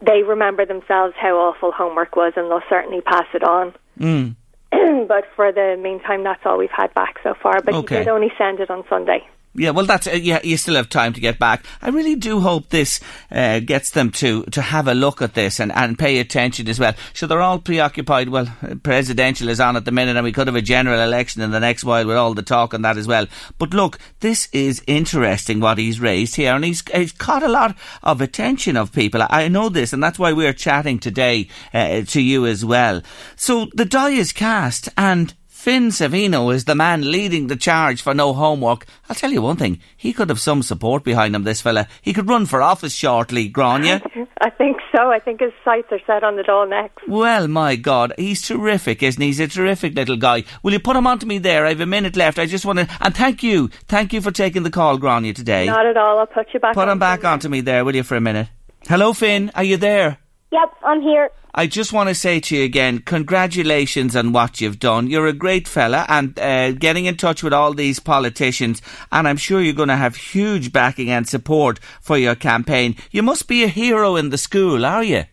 [0.00, 3.74] they remember themselves how awful homework was and they'll certainly pass it on.
[3.98, 4.36] Mm.
[5.08, 7.60] but for the meantime, that's all we've had back so far.
[7.62, 7.98] But Okay.
[7.98, 9.26] he did only send it on Sunday.
[9.54, 10.40] Yeah, well, that's uh, yeah.
[10.44, 11.64] You still have time to get back.
[11.82, 13.00] I really do hope this
[13.30, 16.78] uh, gets them to to have a look at this and, and pay attention as
[16.78, 16.94] well.
[17.14, 18.28] So they're all preoccupied.
[18.28, 21.42] Well, uh, presidential is on at the minute, and we could have a general election
[21.42, 23.26] in the next while with all the talk on that as well.
[23.58, 27.76] But look, this is interesting what he's raised here, and he's he's caught a lot
[28.02, 29.22] of attention of people.
[29.28, 33.02] I know this, and that's why we're chatting today uh, to you as well.
[33.34, 35.34] So the die is cast, and.
[35.68, 38.86] Finn Savino is the man leading the charge for no homework.
[39.06, 41.86] I'll tell you one thing, he could have some support behind him, this fella.
[42.00, 44.00] He could run for office shortly, Grania.
[44.40, 45.10] I think so.
[45.10, 47.06] I think his sights are set on the Dáil next.
[47.06, 49.26] Well, my God, he's terrific, isn't he?
[49.26, 50.44] He's a terrific little guy.
[50.62, 51.66] Will you put him on to me there?
[51.66, 52.38] I have a minute left.
[52.38, 52.88] I just want to...
[53.02, 53.68] And thank you.
[53.88, 55.66] Thank you for taking the call, Grania, today.
[55.66, 56.18] Not at all.
[56.18, 56.92] I'll put you back Put on.
[56.92, 58.48] him back onto me there, will you, for a minute?
[58.88, 59.50] Hello, Finn.
[59.54, 60.16] Are you there?
[60.50, 61.30] Yep, I'm here.
[61.54, 65.08] I just want to say to you again, congratulations on what you've done.
[65.08, 68.80] You're a great fella and uh, getting in touch with all these politicians
[69.10, 72.96] and I'm sure you're going to have huge backing and support for your campaign.
[73.10, 75.24] You must be a hero in the school, are you?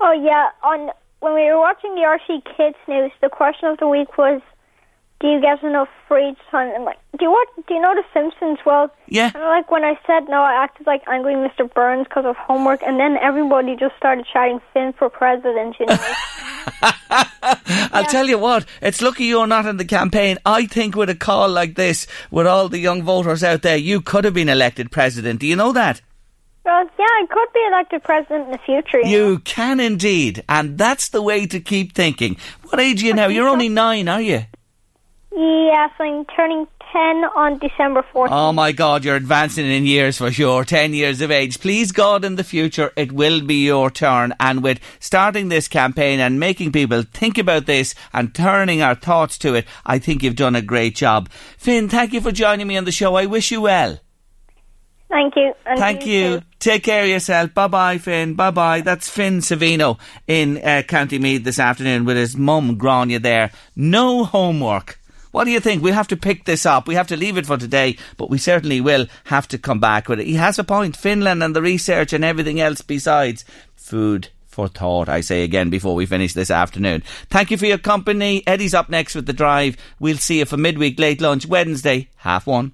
[0.00, 0.90] Oh yeah, on
[1.20, 4.42] when we were watching the RC Kids news, the question of the week was,
[5.20, 7.48] "Do you get enough free time?" And like, do you what?
[7.66, 8.58] Do you know the Simpsons?
[8.64, 9.32] Well, yeah.
[9.34, 11.72] Like when I said no, I acted like angry Mr.
[11.72, 15.98] Burns because of homework, and then everybody just started shouting "Finn for president." You know.
[17.92, 20.38] I'll tell you what, it's lucky you're not in the campaign.
[20.44, 24.00] I think with a call like this, with all the young voters out there, you
[24.00, 25.40] could have been elected president.
[25.40, 26.02] Do you know that?
[26.66, 28.98] well, yeah, I could be elected president in the future.
[28.98, 29.28] You know?
[29.28, 32.36] You can indeed, and that's the way to keep thinking.
[32.64, 33.28] What age are you now?
[33.28, 34.44] You're only nine, are you?
[35.38, 38.30] Yes, I'm turning ten on December fourth.
[38.32, 40.64] Oh my God, you're advancing in years for sure.
[40.64, 41.60] Ten years of age.
[41.60, 44.32] Please God, in the future, it will be your turn.
[44.40, 49.36] And with starting this campaign and making people think about this and turning our thoughts
[49.38, 51.28] to it, I think you've done a great job.
[51.58, 53.14] Finn, thank you for joining me on the show.
[53.14, 53.98] I wish you well.
[55.10, 55.52] Thank you.
[55.66, 56.40] And Thank you.
[56.58, 57.52] Take care of yourself.
[57.52, 58.34] Bye bye, Finn.
[58.34, 58.80] Bye bye.
[58.80, 63.50] That's Finn Savino in uh, County Meath this afternoon with his mum, Grania, there.
[63.76, 64.98] No homework.
[65.36, 65.82] What do you think?
[65.82, 66.88] We'll have to pick this up.
[66.88, 70.08] We have to leave it for today, but we certainly will have to come back
[70.08, 70.26] with it.
[70.26, 70.96] He has a point.
[70.96, 73.44] Finland and the research and everything else besides
[73.74, 74.30] food.
[74.46, 77.02] for thought, I say again before we finish this afternoon.
[77.28, 78.44] Thank you for your company.
[78.46, 79.76] Eddie's up next with the drive.
[80.00, 82.72] We'll see you for midweek late lunch Wednesday, half one.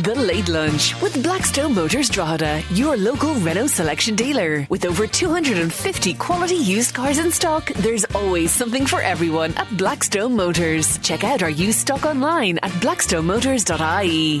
[0.00, 4.66] The Late Lunch with Blackstone Motors Drogheda, your local Renault selection dealer.
[4.70, 10.34] With over 250 quality used cars in stock, there's always something for everyone at Blackstone
[10.34, 10.96] Motors.
[11.00, 14.40] Check out our used stock online at blackstonemotors.ie.